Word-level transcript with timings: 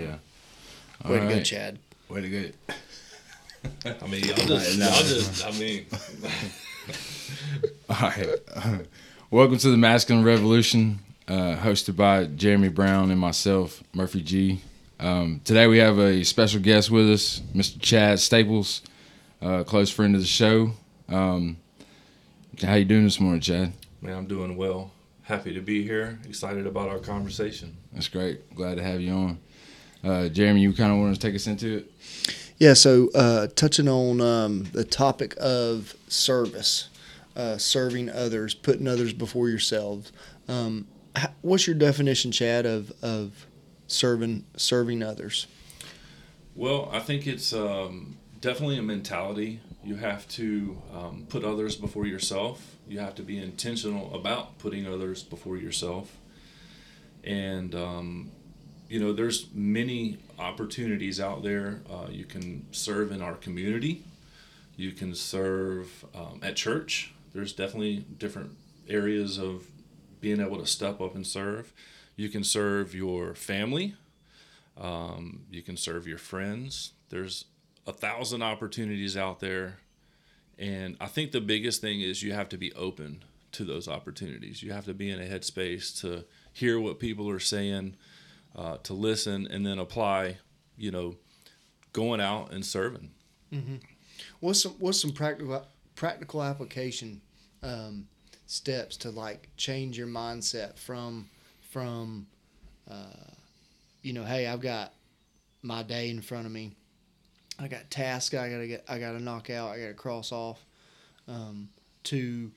Yeah. 0.00 0.16
Way 1.10 1.20
All 1.20 1.28
to 1.28 1.34
go. 1.34 1.42
Chad. 1.42 1.78
Way 2.08 2.20
to 2.22 2.30
go. 2.30 2.44
I 4.02 4.06
mean, 4.06 4.24
y'all 4.24 4.36
just, 4.36 4.78
No. 4.78 4.86
y'all 4.86 5.02
just, 5.02 5.46
I 5.46 5.50
mean, 5.52 5.84
All 7.90 7.96
right. 8.00 8.86
Welcome 9.30 9.58
to 9.58 9.70
the 9.70 9.76
Masculine 9.76 10.24
Revolution, 10.24 11.00
uh, 11.28 11.56
hosted 11.56 11.96
by 11.96 12.24
Jeremy 12.24 12.68
Brown 12.68 13.10
and 13.10 13.20
myself, 13.20 13.82
Murphy 13.92 14.22
G. 14.22 14.60
Um, 14.98 15.40
today 15.44 15.66
we 15.66 15.78
have 15.78 15.98
a 15.98 16.24
special 16.24 16.60
guest 16.60 16.90
with 16.90 17.10
us, 17.10 17.40
Mr. 17.54 17.78
Chad 17.80 18.18
Staples, 18.18 18.80
a 19.42 19.62
close 19.64 19.90
friend 19.90 20.14
of 20.14 20.20
the 20.22 20.26
show. 20.26 20.72
Um, 21.08 21.58
how 22.62 22.74
you 22.74 22.84
doing 22.86 23.04
this 23.04 23.20
morning, 23.20 23.40
Chad? 23.40 23.72
man, 24.00 24.16
I'm 24.16 24.26
doing 24.26 24.56
well. 24.56 24.90
Happy 25.22 25.52
to 25.54 25.60
be 25.60 25.82
here. 25.82 26.18
Excited 26.26 26.66
about 26.66 26.88
our 26.88 26.98
conversation. 26.98 27.76
That's 27.92 28.08
great. 28.08 28.54
Glad 28.54 28.78
to 28.78 28.82
have 28.82 29.00
you 29.02 29.12
on. 29.12 29.38
Uh, 30.02 30.28
Jeremy, 30.28 30.60
you 30.62 30.72
kind 30.72 30.92
of 30.92 30.98
want 30.98 31.14
to 31.14 31.20
take 31.20 31.34
us 31.34 31.46
into 31.46 31.78
it? 31.78 31.92
Yeah, 32.58 32.74
so 32.74 33.10
uh, 33.14 33.48
touching 33.48 33.88
on 33.88 34.20
um, 34.20 34.64
the 34.72 34.84
topic 34.84 35.34
of 35.38 35.94
service, 36.08 36.88
uh, 37.36 37.56
serving 37.58 38.10
others, 38.10 38.54
putting 38.54 38.86
others 38.86 39.12
before 39.12 39.48
yourselves. 39.48 40.12
Um, 40.48 40.86
what's 41.42 41.66
your 41.66 41.76
definition, 41.76 42.32
Chad, 42.32 42.66
of, 42.66 42.92
of 43.02 43.46
serving 43.86 44.44
serving 44.56 45.02
others? 45.02 45.46
Well, 46.54 46.90
I 46.92 47.00
think 47.00 47.26
it's 47.26 47.52
um, 47.52 48.18
definitely 48.40 48.78
a 48.78 48.82
mentality. 48.82 49.60
You 49.82 49.96
have 49.96 50.28
to 50.28 50.82
um, 50.94 51.26
put 51.28 51.44
others 51.44 51.76
before 51.76 52.06
yourself. 52.06 52.76
You 52.86 52.98
have 53.00 53.14
to 53.14 53.22
be 53.22 53.38
intentional 53.38 54.14
about 54.14 54.58
putting 54.58 54.86
others 54.86 55.22
before 55.22 55.56
yourself. 55.56 56.16
And, 57.24 57.74
um, 57.74 58.32
you 58.90 58.98
know, 58.98 59.12
there's 59.12 59.46
many 59.54 60.18
opportunities 60.36 61.20
out 61.20 61.44
there. 61.44 61.80
Uh, 61.88 62.08
you 62.10 62.24
can 62.24 62.66
serve 62.72 63.12
in 63.12 63.22
our 63.22 63.36
community. 63.36 64.02
You 64.76 64.90
can 64.90 65.14
serve 65.14 66.04
um, 66.12 66.40
at 66.42 66.56
church. 66.56 67.14
There's 67.32 67.52
definitely 67.52 68.04
different 68.18 68.50
areas 68.88 69.38
of 69.38 69.68
being 70.20 70.40
able 70.40 70.58
to 70.58 70.66
step 70.66 71.00
up 71.00 71.14
and 71.14 71.24
serve. 71.24 71.72
You 72.16 72.28
can 72.30 72.42
serve 72.42 72.92
your 72.92 73.34
family. 73.34 73.94
Um, 74.76 75.42
you 75.52 75.62
can 75.62 75.76
serve 75.76 76.08
your 76.08 76.18
friends. 76.18 76.92
There's 77.10 77.44
a 77.86 77.92
thousand 77.92 78.42
opportunities 78.42 79.16
out 79.16 79.38
there. 79.38 79.78
And 80.58 80.96
I 81.00 81.06
think 81.06 81.30
the 81.30 81.40
biggest 81.40 81.80
thing 81.80 82.00
is 82.00 82.24
you 82.24 82.32
have 82.32 82.48
to 82.48 82.58
be 82.58 82.72
open 82.72 83.22
to 83.52 83.64
those 83.64 83.86
opportunities. 83.86 84.64
You 84.64 84.72
have 84.72 84.84
to 84.86 84.94
be 84.94 85.10
in 85.10 85.20
a 85.20 85.24
headspace 85.24 86.00
to 86.00 86.24
hear 86.52 86.80
what 86.80 86.98
people 86.98 87.30
are 87.30 87.38
saying, 87.38 87.94
uh, 88.56 88.76
to 88.84 88.94
listen, 88.94 89.46
and 89.46 89.64
then 89.64 89.78
apply, 89.78 90.38
you 90.76 90.90
know, 90.90 91.16
going 91.92 92.20
out 92.20 92.52
and 92.52 92.64
serving. 92.64 93.10
What's 94.40 94.62
some 94.62 94.72
what's 94.78 95.00
some 95.00 95.12
practical 95.12 95.66
practical 95.94 96.42
application 96.42 97.20
um, 97.62 98.06
steps 98.46 98.96
to 98.98 99.10
like 99.10 99.48
change 99.56 99.96
your 99.98 100.06
mindset 100.06 100.78
from 100.78 101.28
from 101.70 102.26
uh, 102.90 103.30
you 104.02 104.12
know, 104.12 104.24
hey, 104.24 104.46
I've 104.46 104.60
got 104.60 104.92
my 105.62 105.82
day 105.82 106.10
in 106.10 106.20
front 106.20 106.46
of 106.46 106.52
me. 106.52 106.72
I 107.58 107.68
got 107.68 107.90
tasks 107.90 108.34
I 108.34 108.50
gotta 108.50 108.66
get 108.66 108.84
I 108.88 108.98
gotta 108.98 109.20
knock 109.20 109.50
out, 109.50 109.70
I 109.70 109.78
gotta 109.80 109.94
cross 109.94 110.32
off. 110.32 110.64
Um, 111.28 111.68
to 112.04 112.50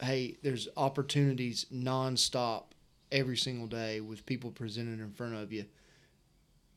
hey, 0.00 0.36
there's 0.42 0.68
opportunities 0.76 1.66
nonstop 1.72 2.64
every 3.12 3.36
single 3.36 3.66
day 3.66 4.00
with 4.00 4.26
people 4.26 4.50
presented 4.50 5.00
in 5.00 5.12
front 5.12 5.34
of 5.34 5.52
you 5.52 5.64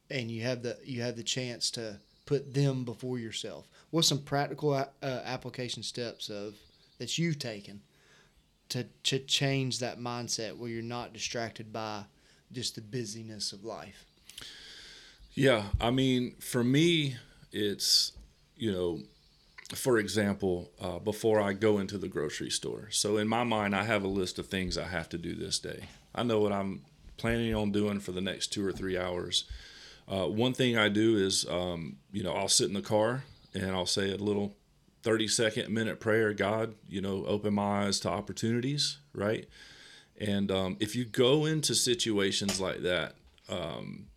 and 0.10 0.32
you 0.32 0.44
have 0.44 0.64
the 0.64 0.78
you 0.84 1.02
have 1.02 1.16
the 1.16 1.24
chance 1.24 1.70
to 1.72 2.00
put 2.26 2.54
them 2.54 2.84
before 2.84 3.18
yourself. 3.18 3.68
What's 3.90 4.08
some 4.08 4.22
practical 4.22 4.74
uh, 4.74 4.86
application 5.02 5.84
steps 5.84 6.30
of 6.30 6.56
that 6.98 7.18
you've 7.18 7.40
taken 7.40 7.82
to 8.70 8.86
to 9.04 9.20
change 9.20 9.80
that 9.80 10.00
mindset 10.00 10.58
where 10.58 10.70
you're 10.70 10.84
not 10.84 11.14
distracted 11.14 11.72
by 11.72 12.04
just 12.52 12.76
the 12.76 12.82
busyness 12.82 13.52
of 13.52 13.64
life? 13.64 14.06
Yeah, 15.34 15.66
I 15.80 15.92
mean, 15.92 16.36
for 16.40 16.64
me, 16.64 17.16
it's 17.52 18.14
you 18.56 18.72
know, 18.72 19.00
for 19.76 19.98
example, 19.98 20.72
uh, 20.82 21.00
before 21.00 21.40
I 21.40 21.54
go 21.54 21.78
into 21.78 21.98
the 21.98 22.08
grocery 22.08 22.50
store. 22.50 22.90
So 22.92 23.18
in 23.18 23.28
my 23.28 23.44
mind, 23.44 23.76
I 23.76 23.84
have 23.84 24.04
a 24.04 24.08
list 24.08 24.40
of 24.40 24.48
things 24.48 24.78
I 24.78 24.88
have 24.88 25.08
to 25.10 25.18
do 25.18 25.36
this 25.36 25.60
day. 25.60 25.88
I 26.14 26.24
know 26.24 26.40
what 26.40 26.52
I'm 26.52 26.82
planning 27.18 27.54
on 27.54 27.72
doing 27.72 28.00
for 28.00 28.12
the 28.12 28.22
next 28.22 28.48
two 28.48 28.66
or 28.66 28.72
three 28.72 28.98
hours. 28.98 29.46
Uh, 30.08 30.26
one 30.26 30.54
thing 30.54 30.78
I 30.78 30.90
do 30.90 31.18
is, 31.18 31.46
um, 31.50 31.98
you 32.12 32.24
know, 32.24 32.34
I'll 32.34 32.48
sit 32.48 32.68
in 32.68 32.74
the 32.74 32.82
car 32.82 33.24
and 33.54 33.72
I'll 33.72 33.86
say 33.86 34.12
a 34.12 34.18
little 34.18 34.56
30 35.04 35.28
second 35.28 35.70
minute 35.70 36.00
prayer. 36.00 36.34
God, 36.34 36.76
you 36.88 37.02
know, 37.02 37.26
open 37.26 37.54
my 37.54 37.86
eyes 37.86 38.00
to 38.02 38.10
opportunities, 38.10 38.98
right? 39.14 39.48
And 40.20 40.52
um, 40.52 40.78
if 40.80 40.96
you 40.96 41.06
go 41.06 41.46
into 41.46 41.74
situations 41.76 42.60
like 42.60 42.82
that, 42.82 43.16
um, 43.48 44.08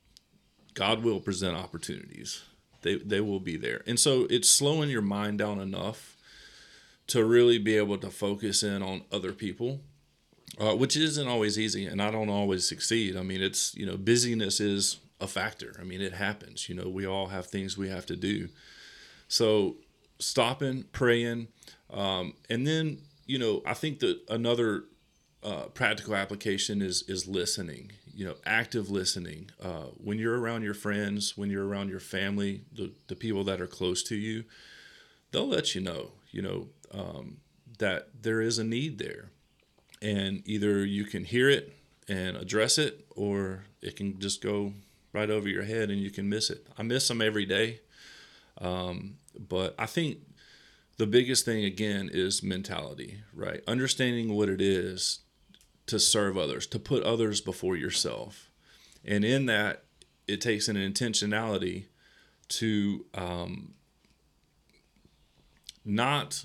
God 0.75 1.03
will 1.03 1.21
present 1.21 1.57
opportunities. 1.57 2.43
They, 2.81 2.97
they 2.97 3.21
will 3.21 3.41
be 3.41 3.57
there. 3.57 3.83
And 3.87 4.01
so 4.01 4.27
it's 4.29 4.49
slowing 4.49 4.91
your 4.91 5.03
mind 5.03 5.39
down 5.39 5.61
enough 5.61 6.17
to 7.09 7.25
really 7.25 7.59
be 7.59 7.77
able 7.77 7.99
to 7.99 8.11
focus 8.11 8.63
in 8.63 8.83
on 8.83 9.03
other 9.13 9.33
people, 9.33 9.81
uh, 10.61 10.75
which 10.75 10.97
isn't 10.97 11.29
always 11.29 11.59
easy. 11.59 11.87
And 11.87 12.01
I 12.01 12.11
don't 12.11 12.29
always 12.29 12.67
succeed. 12.69 13.17
I 13.17 13.23
mean, 13.23 13.43
it's, 13.43 13.75
you 13.75 13.87
know, 13.87 13.97
busyness 13.97 14.61
is 14.61 14.99
a 15.21 15.27
factor. 15.27 15.77
I 15.81 15.85
mean, 15.85 16.01
it 16.01 16.15
happens. 16.15 16.69
You 16.69 16.75
know, 16.75 16.89
we 16.89 17.07
all 17.07 17.29
have 17.29 17.47
things 17.47 17.79
we 17.79 17.89
have 17.89 18.07
to 18.07 18.17
do. 18.17 18.49
So 19.29 19.77
stopping, 20.19 20.85
praying, 20.93 21.49
um, 21.91 22.35
and 22.49 22.67
then, 22.67 22.99
you 23.27 23.39
know, 23.39 23.63
I 23.67 23.75
think 23.75 24.01
that 24.01 24.21
another 24.29 24.85
uh, 25.43 25.65
practical 25.75 26.15
application 26.15 26.81
is 26.83 27.03
is 27.09 27.27
listening. 27.27 27.93
You 28.15 28.27
know, 28.27 28.35
active 28.45 28.91
listening. 28.91 29.51
Uh, 29.61 29.87
when 29.97 30.19
you're 30.19 30.39
around 30.39 30.63
your 30.63 30.75
friends, 30.75 31.37
when 31.37 31.51
you're 31.51 31.67
around 31.67 31.89
your 31.89 32.01
family, 32.01 32.63
the 32.73 32.93
the 33.09 33.17
people 33.17 33.45
that 33.45 33.61
are 33.61 33.67
close 33.67 34.03
to 34.05 34.17
you, 34.17 34.45
they'll 35.31 35.49
let 35.49 35.75
you 35.75 35.81
know. 35.81 36.13
You 36.31 36.43
know 36.43 36.69
um, 36.93 37.39
that 37.79 38.09
there 38.23 38.41
is 38.41 38.59
a 38.59 38.65
need 38.65 38.99
there, 38.99 39.31
and 40.03 40.43
either 40.45 40.85
you 40.85 41.05
can 41.05 41.25
hear 41.25 41.49
it 41.49 41.73
and 42.09 42.37
address 42.37 42.77
it, 42.77 43.07
or 43.11 43.65
it 43.81 43.97
can 43.97 44.19
just 44.19 44.43
go 44.43 44.73
right 45.13 45.31
over 45.31 45.49
your 45.49 45.63
head 45.63 45.91
and 45.91 46.01
you 46.01 46.11
can 46.11 46.29
miss 46.29 46.51
it. 46.51 46.67
I 46.77 46.83
miss 46.83 47.09
them 47.09 47.23
every 47.23 47.47
day, 47.47 47.81
um, 48.59 49.19
but 49.39 49.75
I 49.79 49.87
think 49.87 50.19
the 50.99 51.07
biggest 51.07 51.45
thing 51.45 51.65
again 51.65 52.11
is 52.13 52.43
mentality, 52.43 53.23
right? 53.33 53.63
Understanding 53.67 54.35
what 54.35 54.49
it 54.49 54.61
is 54.61 55.21
to 55.87 55.99
serve 55.99 56.37
others, 56.37 56.67
to 56.69 56.79
put 56.79 57.03
others 57.03 57.41
before 57.41 57.77
yourself. 57.77 58.51
And 59.05 59.25
in 59.25 59.47
that, 59.47 59.85
it 60.27 60.41
takes 60.41 60.69
an 60.69 60.77
intentionality 60.77 61.87
to 62.49 63.05
um, 63.15 63.75
not 65.85 66.45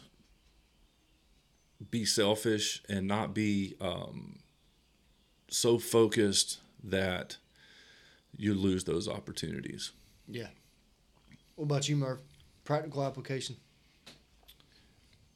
be 1.92 2.06
selfish 2.06 2.82
and 2.90 3.08
not 3.08 3.34
be 3.34 3.76
um, 3.80 4.40
so 5.50 5.78
focused 5.78 6.60
that 6.84 7.38
you 8.36 8.54
lose 8.54 8.84
those 8.84 9.08
opportunities. 9.08 9.92
Yeah. 10.28 10.48
What 11.56 11.66
about 11.66 11.90
you, 11.90 11.96
Murph? 11.96 12.22
Practical 12.64 13.04
application. 13.04 13.56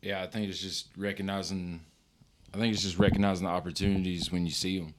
Yeah, 0.01 0.21
I 0.21 0.27
think 0.27 0.49
it's 0.49 0.59
just 0.59 0.89
recognizing. 0.97 1.81
I 2.53 2.57
think 2.57 2.73
it's 2.73 2.83
just 2.83 2.99
recognizing 2.99 3.45
the 3.45 3.51
opportunities 3.51 4.31
when 4.31 4.45
you 4.45 4.51
see 4.51 4.79
them. 4.79 4.93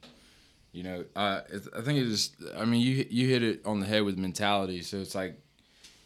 You 0.72 0.84
know, 0.84 1.04
I 1.14 1.42
I 1.76 1.80
think 1.82 1.98
it 1.98 2.06
is. 2.06 2.28
just. 2.28 2.56
I 2.56 2.64
mean, 2.64 2.80
you 2.80 3.06
you 3.10 3.28
hit 3.28 3.42
it 3.42 3.66
on 3.66 3.80
the 3.80 3.86
head 3.86 4.04
with 4.04 4.16
mentality. 4.16 4.80
So 4.82 4.98
it's 4.98 5.14
like, 5.14 5.38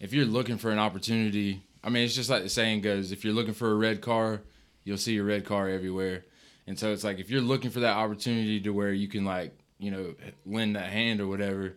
if 0.01 0.13
you're 0.13 0.25
looking 0.25 0.59
for 0.59 0.71
an 0.71 0.79
opportunity, 0.79 1.63
I 1.85 1.91
mean, 1.91 2.05
it's 2.05 2.15
just 2.15 2.31
like 2.31 2.43
the 2.43 2.49
saying 2.49 2.81
goes: 2.81 3.13
if 3.13 3.25
you're 3.25 3.35
looking 3.35 3.55
for 3.55 3.71
a 3.71 3.75
red 3.75 4.01
car, 4.01 4.41
you'll 4.87 4.97
see 4.97 5.19
a 5.19 5.23
red 5.23 5.45
car 5.45 5.69
everywhere. 5.69 6.25
And 6.67 6.79
so 6.79 6.93
it's 6.93 7.05
like 7.05 7.19
if 7.19 7.29
you're 7.29 7.43
looking 7.43 7.71
for 7.71 7.81
that 7.81 7.97
opportunity 7.97 8.61
to 8.61 8.71
where 8.71 8.93
you 8.93 9.09
can 9.09 9.25
like 9.27 9.53
you 9.79 9.91
know 9.91 10.15
lend 10.47 10.77
that 10.77 10.91
hand 10.91 11.21
or 11.21 11.27
whatever, 11.27 11.77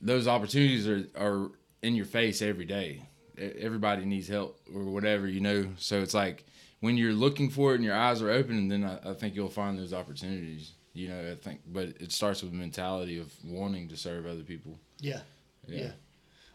those 0.00 0.26
opportunities 0.26 0.88
are 0.88 1.06
are 1.16 1.52
in 1.82 1.94
your 1.94 2.06
face 2.06 2.42
every 2.42 2.64
day. 2.64 3.02
Everybody 3.38 4.04
needs 4.04 4.28
help 4.28 4.58
or 4.74 4.82
whatever, 4.82 5.28
you 5.28 5.40
know. 5.40 5.68
So 5.76 6.02
it's 6.02 6.14
like 6.14 6.44
when 6.80 6.96
you're 6.96 7.12
looking 7.12 7.50
for 7.50 7.72
it 7.72 7.76
and 7.76 7.84
your 7.84 7.96
eyes 7.96 8.20
are 8.20 8.30
open, 8.30 8.68
then 8.68 8.84
I, 8.84 9.10
I 9.10 9.14
think 9.14 9.34
you'll 9.34 9.48
find 9.48 9.78
those 9.78 9.94
opportunities. 9.94 10.72
You 10.92 11.08
know, 11.08 11.32
I 11.32 11.34
think, 11.36 11.60
but 11.66 11.88
it 12.00 12.12
starts 12.12 12.42
with 12.42 12.52
a 12.52 12.56
mentality 12.56 13.18
of 13.18 13.32
wanting 13.44 13.88
to 13.88 13.96
serve 13.96 14.26
other 14.26 14.42
people. 14.42 14.78
Yeah. 14.98 15.20
Yeah. 15.66 15.92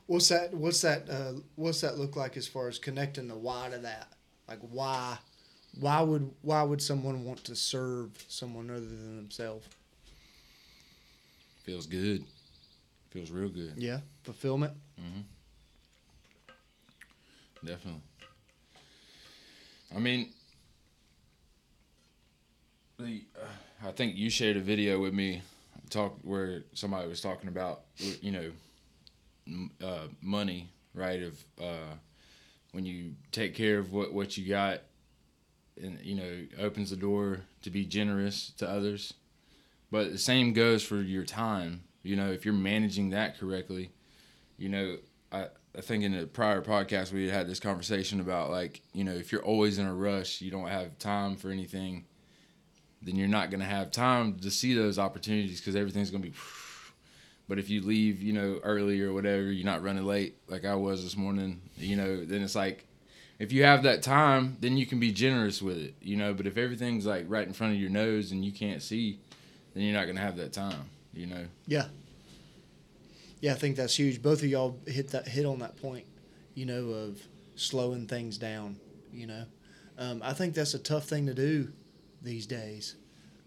What's 0.08 0.28
that? 0.30 0.54
What's 0.54 0.82
that? 0.82 1.10
Uh, 1.10 1.40
what's 1.56 1.82
that 1.82 1.98
look 1.98 2.16
like 2.16 2.36
as 2.38 2.48
far 2.48 2.68
as 2.68 2.78
connecting 2.78 3.28
the 3.28 3.38
why 3.38 3.70
to 3.72 3.78
that? 3.80 4.10
Like 4.48 4.60
why? 4.60 5.18
Why 5.80 6.02
would 6.02 6.32
why 6.42 6.64
would 6.64 6.82
someone 6.82 7.26
want 7.26 7.44
to 7.46 7.56
serve 7.56 8.24
someone 8.28 8.70
other 8.70 8.80
than 8.80 9.18
themselves? 9.18 9.68
Feels 11.64 11.86
good. 11.86 12.24
Feels 13.10 13.32
real 13.32 13.50
good. 13.50 13.74
Yeah, 13.78 14.00
fulfillment. 14.24 14.74
Mm. 15.00 15.24
Definitely. 17.66 18.02
I 19.96 20.00
mean, 20.00 20.30
the 23.00 23.24
uh, 23.36 23.88
I 23.88 23.92
think 23.92 24.16
you 24.16 24.30
shared 24.30 24.58
a 24.58 24.62
video 24.62 25.00
with 25.00 25.14
me, 25.14 25.42
talk 25.90 26.18
where 26.22 26.64
somebody 26.74 27.08
was 27.08 27.22
talking 27.22 27.50
about 27.50 27.82
you 28.22 28.32
know, 28.32 28.52
uh, 29.84 30.08
money, 30.22 30.70
right? 30.94 31.22
Of 31.22 31.44
uh, 31.62 31.96
when 32.72 32.86
you 32.86 33.16
take 33.32 33.56
care 33.56 33.80
of 33.80 33.92
what 33.92 34.14
what 34.14 34.38
you 34.38 34.48
got, 34.48 34.82
and 35.82 36.00
you 36.02 36.16
know, 36.16 36.46
opens 36.60 36.90
the 36.90 36.96
door 36.96 37.42
to 37.62 37.70
be 37.70 37.86
generous 37.86 38.52
to 38.58 38.70
others. 38.70 39.14
But 39.92 40.12
the 40.12 40.18
same 40.18 40.54
goes 40.54 40.84
for 40.84 41.02
your 41.02 41.24
time. 41.24 41.84
You 42.04 42.16
know, 42.16 42.32
if 42.32 42.46
you're 42.46 42.54
managing 42.54 43.12
that 43.12 43.40
correctly, 43.40 43.92
you 44.58 44.70
know, 44.70 44.98
I, 45.32 45.48
I 45.78 45.82
think 45.82 46.04
in 46.04 46.14
a 46.14 46.26
prior 46.26 46.62
podcast 46.62 47.12
we 47.12 47.30
had 47.30 47.48
this 47.48 47.60
conversation 47.60 48.20
about 48.20 48.50
like, 48.50 48.82
you 48.94 49.04
know, 49.04 49.14
if 49.14 49.32
you're 49.32 49.44
always 49.44 49.78
in 49.78 49.86
a 49.86 49.94
rush, 49.94 50.42
you 50.42 50.52
don't 50.52 50.68
have 50.68 50.98
time 51.00 51.36
for 51.36 51.50
anything, 51.50 52.06
then 53.02 53.16
you're 53.16 53.28
not 53.28 53.50
going 53.50 53.60
to 53.60 53.66
have 53.66 53.92
time 53.92 54.40
to 54.40 54.52
see 54.52 54.74
those 54.74 54.98
opportunities 54.98 55.60
because 55.60 55.76
everything's 55.76 56.12
going 56.12 56.24
to 56.24 56.30
be. 56.30 56.36
But 57.48 57.60
if 57.60 57.70
you 57.70 57.82
leave, 57.82 58.24
you 58.24 58.34
know, 58.34 58.60
early 58.64 59.00
or 59.04 59.14
whatever, 59.14 59.52
you're 59.52 59.68
not 59.68 59.84
running 59.84 60.04
late 60.04 60.38
like 60.48 60.66
I 60.66 60.74
was 60.74 61.04
this 61.04 61.16
morning, 61.16 61.62
you 61.78 61.96
know, 61.96 62.26
then 62.26 62.42
it's 62.42 62.56
like, 62.56 62.88
if 63.40 63.52
you 63.52 63.64
have 63.64 63.84
that 63.84 64.02
time, 64.02 64.58
then 64.62 64.78
you 64.78 64.86
can 64.86 65.00
be 65.00 65.12
generous 65.12 65.62
with 65.62 65.78
it, 65.78 65.96
you 66.02 66.16
know. 66.16 66.34
But 66.34 66.48
if 66.48 66.58
everything's 66.58 67.06
like 67.06 67.26
right 67.28 67.46
in 67.46 67.54
front 67.54 67.74
of 67.74 67.80
your 67.80 67.90
nose 67.90 68.32
and 68.32 68.46
you 68.46 68.52
can't 68.52 68.82
see, 68.82 69.20
then 69.74 69.84
you're 69.84 69.94
not 69.94 70.06
going 70.06 70.16
to 70.16 70.22
have 70.22 70.38
that 70.38 70.54
time, 70.54 70.90
you 71.14 71.28
know. 71.28 71.46
Yeah. 71.68 71.86
Yeah, 73.42 73.52
I 73.52 73.56
think 73.56 73.76
that's 73.76 73.96
huge. 73.96 74.22
Both 74.22 74.42
of 74.42 74.50
y'all 74.50 74.80
hit 74.88 75.10
that 75.10 75.28
hit 75.28 75.46
on 75.46 75.60
that 75.60 75.80
point, 75.82 76.06
you 76.56 76.66
know, 76.66 76.90
of 76.90 77.22
slowing 77.56 78.08
things 78.08 78.38
down. 78.38 78.78
You 79.12 79.28
know, 79.28 79.46
um, 79.98 80.22
I 80.24 80.34
think 80.34 80.54
that's 80.54 80.74
a 80.74 80.80
tough 80.80 81.06
thing 81.06 81.26
to 81.28 81.34
do 81.34 81.72
these 82.22 82.46
days, 82.48 82.96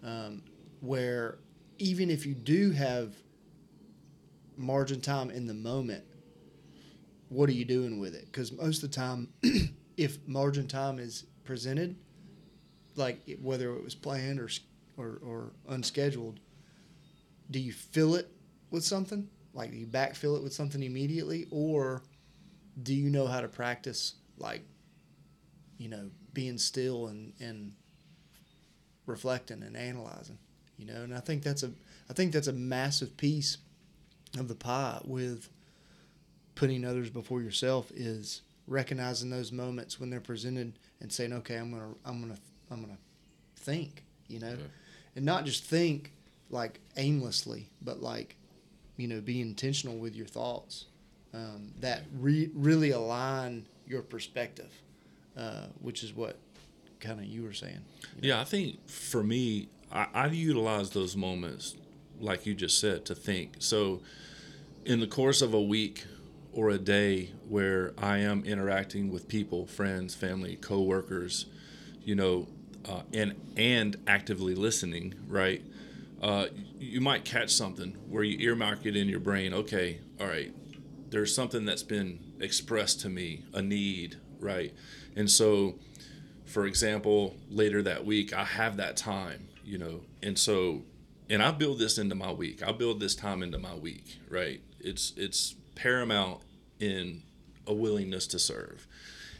um, 0.04 0.42
where 0.80 1.38
even 1.78 2.10
if 2.10 2.26
you 2.26 2.34
do 2.34 2.70
have 2.72 3.14
margin 4.56 5.00
time 5.00 5.30
in 5.30 5.46
the 5.46 5.54
moment, 5.54 6.04
what 7.28 7.48
are 7.48 7.52
you 7.52 7.64
doing 7.64 7.98
with 8.00 8.14
it? 8.14 8.26
Because 8.26 8.52
most 8.52 8.82
of 8.82 8.90
the 8.90 8.96
time, 8.96 9.28
if 9.96 10.18
margin 10.26 10.66
time 10.66 10.98
is 10.98 11.24
presented, 11.44 11.96
like 12.96 13.20
it- 13.26 13.42
whether 13.42 13.74
it 13.74 13.82
was 13.84 13.94
planned 13.94 14.40
or 14.40 14.48
or, 14.96 15.20
or 15.24 15.52
unscheduled, 15.68 16.40
do 17.50 17.58
you 17.58 17.72
fill 17.72 18.14
it 18.14 18.30
with 18.70 18.84
something? 18.84 19.28
Like, 19.54 19.70
do 19.70 19.76
you 19.76 19.86
backfill 19.86 20.36
it 20.36 20.42
with 20.42 20.52
something 20.52 20.82
immediately, 20.82 21.46
or 21.50 22.02
do 22.82 22.94
you 22.94 23.10
know 23.10 23.26
how 23.26 23.40
to 23.40 23.48
practice, 23.48 24.14
like, 24.38 24.62
you 25.78 25.88
know, 25.88 26.10
being 26.32 26.58
still 26.58 27.08
and 27.08 27.32
and 27.40 27.72
reflecting 29.06 29.62
and 29.62 29.76
analyzing, 29.76 30.38
you 30.76 30.86
know? 30.86 31.02
And 31.02 31.14
I 31.14 31.20
think 31.20 31.42
that's 31.42 31.62
a 31.62 31.72
I 32.08 32.12
think 32.12 32.32
that's 32.32 32.48
a 32.48 32.52
massive 32.52 33.16
piece 33.16 33.58
of 34.38 34.48
the 34.48 34.54
pie 34.54 35.00
with 35.04 35.48
putting 36.58 36.84
others 36.84 37.08
before 37.08 37.40
yourself 37.40 37.88
is 37.94 38.42
recognizing 38.66 39.30
those 39.30 39.52
moments 39.52 40.00
when 40.00 40.10
they're 40.10 40.20
presented 40.20 40.72
and 41.00 41.10
saying, 41.12 41.32
okay, 41.32 41.54
I'm 41.54 41.70
gonna 41.70 41.94
I'm 42.04 42.20
gonna 42.20 42.36
I'm 42.68 42.80
gonna 42.82 42.98
think, 43.56 44.02
you 44.26 44.40
know, 44.40 44.48
Yeah. 44.50 44.66
and 45.14 45.24
not 45.24 45.44
just 45.44 45.62
think 45.62 46.12
like 46.50 46.80
aimlessly, 46.96 47.68
but 47.80 48.02
like 48.02 48.34
you 48.96 49.06
know, 49.06 49.20
be 49.20 49.40
intentional 49.40 49.96
with 49.98 50.16
your 50.16 50.26
thoughts 50.26 50.86
um, 51.32 51.70
that 51.80 52.02
re- 52.18 52.50
really 52.52 52.90
align 52.90 53.64
your 53.86 54.02
perspective, 54.02 54.72
uh, 55.36 55.66
which 55.80 56.02
is 56.02 56.12
what 56.12 56.36
kind 56.98 57.20
of 57.20 57.26
you 57.26 57.44
were 57.44 57.52
saying. 57.52 57.78
you 58.16 58.22
know? 58.22 58.34
Yeah, 58.34 58.40
I 58.40 58.44
think 58.44 58.88
for 58.88 59.22
me, 59.22 59.68
I, 59.92 60.08
I 60.12 60.26
utilize 60.26 60.90
those 60.90 61.16
moments, 61.16 61.76
like 62.18 62.44
you 62.44 62.54
just 62.54 62.80
said, 62.80 63.04
to 63.04 63.14
think. 63.14 63.54
So, 63.60 64.00
in 64.84 64.98
the 64.98 65.06
course 65.06 65.40
of 65.42 65.54
a 65.54 65.62
week 65.62 66.04
or 66.58 66.70
a 66.70 66.78
day 66.78 67.30
where 67.48 67.92
I 67.96 68.18
am 68.18 68.44
interacting 68.44 69.12
with 69.12 69.28
people, 69.28 69.64
friends, 69.64 70.16
family, 70.16 70.56
coworkers, 70.56 71.46
you 72.02 72.16
know, 72.16 72.48
uh, 72.84 73.02
and 73.14 73.36
and 73.56 73.96
actively 74.08 74.56
listening, 74.56 75.14
right? 75.28 75.62
Uh, 76.20 76.46
you 76.80 77.00
might 77.00 77.24
catch 77.24 77.50
something 77.50 77.96
where 78.08 78.24
you 78.24 78.36
earmark 78.40 78.84
it 78.86 78.96
in 78.96 79.08
your 79.08 79.20
brain. 79.20 79.54
Okay, 79.54 80.00
all 80.20 80.26
right, 80.26 80.52
there's 81.10 81.32
something 81.32 81.64
that's 81.64 81.84
been 81.84 82.18
expressed 82.40 83.00
to 83.02 83.08
me, 83.08 83.44
a 83.54 83.62
need, 83.62 84.16
right? 84.40 84.74
And 85.14 85.30
so 85.30 85.78
for 86.44 86.66
example, 86.66 87.36
later 87.48 87.82
that 87.82 88.04
week, 88.04 88.32
I 88.32 88.42
have 88.42 88.78
that 88.78 88.96
time, 88.96 89.46
you 89.64 89.78
know, 89.78 90.00
and 90.24 90.36
so, 90.36 90.82
and 91.30 91.40
I 91.40 91.52
build 91.52 91.78
this 91.78 91.98
into 91.98 92.16
my 92.16 92.32
week. 92.32 92.66
I 92.66 92.72
build 92.72 92.98
this 92.98 93.14
time 93.14 93.44
into 93.44 93.58
my 93.58 93.74
week, 93.74 94.18
right? 94.28 94.60
It's 94.80 95.12
it's 95.16 95.54
paramount 95.76 96.40
in 96.80 97.22
a 97.66 97.72
willingness 97.74 98.26
to 98.28 98.38
serve, 98.38 98.86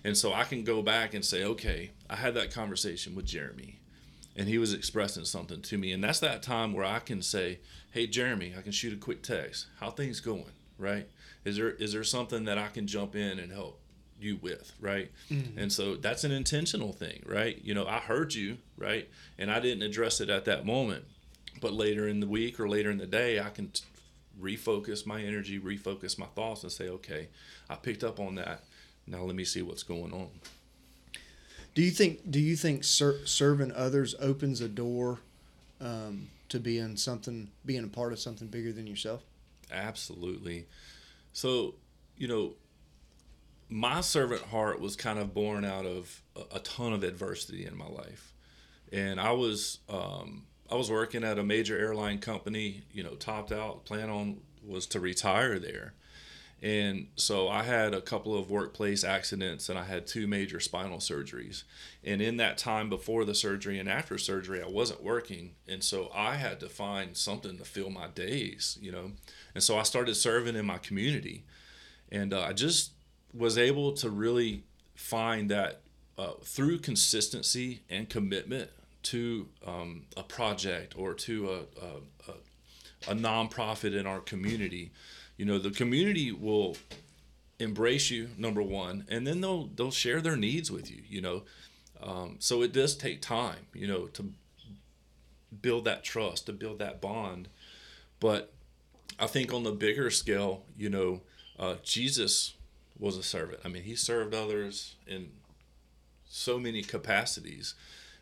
and 0.05 0.17
so 0.17 0.33
I 0.33 0.45
can 0.45 0.65
go 0.65 0.83
back 0.83 1.15
and 1.15 1.25
say, 1.25 1.45
okay, 1.45 1.91
I 2.09 2.17
had 2.17 2.35
that 2.35 2.53
conversation 2.53 3.15
with 3.15 3.27
Jeremy, 3.27 3.79
and 4.37 4.49
he 4.49 4.59
was 4.59 4.73
expressing 4.73 5.25
something 5.25 5.63
to 5.63 5.79
me, 5.79 5.93
and 5.93 6.03
that's 6.03 6.21
that 6.21 6.43
time 6.43 6.73
where 6.73 6.85
I 6.85 6.99
can 6.99 7.23
say, 7.23 7.59
hey, 7.91 8.07
Jeremy, 8.07 8.55
I 8.57 8.63
can 8.63 8.73
shoot 8.73 8.93
a 8.93 8.97
quick 8.97 9.23
text. 9.23 9.67
How 9.81 9.91
things 9.91 10.21
going, 10.21 10.53
right? 10.79 11.09
Is 11.45 11.57
there 11.57 11.71
is 11.71 11.93
there 11.93 12.05
something 12.05 12.45
that 12.45 12.59
I 12.59 12.69
can 12.69 12.87
jump 12.87 13.15
in 13.17 13.39
and 13.39 13.53
help? 13.53 13.81
you 14.21 14.39
with, 14.43 14.73
right? 14.81 15.11
Mm-hmm. 15.31 15.59
And 15.59 15.73
so 15.73 15.97
that's 15.97 16.25
an 16.25 16.33
intentional 16.33 16.93
thing, 16.93 17.23
right? 17.27 17.61
You 17.63 17.75
know, 17.75 17.87
I 17.87 17.99
heard 17.99 18.35
you, 18.35 18.59
right? 18.77 19.09
And 19.39 19.51
I 19.51 19.61
didn't 19.61 19.83
address 19.83 20.21
it 20.21 20.29
at 20.31 20.45
that 20.47 20.67
moment. 20.67 21.05
But 21.61 21.73
later 21.73 22.07
in 22.07 22.21
the 22.21 22.27
week 22.27 22.61
or 22.61 22.69
later 22.69 22.91
in 22.91 22.99
the 22.99 23.07
day, 23.07 23.41
I 23.41 23.51
can 23.51 23.69
t- 23.69 23.85
refocus 24.41 25.07
my 25.07 25.21
energy, 25.23 25.59
refocus 25.59 26.19
my 26.19 26.27
thoughts, 26.27 26.63
and 26.63 26.73
say, 26.73 26.89
okay, 26.89 27.29
I 27.69 27.77
picked 27.77 28.05
up 28.05 28.21
on 28.21 28.37
that. 28.37 28.65
Now 29.07 29.23
let 29.23 29.35
me 29.35 29.45
see 29.45 29.63
what's 29.63 29.83
going 29.83 30.13
on. 30.13 30.29
Do 31.75 31.83
you 31.83 31.91
think 31.91 32.31
Do 32.31 32.41
you 32.41 32.57
think 32.57 32.85
ser- 32.85 33.25
serving 33.25 33.73
others 33.73 34.15
opens 34.21 34.61
a 34.61 34.69
door 34.69 35.21
um, 35.81 36.29
to 36.49 36.59
being 36.59 36.97
something, 36.97 37.51
being 37.65 37.85
a 37.85 37.89
part 37.89 38.13
of 38.13 38.19
something 38.19 38.49
bigger 38.49 38.73
than 38.73 38.87
yourself? 38.87 39.23
Absolutely. 39.71 40.67
So, 41.33 41.75
you 42.17 42.27
know, 42.27 42.55
my 43.69 44.01
servant 44.01 44.43
heart 44.43 44.81
was 44.81 44.97
kind 44.97 45.19
of 45.19 45.35
born 45.35 45.65
out 45.65 45.85
of 45.87 46.23
a, 46.35 46.57
a 46.57 46.59
ton 46.61 46.93
of 46.93 47.05
adversity 47.05 47.67
in 47.67 47.77
my 47.77 47.87
life, 47.87 48.33
and 48.93 49.21
I 49.21 49.33
was 49.33 49.79
um, 49.89 50.47
I 50.71 50.75
was 50.75 50.91
working 50.91 51.25
at 51.25 51.39
a 51.39 51.43
major 51.43 51.79
airline 51.79 52.19
company. 52.19 52.83
You 52.93 53.03
know, 53.03 53.15
topped 53.15 53.53
out. 53.53 53.85
Plan 53.85 54.11
on 54.11 54.41
was 54.65 54.87
to 54.89 55.01
retire 55.01 55.59
there, 55.59 55.95
and 56.63 57.09
so 57.17 57.49
I 57.49 57.63
had 57.63 57.95
a 57.95 58.01
couple 58.01 58.37
of 58.37 58.51
workplace 58.51 59.05
accidents, 59.05 59.69
and 59.69 59.79
I 59.79 59.85
had 59.85 60.07
two 60.07 60.27
major 60.27 60.61
spinal 60.61 60.99
surgeries. 60.99 61.63
And 62.05 62.21
in 62.21 62.37
that 62.39 62.59
time 62.59 62.91
before 62.91 63.25
the 63.25 63.35
surgery 63.35 63.79
and 63.79 63.89
after 63.89 64.19
surgery, 64.19 64.63
I 64.63 64.69
wasn't 64.69 65.03
working, 65.03 65.55
and 65.67 65.83
so 65.83 66.11
I 66.15 66.35
had 66.35 66.61
to 66.61 66.69
find 66.69 67.17
something 67.17 67.57
to 67.59 67.65
fill 67.65 67.91
my 67.91 68.09
days. 68.09 68.79
You 68.81 68.93
know, 68.93 69.13
and 69.55 69.63
so 69.63 69.79
I 69.79 69.85
started 69.85 70.17
serving 70.17 70.57
in 70.57 70.67
my 70.67 70.79
community, 70.79 71.45
and 72.11 72.35
uh, 72.35 72.43
I 72.43 72.53
just 72.53 72.93
was 73.33 73.57
able 73.57 73.93
to 73.93 74.11
really 74.11 74.65
find 74.95 75.51
that 75.51 75.81
uh, 76.19 76.33
through 76.43 76.79
consistency 76.79 77.83
and 77.89 78.09
commitment 78.09 78.71
to 79.05 79.49
um, 79.67 80.05
a 80.17 80.23
project 80.23 80.95
or 80.97 81.15
to 81.15 81.51
a, 81.51 81.59
a, 81.85 82.33
a, 82.33 83.13
a 83.13 83.15
nonprofit 83.15 83.99
in 83.99 84.07
our 84.07 84.21
community, 84.21 84.93
you 85.37 85.45
know, 85.45 85.59
the 85.59 85.71
community 85.71 86.33
will 86.33 86.77
embrace 87.59 88.11
you, 88.11 88.31
number 88.37 88.63
one, 88.63 89.05
and 89.09 89.27
then 89.27 89.41
they'll 89.41 89.67
they'll 89.67 89.91
share 89.91 90.21
their 90.21 90.37
needs 90.37 90.71
with 90.71 90.91
you, 90.91 91.03
you 91.09 91.21
know. 91.21 91.43
Um, 92.03 92.37
so 92.39 92.63
it 92.63 92.73
does 92.73 92.97
take 92.97 93.21
time, 93.21 93.67
you 93.75 93.87
know, 93.87 94.07
to 94.07 94.33
build 95.63 95.85
that 95.87 96.05
trust, 96.05 96.47
to 96.47 96.53
build 96.53 96.79
that 96.79 97.01
bond. 97.01 97.49
But 98.21 98.53
I 99.19 99.27
think 99.27 99.53
on 99.53 99.65
the 99.65 99.73
bigger 99.73 100.11
scale, 100.11 100.65
you 100.77 100.91
know, 100.91 101.23
uh, 101.59 101.77
Jesus 101.83 102.55
was 102.99 103.17
a 103.17 103.23
servant. 103.23 103.61
I 103.65 103.69
mean, 103.69 103.83
he 103.83 103.97
served 103.97 104.35
others 104.35 104.97
in 105.07 105.31
so 106.29 106.59
many 106.59 106.83
capacities. 106.83 107.75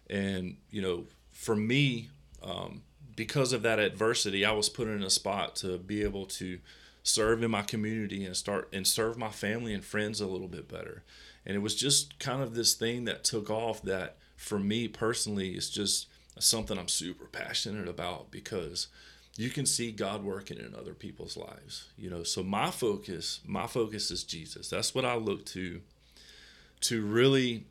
And, 0.09 0.57
you 0.71 0.83
know, 0.83 1.05
for 1.33 1.57
me, 1.57 2.11
um, 2.43 2.83
because 3.15 3.53
of 3.53 3.63
that 3.63 3.79
adversity, 3.79 4.45
I 4.45 4.53
was 4.53 4.69
put 4.69 4.89
in 4.89 5.03
a 5.03 5.11
spot 5.11 5.57
to 5.57 5.79
be 5.79 6.03
able 6.03 6.27
to 6.27 6.59
serve 7.03 7.43
in 7.43 7.51
my 7.51 7.63
community 7.63 8.25
and 8.25 8.37
start 8.37 8.69
and 8.73 8.87
serve 8.87 9.17
my 9.17 9.31
family 9.31 9.73
and 9.73 9.85
friends 9.85 10.21
a 10.21 10.27
little 10.27 10.49
bit 10.49 10.69
better. 10.69 11.03
And 11.45 11.55
it 11.57 11.61
was 11.61 11.77
just 11.77 12.19
kind 12.19 12.43
of 12.43 12.55
this 12.55 12.75
thing 12.75 13.05
that 13.05 13.25
took 13.25 13.49
off 13.49 13.83
that 13.83 14.17
for 14.37 14.59
me 14.59 14.89
personally 14.89 15.51
is 15.51 15.71
just 15.71 16.09
something 16.39 16.79
I'm 16.79 16.89
super 16.89 17.27
passionate 17.27 17.89
about 17.89 18.31
because 18.31 18.89
you 19.37 19.51
can 19.51 19.67
see 19.67 19.93
God 19.93 20.25
working 20.25 20.59
in 20.59 20.75
other 20.75 20.95
people's 20.95 21.37
lives. 21.37 21.89
You 21.97 22.11
know, 22.11 22.23
so 22.23 22.43
my 22.43 22.71
focus, 22.71 23.41
my 23.47 23.67
focus 23.67 24.11
is 24.11 24.25
Jesus. 24.25 24.69
That's 24.69 24.95
what 24.95 25.05
I 25.05 25.15
look 25.15 25.45
to 25.47 25.81
to 26.83 27.05
really 27.05 27.65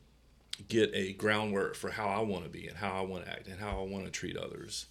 get 0.68 0.90
a 0.94 1.12
groundwork 1.12 1.74
for 1.74 1.90
how 1.90 2.08
I 2.08 2.20
want 2.20 2.44
to 2.44 2.50
be 2.50 2.66
and 2.66 2.76
how 2.76 2.92
I 2.92 3.02
want 3.02 3.24
to 3.24 3.30
act 3.30 3.46
and 3.46 3.60
how 3.60 3.80
I 3.80 3.84
want 3.84 4.04
to 4.04 4.10
treat 4.10 4.36
others. 4.36 4.86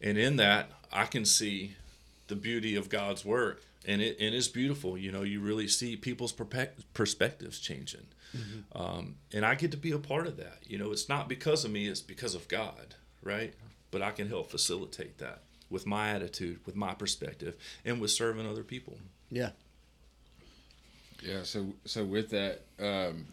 And 0.00 0.18
in 0.18 0.36
that, 0.36 0.70
I 0.92 1.06
can 1.06 1.24
see 1.24 1.76
the 2.28 2.36
beauty 2.36 2.76
of 2.76 2.88
God's 2.88 3.24
work 3.24 3.62
and 3.86 4.00
it 4.00 4.16
and 4.20 4.34
it's 4.34 4.48
beautiful. 4.48 4.96
You 4.96 5.12
know, 5.12 5.22
you 5.22 5.40
really 5.40 5.68
see 5.68 5.96
people's 5.96 6.32
perspectives 6.32 7.58
changing, 7.58 8.06
mm-hmm. 8.36 8.80
um, 8.80 9.16
and 9.32 9.44
I 9.44 9.54
get 9.54 9.70
to 9.72 9.76
be 9.76 9.92
a 9.92 9.98
part 9.98 10.26
of 10.26 10.36
that. 10.38 10.58
You 10.66 10.78
know, 10.78 10.92
it's 10.92 11.08
not 11.08 11.28
because 11.28 11.64
of 11.64 11.70
me; 11.70 11.86
it's 11.86 12.00
because 12.00 12.34
of 12.34 12.48
God, 12.48 12.94
right? 13.22 13.54
But 13.90 14.02
I 14.02 14.10
can 14.10 14.28
help 14.28 14.50
facilitate 14.50 15.18
that 15.18 15.42
with 15.70 15.86
my 15.86 16.10
attitude, 16.10 16.60
with 16.66 16.76
my 16.76 16.94
perspective, 16.94 17.54
and 17.84 18.00
with 18.00 18.10
serving 18.10 18.48
other 18.48 18.64
people. 18.64 18.98
Yeah. 19.30 19.50
Yeah. 21.22 21.42
So 21.42 21.66
so 21.84 22.04
with 22.04 22.30
that, 22.30 22.62
um, 22.78 23.26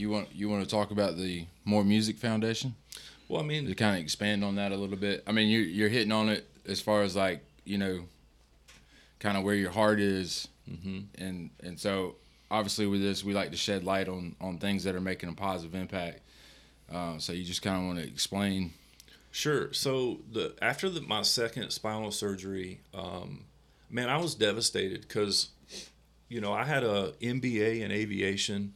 you 0.00 0.10
want 0.10 0.28
you 0.34 0.48
want 0.48 0.64
to 0.64 0.70
talk 0.70 0.90
about 0.90 1.16
the 1.16 1.46
More 1.64 1.84
Music 1.84 2.16
Foundation? 2.16 2.74
Well, 3.28 3.40
I 3.40 3.44
mean, 3.44 3.66
to 3.66 3.74
kind 3.74 3.96
of 3.96 4.02
expand 4.02 4.44
on 4.44 4.56
that 4.56 4.72
a 4.72 4.76
little 4.76 4.96
bit. 4.96 5.22
I 5.26 5.32
mean, 5.32 5.48
you're 5.48 5.62
you're 5.62 5.88
hitting 5.88 6.12
on 6.12 6.28
it 6.28 6.48
as 6.66 6.80
far 6.80 7.02
as 7.02 7.14
like 7.14 7.44
you 7.64 7.78
know, 7.78 8.04
kind 9.20 9.36
of 9.36 9.44
where 9.44 9.54
your 9.54 9.70
heart 9.70 10.00
is, 10.00 10.48
mm-hmm. 10.68 11.00
and 11.22 11.50
and 11.62 11.78
so 11.78 12.16
obviously 12.50 12.86
with 12.86 13.00
this, 13.00 13.22
we 13.22 13.32
like 13.32 13.50
to 13.52 13.56
shed 13.56 13.84
light 13.84 14.08
on 14.08 14.34
on 14.40 14.58
things 14.58 14.84
that 14.84 14.94
are 14.94 15.00
making 15.00 15.28
a 15.28 15.32
positive 15.32 15.74
impact. 15.74 16.20
Uh, 16.92 17.18
so 17.18 17.32
you 17.32 17.44
just 17.44 17.62
kind 17.62 17.76
of 17.76 17.84
want 17.84 17.98
to 17.98 18.06
explain. 18.06 18.72
Sure. 19.30 19.72
So 19.72 20.18
the 20.32 20.54
after 20.60 20.88
the, 20.88 21.00
my 21.00 21.22
second 21.22 21.70
spinal 21.70 22.10
surgery, 22.10 22.80
um, 22.92 23.44
man, 23.88 24.08
I 24.08 24.16
was 24.16 24.34
devastated 24.34 25.02
because, 25.02 25.50
you 26.28 26.40
know, 26.40 26.52
I 26.52 26.64
had 26.64 26.82
a 26.82 27.12
MBA 27.20 27.82
in 27.82 27.92
aviation. 27.92 28.74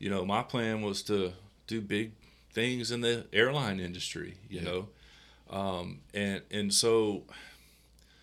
You 0.00 0.10
know, 0.10 0.24
my 0.24 0.42
plan 0.42 0.82
was 0.82 1.02
to 1.04 1.32
do 1.68 1.80
big 1.80 2.12
things 2.52 2.90
in 2.90 3.02
the 3.02 3.26
airline 3.32 3.78
industry. 3.78 4.38
You 4.48 4.60
yeah. 4.60 4.64
know, 4.64 4.88
um, 5.50 6.00
and 6.12 6.42
and 6.50 6.74
so 6.74 7.22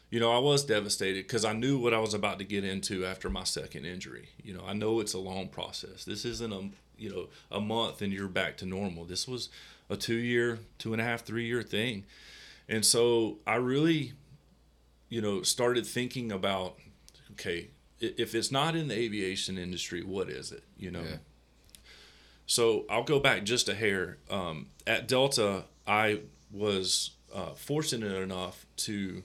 you 0.10 0.20
know, 0.20 0.32
I 0.32 0.40
was 0.40 0.64
devastated 0.64 1.28
because 1.28 1.44
I 1.44 1.54
knew 1.54 1.78
what 1.78 1.94
I 1.94 2.00
was 2.00 2.14
about 2.14 2.40
to 2.40 2.46
get 2.46 2.64
into 2.64 3.06
after 3.06 3.30
my 3.30 3.44
second 3.44 3.86
injury. 3.86 4.30
You 4.42 4.54
know, 4.54 4.64
I 4.66 4.74
know 4.74 5.00
it's 5.00 5.14
a 5.14 5.20
long 5.20 5.50
process. 5.50 6.06
This 6.06 6.24
isn't 6.26 6.54
a 6.54 6.70
you 6.98 7.10
know 7.10 7.28
a 7.52 7.60
month 7.60 8.02
and 8.02 8.14
you're 8.14 8.28
back 8.28 8.58
to 8.58 8.66
normal. 8.66 9.06
This 9.06 9.28
was 9.28 9.50
a 9.90 9.98
two 9.98 10.16
year, 10.16 10.60
two 10.78 10.94
and 10.94 11.02
a 11.02 11.06
half, 11.06 11.24
three 11.24 11.46
year 11.46 11.62
thing, 11.62 12.06
and 12.70 12.86
so 12.86 13.40
I 13.46 13.56
really, 13.56 14.14
you 15.10 15.22
know, 15.22 15.42
started 15.42 15.86
thinking 15.86 16.32
about, 16.32 16.78
okay, 17.34 17.70
if 18.00 18.34
it's 18.34 18.52
not 18.52 18.76
in 18.76 18.88
the 18.88 18.96
aviation 18.96 19.58
industry, 19.58 20.04
what 20.04 20.30
is 20.30 20.52
it? 20.52 20.64
You 20.78 20.92
know. 20.92 21.02
Yeah. 21.02 21.18
So 22.48 22.86
I'll 22.90 23.04
go 23.04 23.20
back 23.20 23.44
just 23.44 23.70
a 23.70 23.76
hair. 23.76 24.18
Um, 24.30 24.68
at 24.88 25.08
Delta, 25.08 25.66
I 25.86 26.22
was 26.52 27.12
uh, 27.34 27.52
fortunate 27.52 28.16
enough 28.16 28.66
to 28.78 29.22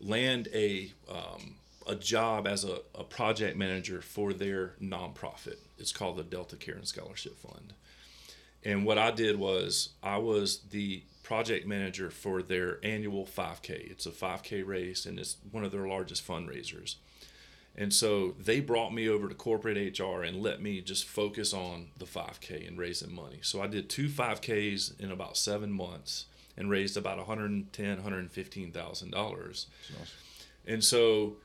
land 0.00 0.48
a 0.52 0.92
um, 1.08 1.54
a 1.86 1.94
job 1.94 2.46
as 2.46 2.64
a, 2.64 2.80
a 2.94 3.04
project 3.04 3.56
manager 3.56 4.02
for 4.02 4.32
their 4.32 4.74
nonprofit. 4.82 5.56
It's 5.78 5.92
called 5.92 6.18
the 6.18 6.22
Delta 6.22 6.56
Care 6.56 6.74
and 6.74 6.86
Scholarship 6.86 7.38
Fund. 7.38 7.72
And 8.64 8.84
what 8.84 8.98
I 8.98 9.10
did 9.10 9.38
was 9.38 9.90
I 10.02 10.18
was 10.18 10.60
the 10.70 11.02
project 11.22 11.66
manager 11.66 12.10
for 12.10 12.42
their 12.42 12.78
annual 12.84 13.24
5K. 13.24 13.90
It's 13.90 14.06
a 14.06 14.10
5K 14.10 14.66
race 14.66 15.06
and 15.06 15.18
it's 15.18 15.36
one 15.50 15.64
of 15.64 15.72
their 15.72 15.86
largest 15.86 16.26
fundraisers. 16.26 16.96
And 17.76 17.94
so 17.94 18.34
they 18.38 18.60
brought 18.60 18.92
me 18.92 19.08
over 19.08 19.28
to 19.28 19.34
corporate 19.34 19.98
HR 19.98 20.22
and 20.22 20.42
let 20.42 20.60
me 20.60 20.80
just 20.80 21.04
focus 21.04 21.54
on 21.54 21.88
the 21.98 22.04
5K 22.04 22.66
and 22.66 22.76
raising 22.76 23.14
money. 23.14 23.38
So 23.42 23.62
I 23.62 23.68
did 23.68 23.88
two 23.88 24.08
5Ks 24.08 24.98
in 25.00 25.10
about 25.10 25.36
seven 25.36 25.72
months 25.72 26.26
and 26.56 26.68
raised 26.68 26.96
about 26.96 27.16
110 27.16 27.86
115000 27.96 29.10
dollars. 29.10 29.66
And 30.66 30.84
so 30.84 31.36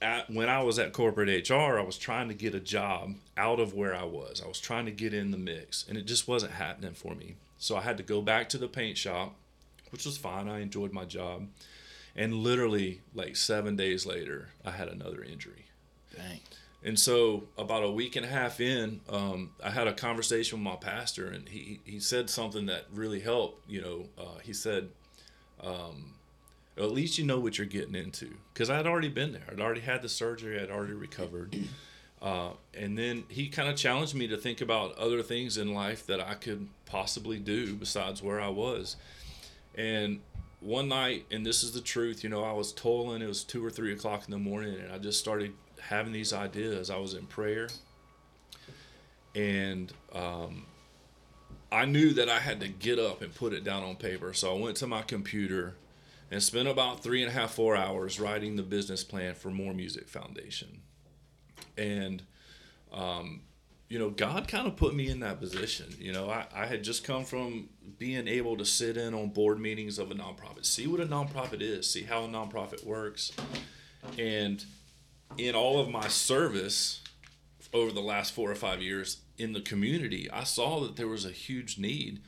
at, 0.00 0.28
when 0.30 0.48
i 0.48 0.60
was 0.62 0.78
at 0.80 0.92
corporate 0.92 1.48
hr 1.48 1.78
i 1.78 1.82
was 1.82 1.96
trying 1.96 2.26
to 2.26 2.34
get 2.34 2.54
a 2.56 2.60
job 2.60 3.14
out 3.36 3.60
of 3.60 3.74
where 3.74 3.94
i 3.94 4.04
was. 4.04 4.42
I 4.44 4.48
was 4.48 4.58
trying 4.58 4.86
to 4.86 4.90
get 4.90 5.14
in 5.14 5.30
the 5.30 5.38
mix 5.38 5.84
and 5.88 5.96
it 5.96 6.06
just 6.06 6.26
wasn't 6.26 6.52
happening 6.52 6.94
for 6.94 7.14
me. 7.14 7.36
So 7.58 7.76
i 7.76 7.82
had 7.82 7.98
to 7.98 8.02
go 8.02 8.22
back 8.22 8.48
to 8.50 8.58
the 8.58 8.68
paint 8.68 8.96
shop 8.96 9.34
which 9.90 10.06
was 10.06 10.16
fine. 10.16 10.48
I 10.48 10.60
enjoyed 10.60 10.92
my 10.92 11.04
job 11.04 11.48
and 12.14 12.34
literally 12.34 13.00
like 13.14 13.36
seven 13.36 13.76
days 13.76 14.06
later 14.06 14.48
i 14.64 14.70
had 14.70 14.88
another 14.88 15.22
injury 15.22 15.66
dang 16.14 16.40
and 16.84 16.98
so, 16.98 17.44
about 17.56 17.84
a 17.84 17.90
week 17.90 18.16
and 18.16 18.26
a 18.26 18.28
half 18.28 18.60
in, 18.60 19.00
um, 19.08 19.50
I 19.62 19.70
had 19.70 19.86
a 19.86 19.92
conversation 19.92 20.58
with 20.58 20.64
my 20.64 20.76
pastor, 20.76 21.28
and 21.28 21.48
he, 21.48 21.78
he 21.84 22.00
said 22.00 22.28
something 22.28 22.66
that 22.66 22.86
really 22.92 23.20
helped. 23.20 23.70
You 23.70 23.82
know, 23.82 24.08
uh, 24.18 24.38
he 24.42 24.52
said, 24.52 24.88
um, 25.62 26.14
at 26.76 26.90
least 26.90 27.18
you 27.18 27.24
know 27.24 27.38
what 27.38 27.56
you're 27.56 27.68
getting 27.68 27.94
into. 27.94 28.34
Because 28.52 28.68
I 28.68 28.76
had 28.76 28.86
already 28.86 29.08
been 29.08 29.32
there, 29.32 29.44
I'd 29.50 29.60
already 29.60 29.82
had 29.82 30.02
the 30.02 30.08
surgery, 30.08 30.60
I'd 30.60 30.70
already 30.70 30.94
recovered. 30.94 31.56
Uh, 32.22 32.52
and 32.72 32.96
then 32.96 33.24
he 33.26 33.48
kind 33.48 33.68
of 33.68 33.74
challenged 33.74 34.14
me 34.14 34.28
to 34.28 34.36
think 34.36 34.60
about 34.60 34.96
other 34.96 35.24
things 35.24 35.58
in 35.58 35.74
life 35.74 36.06
that 36.06 36.20
I 36.20 36.34
could 36.34 36.68
possibly 36.86 37.40
do 37.40 37.74
besides 37.74 38.22
where 38.22 38.40
I 38.40 38.46
was. 38.46 38.94
And 39.74 40.20
one 40.62 40.88
night, 40.88 41.26
and 41.30 41.44
this 41.44 41.62
is 41.62 41.72
the 41.72 41.80
truth, 41.80 42.22
you 42.22 42.30
know, 42.30 42.44
I 42.44 42.52
was 42.52 42.72
toiling, 42.72 43.22
it 43.22 43.26
was 43.26 43.44
two 43.44 43.64
or 43.64 43.70
three 43.70 43.92
o'clock 43.92 44.24
in 44.24 44.30
the 44.30 44.38
morning, 44.38 44.76
and 44.80 44.92
I 44.92 44.98
just 44.98 45.18
started 45.18 45.52
having 45.80 46.12
these 46.12 46.32
ideas. 46.32 46.90
I 46.90 46.98
was 46.98 47.14
in 47.14 47.26
prayer, 47.26 47.68
and 49.34 49.92
um, 50.14 50.66
I 51.70 51.84
knew 51.84 52.12
that 52.14 52.28
I 52.28 52.38
had 52.38 52.60
to 52.60 52.68
get 52.68 52.98
up 52.98 53.22
and 53.22 53.34
put 53.34 53.52
it 53.52 53.64
down 53.64 53.82
on 53.82 53.96
paper. 53.96 54.32
So 54.34 54.54
I 54.54 54.58
went 54.58 54.76
to 54.78 54.86
my 54.86 55.02
computer 55.02 55.74
and 56.30 56.42
spent 56.42 56.68
about 56.68 57.02
three 57.02 57.22
and 57.22 57.30
a 57.30 57.34
half, 57.34 57.52
four 57.52 57.76
hours 57.76 58.20
writing 58.20 58.56
the 58.56 58.62
business 58.62 59.02
plan 59.02 59.34
for 59.34 59.50
More 59.50 59.74
Music 59.74 60.08
Foundation. 60.08 60.82
And, 61.76 62.22
um, 62.92 63.40
you 63.92 63.98
know, 63.98 64.08
God 64.08 64.48
kind 64.48 64.66
of 64.66 64.74
put 64.76 64.94
me 64.94 65.10
in 65.10 65.20
that 65.20 65.38
position. 65.38 65.94
You 65.98 66.14
know, 66.14 66.30
I, 66.30 66.46
I 66.54 66.64
had 66.64 66.82
just 66.82 67.04
come 67.04 67.26
from 67.26 67.68
being 67.98 68.26
able 68.26 68.56
to 68.56 68.64
sit 68.64 68.96
in 68.96 69.12
on 69.12 69.28
board 69.28 69.60
meetings 69.60 69.98
of 69.98 70.10
a 70.10 70.14
nonprofit, 70.14 70.64
see 70.64 70.86
what 70.86 70.98
a 70.98 71.04
nonprofit 71.04 71.60
is, 71.60 71.90
see 71.90 72.04
how 72.04 72.24
a 72.24 72.26
nonprofit 72.26 72.86
works. 72.86 73.32
And 74.18 74.64
in 75.36 75.54
all 75.54 75.78
of 75.78 75.90
my 75.90 76.08
service 76.08 77.02
over 77.74 77.92
the 77.92 78.00
last 78.00 78.32
four 78.32 78.50
or 78.50 78.54
five 78.54 78.80
years 78.80 79.18
in 79.36 79.52
the 79.52 79.60
community, 79.60 80.26
I 80.30 80.44
saw 80.44 80.80
that 80.80 80.96
there 80.96 81.08
was 81.08 81.26
a 81.26 81.30
huge 81.30 81.76
need. 81.76 82.22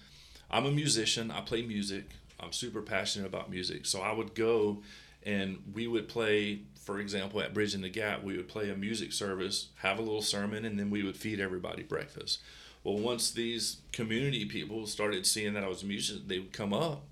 I'm 0.51 0.67
a 0.67 0.71
musician, 0.71 1.31
I 1.31 1.41
play 1.41 1.63
music, 1.63 2.11
I'm 2.39 2.53
super 2.53 2.83
passionate 2.83 3.27
about 3.27 3.51
music. 3.51 3.87
So 3.87 4.03
I 4.03 4.13
would 4.13 4.35
go 4.35 4.83
and 5.25 5.63
we 5.73 5.87
would 5.87 6.09
play, 6.09 6.61
for 6.79 7.01
example, 7.01 7.41
at 7.41 7.55
Bridging 7.55 7.81
the 7.81 7.89
Gap, 7.89 8.23
we 8.23 8.37
would 8.37 8.49
play 8.49 8.71
a 8.71 8.77
music 8.77 9.13
service, 9.13 9.69
have 9.77 9.99
a 9.99 10.03
little 10.03 10.23
sermon, 10.23 10.65
and 10.65 10.79
then 10.79 10.91
we 10.91 11.03
would 11.03 11.17
feed 11.17 11.41
everybody 11.41 11.83
breakfast. 11.83 12.41
Well, 12.83 12.99
once 12.99 13.31
these 13.31 13.79
community 13.93 14.45
people 14.45 14.87
started 14.87 15.25
seeing 15.25 15.55
that 15.55 15.65
I 15.65 15.69
was 15.69 15.83
a 15.83 15.87
musician, 15.87 16.25
they 16.27 16.39
would 16.39 16.53
come 16.53 16.75
up 16.75 17.05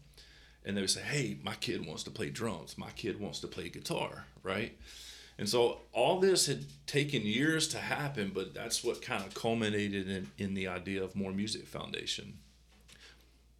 and 0.64 0.76
they 0.76 0.82
would 0.82 0.90
say, 0.90 1.00
Hey, 1.00 1.38
my 1.42 1.54
kid 1.54 1.86
wants 1.86 2.02
to 2.04 2.10
play 2.10 2.28
drums, 2.28 2.76
my 2.76 2.90
kid 2.90 3.18
wants 3.18 3.40
to 3.40 3.48
play 3.48 3.70
guitar, 3.70 4.26
right? 4.42 4.76
And 5.38 5.48
so 5.48 5.80
all 5.92 6.20
this 6.20 6.46
had 6.46 6.66
taken 6.86 7.22
years 7.22 7.66
to 7.68 7.78
happen, 7.78 8.32
but 8.34 8.52
that's 8.52 8.84
what 8.84 9.00
kind 9.00 9.24
of 9.24 9.32
culminated 9.34 10.08
in, 10.08 10.30
in 10.36 10.52
the 10.52 10.68
idea 10.68 11.02
of 11.02 11.16
More 11.16 11.32
Music 11.32 11.66
Foundation. 11.66 12.34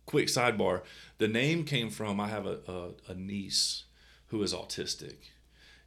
Quick 0.04 0.26
sidebar 0.26 0.82
the 1.16 1.28
name 1.28 1.64
came 1.64 1.88
from 1.88 2.20
I 2.20 2.28
have 2.28 2.46
a, 2.46 2.58
a, 2.68 3.12
a 3.12 3.14
niece 3.14 3.84
who 4.32 4.42
is 4.42 4.54
autistic, 4.54 5.16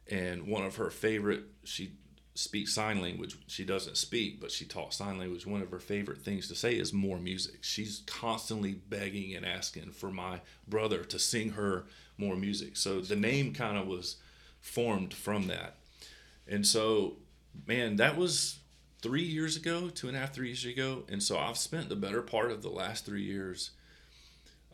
and 0.08 0.46
one 0.46 0.64
of 0.64 0.76
her 0.76 0.88
favorite, 0.88 1.42
she 1.64 1.92
speaks 2.36 2.72
sign 2.72 3.02
language. 3.02 3.36
She 3.48 3.64
doesn't 3.64 3.96
speak, 3.96 4.40
but 4.40 4.52
she 4.52 4.64
talks 4.64 4.96
sign 4.96 5.18
language. 5.18 5.46
One 5.46 5.62
of 5.62 5.70
her 5.72 5.80
favorite 5.80 6.22
things 6.22 6.46
to 6.48 6.54
say 6.54 6.74
is 6.74 6.92
more 6.92 7.18
music. 7.18 7.58
She's 7.62 8.02
constantly 8.06 8.72
begging 8.72 9.34
and 9.34 9.44
asking 9.44 9.90
for 9.90 10.10
my 10.10 10.42
brother 10.68 11.02
to 11.02 11.18
sing 11.18 11.50
her 11.50 11.86
more 12.18 12.36
music. 12.36 12.76
So 12.76 13.00
the 13.00 13.16
name 13.16 13.52
kind 13.52 13.76
of 13.76 13.88
was 13.88 14.16
formed 14.60 15.12
from 15.12 15.48
that. 15.48 15.74
And 16.46 16.64
so, 16.64 17.16
man, 17.66 17.96
that 17.96 18.16
was 18.16 18.60
three 19.02 19.24
years 19.24 19.56
ago, 19.56 19.88
two 19.88 20.06
and 20.06 20.16
a 20.16 20.20
half, 20.20 20.32
three 20.32 20.48
years 20.48 20.64
ago. 20.64 21.02
And 21.08 21.20
so 21.20 21.36
I've 21.36 21.58
spent 21.58 21.88
the 21.88 21.96
better 21.96 22.22
part 22.22 22.52
of 22.52 22.62
the 22.62 22.70
last 22.70 23.04
three 23.04 23.24
years 23.24 23.70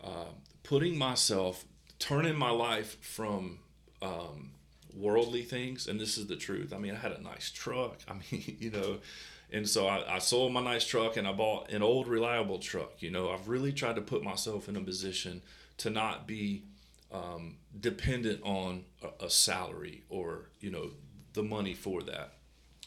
uh, 0.04 0.32
putting 0.62 0.98
myself, 0.98 1.64
turning 2.02 2.36
my 2.36 2.50
life 2.50 2.96
from 3.00 3.60
um, 4.02 4.50
worldly 4.92 5.42
things. 5.42 5.86
And 5.86 6.00
this 6.00 6.18
is 6.18 6.26
the 6.26 6.34
truth. 6.34 6.72
I 6.74 6.78
mean, 6.78 6.94
I 6.94 6.98
had 6.98 7.12
a 7.12 7.22
nice 7.22 7.50
truck. 7.50 8.00
I 8.08 8.14
mean, 8.14 8.56
you 8.58 8.70
know, 8.70 8.98
and 9.52 9.68
so 9.68 9.86
I, 9.86 10.16
I 10.16 10.18
sold 10.18 10.52
my 10.52 10.60
nice 10.62 10.84
truck 10.84 11.16
and 11.16 11.28
I 11.28 11.32
bought 11.32 11.70
an 11.70 11.80
old, 11.80 12.08
reliable 12.08 12.58
truck. 12.58 12.94
You 13.00 13.10
know, 13.10 13.30
I've 13.30 13.48
really 13.48 13.72
tried 13.72 13.96
to 13.96 14.02
put 14.02 14.24
myself 14.24 14.68
in 14.68 14.76
a 14.76 14.80
position 14.80 15.42
to 15.78 15.90
not 15.90 16.26
be 16.26 16.64
um, 17.12 17.56
dependent 17.78 18.40
on 18.42 18.84
a, 19.02 19.26
a 19.26 19.30
salary 19.30 20.02
or 20.08 20.48
you 20.60 20.70
know 20.70 20.90
the 21.34 21.42
money 21.42 21.74
for 21.74 22.02
that. 22.02 22.32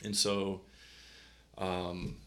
And 0.04 0.16
so 0.16 0.62
um, 1.58 2.18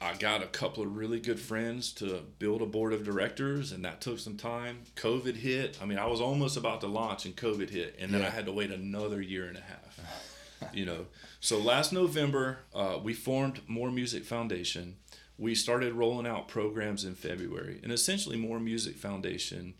I 0.00 0.14
got 0.14 0.42
a 0.42 0.46
couple 0.46 0.84
of 0.84 0.96
really 0.96 1.18
good 1.18 1.40
friends 1.40 1.92
to 1.94 2.22
build 2.38 2.62
a 2.62 2.66
board 2.66 2.92
of 2.92 3.04
directors, 3.04 3.72
and 3.72 3.84
that 3.84 4.00
took 4.00 4.20
some 4.20 4.36
time. 4.36 4.84
COVID 4.94 5.34
hit. 5.34 5.76
I 5.82 5.86
mean, 5.86 5.98
I 5.98 6.06
was 6.06 6.20
almost 6.20 6.56
about 6.56 6.80
to 6.82 6.86
launch, 6.86 7.24
and 7.24 7.34
COVID 7.34 7.70
hit, 7.70 7.96
and 7.98 8.12
then 8.12 8.22
I 8.22 8.30
had 8.30 8.46
to 8.46 8.52
wait 8.52 8.70
another 8.70 9.20
year 9.20 9.46
and 9.46 9.56
a 9.56 9.60
half. 9.60 10.70
you 10.72 10.86
know, 10.86 11.06
so 11.40 11.58
last 11.58 11.92
November, 11.92 12.58
uh, 12.74 12.98
we 13.02 13.12
formed 13.12 13.60
More 13.66 13.90
Music 13.90 14.24
Foundation. 14.24 14.96
We 15.36 15.54
started 15.56 15.94
rolling 15.94 16.26
out 16.26 16.46
programs 16.46 17.04
in 17.04 17.14
February, 17.16 17.80
and 17.82 17.92
essentially, 17.92 18.36
More 18.36 18.60
Music 18.60 18.96
Foundation 18.96 19.74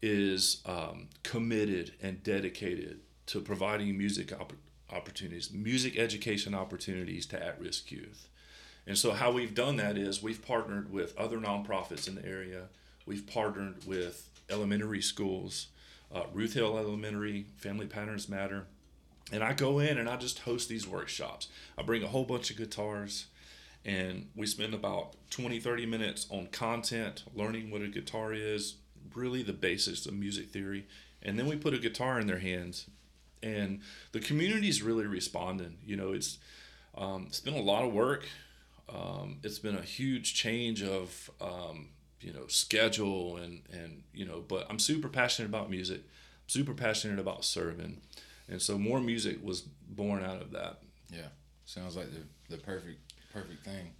is 0.00 0.62
um, 0.66 1.08
committed 1.24 1.92
and 2.00 2.22
dedicated 2.22 3.00
to 3.26 3.40
providing 3.40 3.98
music 3.98 4.32
opp- 4.32 4.52
opportunities, 4.90 5.52
music 5.52 5.98
education 5.98 6.54
opportunities 6.54 7.26
to 7.26 7.44
at-risk 7.44 7.90
youth. 7.90 8.28
And 8.88 8.96
so, 8.96 9.12
how 9.12 9.30
we've 9.30 9.54
done 9.54 9.76
that 9.76 9.98
is 9.98 10.22
we've 10.22 10.44
partnered 10.44 10.90
with 10.90 11.16
other 11.18 11.36
nonprofits 11.36 12.08
in 12.08 12.14
the 12.14 12.24
area. 12.24 12.64
We've 13.04 13.26
partnered 13.26 13.86
with 13.86 14.30
elementary 14.48 15.02
schools, 15.02 15.66
uh, 16.12 16.22
Ruth 16.32 16.54
Hill 16.54 16.78
Elementary, 16.78 17.44
Family 17.58 17.86
Patterns 17.86 18.30
Matter. 18.30 18.64
And 19.30 19.44
I 19.44 19.52
go 19.52 19.78
in 19.78 19.98
and 19.98 20.08
I 20.08 20.16
just 20.16 20.40
host 20.40 20.70
these 20.70 20.88
workshops. 20.88 21.48
I 21.76 21.82
bring 21.82 22.02
a 22.02 22.06
whole 22.06 22.24
bunch 22.24 22.50
of 22.50 22.56
guitars 22.56 23.26
and 23.84 24.28
we 24.34 24.46
spend 24.46 24.72
about 24.72 25.16
20, 25.30 25.60
30 25.60 25.84
minutes 25.84 26.26
on 26.30 26.46
content, 26.46 27.24
learning 27.34 27.70
what 27.70 27.82
a 27.82 27.88
guitar 27.88 28.32
is, 28.32 28.76
really 29.14 29.42
the 29.42 29.52
basics 29.52 30.06
of 30.06 30.14
music 30.14 30.48
theory. 30.48 30.86
And 31.22 31.38
then 31.38 31.46
we 31.46 31.56
put 31.56 31.74
a 31.74 31.78
guitar 31.78 32.18
in 32.18 32.26
their 32.26 32.38
hands. 32.38 32.86
And 33.42 33.80
the 34.12 34.20
community's 34.20 34.82
really 34.82 35.06
responding. 35.06 35.76
You 35.84 35.96
know, 35.96 36.12
it's 36.12 36.38
um, 36.96 37.26
it's 37.28 37.40
been 37.40 37.54
a 37.54 37.60
lot 37.60 37.84
of 37.84 37.92
work. 37.92 38.26
Um, 38.88 39.38
it's 39.42 39.58
been 39.58 39.76
a 39.76 39.82
huge 39.82 40.34
change 40.34 40.82
of 40.82 41.30
um, 41.40 41.88
you 42.20 42.32
know 42.32 42.46
schedule 42.48 43.36
and 43.36 43.62
and 43.72 44.02
you 44.12 44.24
know 44.24 44.40
but 44.48 44.66
i'm 44.68 44.78
super 44.80 45.08
passionate 45.08 45.46
about 45.48 45.70
music 45.70 46.00
super 46.48 46.74
passionate 46.74 47.18
about 47.20 47.44
serving 47.44 48.00
and 48.48 48.60
so 48.60 48.76
more 48.78 48.98
music 49.00 49.38
was 49.44 49.60
born 49.88 50.24
out 50.24 50.40
of 50.42 50.50
that 50.52 50.78
Yeah, 51.12 51.28
sounds 51.64 51.96
like 51.96 52.08
the 52.10 52.56
the 52.56 52.60
perfect 52.62 52.98
perfect 53.32 53.64
thing. 53.64 53.92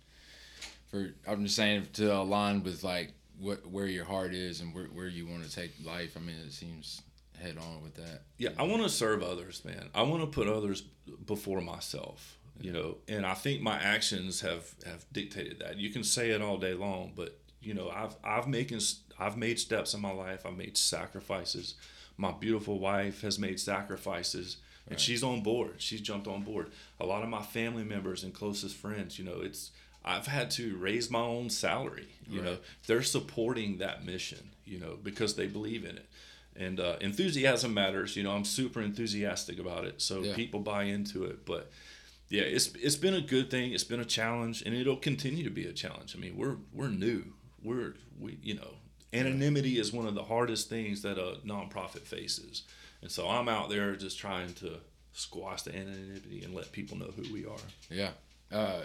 For 0.91 1.11
I'm 1.27 1.45
just 1.45 1.55
saying 1.57 1.87
to 1.95 2.13
align 2.17 2.63
with 2.65 2.83
like 2.83 3.13
what 3.39 3.67
where 3.71 3.87
your 3.87 4.05
heart 4.07 4.35
is 4.35 4.61
and 4.63 4.75
where 4.75 4.87
where 4.87 5.07
you 5.09 5.27
want 5.27 5.45
to 5.45 5.55
take 5.55 5.73
life. 5.85 6.17
I 6.17 6.21
mean, 6.21 6.37
it 6.47 6.53
seems 6.53 7.03
head 7.41 7.57
on 7.59 7.83
with 7.85 7.95
that. 7.95 8.23
yeah 8.37 8.51
i 8.59 8.65
want 8.65 8.83
to 8.83 8.89
serve 8.89 9.23
others 9.23 9.65
man 9.65 9.89
i 9.95 10.03
want 10.03 10.21
to 10.23 10.27
put 10.27 10.49
others 10.49 10.83
before 11.25 11.61
myself 11.61 12.37
you 12.61 12.73
know 12.73 12.97
and 13.07 13.25
i 13.25 13.35
think 13.35 13.61
my 13.63 13.77
actions 13.77 14.41
have 14.41 14.75
have 14.85 15.05
dictated 15.13 15.59
that. 15.61 15.77
You 15.77 15.91
can 15.91 16.03
say 16.05 16.31
it 16.31 16.43
all 16.43 16.57
day 16.59 16.75
long 16.75 17.13
but 17.15 17.39
you 17.61 17.75
know 17.75 17.89
i've 17.91 18.17
i've 18.25 18.49
making 18.49 18.81
i've 19.19 19.37
made 19.37 19.59
steps 19.59 19.95
in 19.95 20.01
my 20.01 20.13
life. 20.13 20.45
I've 20.47 20.57
made 20.57 20.77
sacrifices. 20.77 21.75
My 22.17 22.33
beautiful 22.33 22.79
wife 22.79 23.21
has 23.23 23.39
made 23.39 23.61
sacrifices 23.61 24.57
and 24.91 24.99
she's 24.99 25.23
on 25.23 25.43
board. 25.43 25.75
She's 25.79 26.01
jumped 26.01 26.27
on 26.27 26.43
board. 26.43 26.71
A 26.99 27.05
lot 27.05 27.23
of 27.23 27.29
my 27.29 27.43
family 27.43 27.85
members 27.85 28.25
and 28.25 28.33
closest 28.35 28.77
friends 28.77 29.19
you 29.19 29.25
know 29.25 29.41
it's 29.41 29.71
i've 30.05 30.27
had 30.27 30.51
to 30.53 30.77
raise 30.77 31.11
my 31.11 31.21
own 31.21 31.51
salary 31.51 32.09
you 32.31 32.41
know. 32.43 32.57
They're 32.87 33.03
supporting 33.03 33.79
that 33.79 34.05
mission 34.05 34.51
you 34.65 34.79
know 34.79 34.99
because 35.03 35.37
they 35.37 35.47
believe 35.47 35.85
in 35.85 35.97
it. 35.97 36.07
And 36.57 36.81
uh, 36.81 36.97
enthusiasm 37.01 37.73
matters 37.75 38.17
you 38.17 38.23
know 38.25 38.33
i'm 38.33 38.45
super 38.45 38.81
enthusiastic 38.83 39.59
about 39.61 39.85
it 39.85 40.01
so 40.03 40.23
Yeah. 40.23 40.35
people 40.35 40.61
buy 40.61 40.85
into 40.85 41.25
it 41.25 41.47
but 41.47 41.71
yeah 42.31 42.43
it's 42.43 42.69
it's 42.75 42.97
been 42.97 43.15
a 43.15 43.21
good 43.21 43.51
thing 43.51 43.73
it's 43.73 43.85
been 43.85 44.01
a 44.01 44.05
challenge 44.05 44.63
and 44.63 44.75
it'll 44.75 44.97
continue 44.97 45.45
to 45.45 45.51
be 45.51 45.67
a 45.67 45.73
challenge 45.73 46.15
i 46.17 46.19
mean 46.19 46.37
we're 46.37 46.57
we're 46.73 46.89
new 46.89 47.25
we're 47.63 47.95
we 48.21 48.39
you 48.43 48.55
know 48.55 48.75
anonymity 49.13 49.79
is 49.79 49.93
one 49.93 50.07
of 50.07 50.15
the 50.15 50.25
hardest 50.25 50.69
things 50.69 51.03
that 51.03 51.19
a 51.19 51.39
nonprofit 51.47 52.03
faces 52.03 52.63
and 53.03 53.11
so 53.11 53.29
i'm 53.29 53.49
out 53.49 53.71
there 53.71 53.97
just 53.97 54.19
trying 54.19 54.53
to 54.53 54.79
squash 55.13 55.63
the 55.63 55.75
anonymity 55.75 56.43
and 56.45 56.55
let 56.55 56.71
people 56.73 56.97
know 56.97 57.11
who 57.17 57.33
we 57.33 57.45
are 57.45 57.57
Yeah. 57.91 58.11
Uh, 58.53 58.83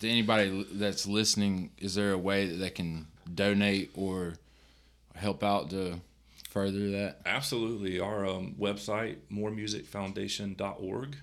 to 0.00 0.08
anybody 0.08 0.66
that's 0.72 1.06
listening, 1.06 1.70
is 1.78 1.94
there 1.94 2.12
a 2.12 2.18
way 2.18 2.46
that 2.46 2.56
they 2.56 2.70
can 2.70 3.06
donate 3.34 3.90
or 3.94 4.34
help 5.14 5.42
out 5.42 5.70
to 5.70 6.00
further 6.50 6.90
that? 6.92 7.20
Absolutely. 7.26 7.98
Our 8.00 8.26
um, 8.26 8.54
website, 8.58 9.16
moremusicfoundation.org, 9.32 11.16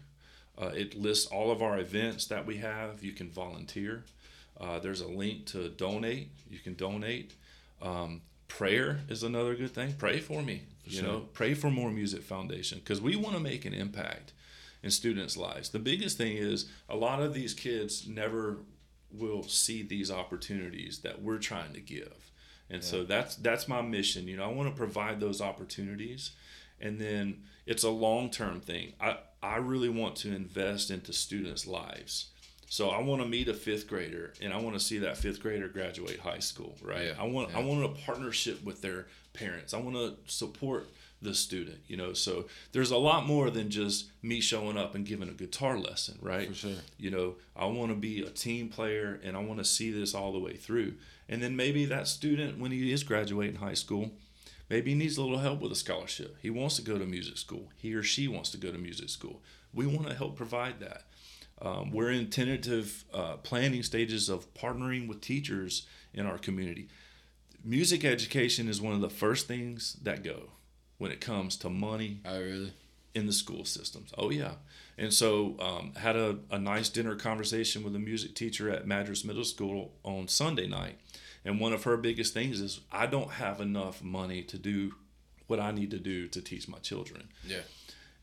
uh, 0.62 0.68
it 0.68 0.96
lists 0.96 1.28
all 1.28 1.52
of 1.52 1.62
our 1.62 1.80
events 1.80 2.28
that 2.28 2.46
we 2.46 2.58
have. 2.58 3.04
You 3.04 3.12
can 3.12 3.30
volunteer. 3.30 4.04
Uh, 4.60 4.80
there's 4.80 5.02
a 5.02 5.08
link 5.08 5.46
to 5.48 5.70
donate. 5.70 6.32
You 6.50 6.60
can 6.60 6.76
donate. 6.76 7.34
Um, 7.82 8.22
prayer 8.48 9.02
is 9.10 9.24
another 9.24 9.56
good 9.56 9.74
thing. 9.74 9.94
Pray 9.98 10.20
for 10.20 10.42
me. 10.42 10.64
you 10.86 11.00
sure. 11.00 11.04
know, 11.04 11.20
pray 11.34 11.54
for 11.54 11.70
More 11.70 11.92
Music 11.92 12.24
Foundation 12.24 12.80
because 12.80 13.02
we 13.02 13.16
want 13.16 13.36
to 13.36 13.42
make 13.42 13.66
an 13.66 13.74
impact 13.74 14.32
in 14.82 14.92
students' 14.92 15.36
lives. 15.36 15.70
The 15.70 15.80
biggest 15.80 16.18
thing 16.18 16.38
is 16.38 16.70
a 16.88 16.96
lot 16.96 17.22
of 17.22 17.34
these 17.34 17.54
kids 17.54 18.08
never 18.08 18.60
will 19.12 19.44
see 19.44 19.82
these 19.82 20.12
opportunities 20.12 21.00
that 21.00 21.22
we're 21.22 21.38
trying 21.38 21.74
to 21.74 21.82
give. 21.82 22.32
And 22.70 22.84
so 22.84 23.04
that's 23.04 23.36
that's 23.36 23.68
my 23.68 23.82
mission. 23.82 24.28
You 24.28 24.38
know, 24.38 24.46
I 24.46 24.52
want 24.52 24.70
to 24.70 24.76
provide 24.76 25.20
those 25.20 25.40
opportunities 25.40 26.32
and 26.80 27.00
then 27.00 27.44
it's 27.66 27.84
a 27.84 27.90
long-term 27.90 28.62
thing. 28.62 28.94
I 29.00 29.18
I 29.42 29.58
really 29.58 29.90
want 29.90 30.16
to 30.18 30.34
invest 30.34 30.92
into 30.92 31.14
students' 31.14 31.68
lives. 31.68 32.28
So 32.68 32.90
I 32.90 33.02
want 33.02 33.22
to 33.22 33.28
meet 33.28 33.48
a 33.48 33.54
fifth 33.54 33.88
grader, 33.88 34.34
and 34.42 34.52
I 34.52 34.58
want 34.58 34.76
to 34.76 34.80
see 34.80 34.98
that 35.00 35.18
fifth 35.18 35.40
grader 35.40 35.68
graduate 35.68 36.20
high 36.20 36.40
school, 36.40 36.76
right? 36.82 37.08
Yeah, 37.08 37.14
I 37.20 37.26
want 37.26 37.56
I 37.56 37.64
want 37.64 37.86
a 37.86 37.90
partnership 37.90 38.64
with 38.64 38.82
their 38.82 39.06
parents. 39.34 39.74
I 39.74 39.80
want 39.80 39.96
to 39.96 40.16
support 40.26 40.88
the 41.22 41.34
student, 41.36 41.78
you 41.88 41.96
know. 41.96 42.14
So 42.14 42.46
there's 42.72 42.92
a 42.92 42.98
lot 42.98 43.26
more 43.26 43.50
than 43.50 43.70
just 43.70 44.10
me 44.22 44.42
showing 44.42 44.78
up 44.78 44.96
and 44.96 45.06
giving 45.06 45.30
a 45.30 45.34
guitar 45.34 45.78
lesson, 45.78 46.18
right? 46.22 46.48
For 46.50 46.56
sure. 46.56 46.72
You 46.98 47.12
know, 47.12 47.36
I 47.56 47.66
want 47.66 47.92
to 47.92 47.96
be 47.96 48.24
a 48.24 48.30
team 48.30 48.70
player, 48.70 49.20
and 49.24 49.38
I 49.38 49.42
want 49.42 49.60
to 49.60 49.66
see 49.66 49.92
this 49.92 50.16
all 50.16 50.34
the 50.34 50.40
way 50.40 50.56
through. 50.56 50.94
And 51.30 51.42
then 51.42 51.56
maybe 51.56 51.86
that 51.86 52.08
student, 52.08 52.60
when 52.60 52.72
he 52.72 52.92
is 52.92 53.04
graduating 53.04 53.58
high 53.58 53.74
school, 53.74 54.12
maybe 54.70 54.92
he 54.92 54.96
needs 54.98 55.18
a 55.18 55.22
little 55.22 55.40
help 55.40 55.60
with 55.62 55.72
a 55.72 55.76
scholarship. 55.76 56.38
He 56.42 56.50
wants 56.50 56.76
to 56.78 56.82
go 56.82 56.98
to 56.98 57.06
music 57.06 57.38
school. 57.38 57.70
He 57.76 57.94
or 57.94 58.04
she 58.04 58.28
wants 58.28 58.50
to 58.52 58.58
go 58.58 58.72
to 58.72 58.78
music 58.78 59.10
school. 59.10 59.42
We 59.74 59.86
want 59.88 60.08
to 60.08 60.16
help 60.16 60.36
provide 60.36 60.80
that. 60.80 61.04
Um, 61.62 61.92
we're 61.92 62.12
in 62.12 62.30
tentative 62.30 63.06
uh, 63.14 63.38
planning 63.38 63.84
stages 63.84 64.28
of 64.30 64.54
partnering 64.54 65.08
with 65.08 65.22
teachers 65.22 65.88
in 66.14 66.26
our 66.26 66.38
community. 66.38 66.90
Music 67.64 68.04
education 68.06 68.68
is 68.68 68.82
one 68.82 68.94
of 68.94 69.02
the 69.02 69.10
first 69.10 69.48
things 69.48 69.98
that 70.04 70.24
go 70.24 70.50
when 70.98 71.12
it 71.12 71.20
comes 71.22 71.58
to 71.58 71.70
money 71.70 72.20
Oh, 72.26 72.40
really? 72.40 72.74
in 73.14 73.26
the 73.26 73.34
school 73.34 73.66
systems. 73.66 74.12
Oh 74.18 74.30
yeah, 74.30 74.56
and 74.98 75.14
so 75.14 75.56
um, 75.60 75.94
had 75.96 76.16
a, 76.16 76.38
a 76.52 76.60
nice 76.60 76.90
dinner 76.90 77.16
conversation 77.16 77.84
with 77.84 77.96
a 77.96 78.00
music 78.00 78.36
teacher 78.36 78.70
at 78.70 78.86
Madras 78.86 79.24
Middle 79.26 79.46
School 79.46 79.94
on 80.04 80.28
Sunday 80.28 80.68
night, 80.68 81.00
and 81.46 81.60
one 81.60 81.72
of 81.74 81.84
her 81.84 81.96
biggest 81.96 82.34
things 82.34 82.60
is 82.60 82.82
I 82.92 83.06
don't 83.06 83.32
have 83.32 83.62
enough 83.62 84.04
money 84.04 84.42
to 84.44 84.58
do 84.58 84.94
what 85.48 85.60
I 85.60 85.72
need 85.72 85.92
to 85.92 86.00
do 86.00 86.28
to 86.28 86.42
teach 86.42 86.68
my 86.68 86.80
children. 86.80 87.30
Yeah. 87.48 87.62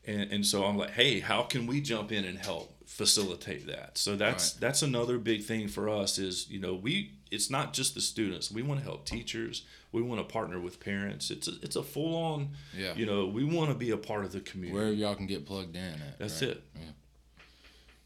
And, 0.05 0.31
and 0.33 0.45
so 0.45 0.65
I'm 0.65 0.77
like, 0.77 0.91
hey, 0.91 1.21
how 1.21 1.43
can 1.43 1.65
we 1.65 1.79
jump 1.79 2.11
in 2.11 2.25
and 2.25 2.37
help 2.37 2.75
facilitate 2.85 3.67
that? 3.67 3.97
So 3.97 4.17
that's 4.17 4.53
Right. 4.53 4.61
that's 4.61 4.81
another 4.81 5.17
big 5.17 5.43
thing 5.43 5.69
for 5.69 5.87
us 5.87 6.19
is 6.19 6.49
you 6.49 6.59
know 6.59 6.73
we 6.75 7.13
it's 7.31 7.49
not 7.49 7.73
just 7.73 7.95
the 7.95 8.01
students. 8.01 8.51
We 8.51 8.61
want 8.61 8.79
to 8.81 8.83
help 8.85 9.05
teachers. 9.05 9.65
We 9.91 10.01
want 10.01 10.19
to 10.27 10.31
partner 10.31 10.59
with 10.59 10.79
parents. 10.79 11.31
It's 11.31 11.47
a, 11.47 11.51
it's 11.61 11.75
a 11.75 11.83
full 11.83 12.15
on. 12.15 12.49
Yeah. 12.77 12.93
You 12.95 13.05
know, 13.05 13.25
we 13.27 13.43
want 13.43 13.69
to 13.69 13.75
be 13.75 13.91
a 13.91 13.97
part 13.97 14.25
of 14.25 14.31
the 14.31 14.41
community. 14.41 14.75
Wherever 14.77 14.93
y'all 14.93 15.15
can 15.15 15.25
get 15.27 15.45
plugged 15.45 15.75
in 15.75 15.81
at. 15.81 16.19
That's 16.19 16.41
right? 16.41 16.51
it. 16.51 16.63
Yeah 16.75 16.91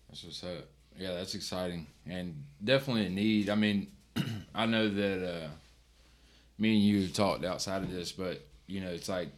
that's 0.10 0.24
what's 0.24 0.44
up. 0.44 0.68
Yeah, 0.98 1.14
that's 1.14 1.36
exciting 1.36 1.88
and 2.08 2.44
definitely 2.64 3.06
a 3.06 3.10
need. 3.10 3.50
I 3.50 3.56
mean, 3.56 3.92
I 4.56 4.66
know 4.66 4.90
that 4.90 5.28
uh, 5.28 5.48
me 6.58 6.76
and 6.76 6.84
you 6.84 7.02
have 7.02 7.14
talked 7.14 7.46
outside 7.46 7.84
of 7.84 7.92
this, 7.92 8.12
but 8.12 8.46
you 8.68 8.82
know, 8.82 8.90
it's 8.90 9.10
like 9.10 9.30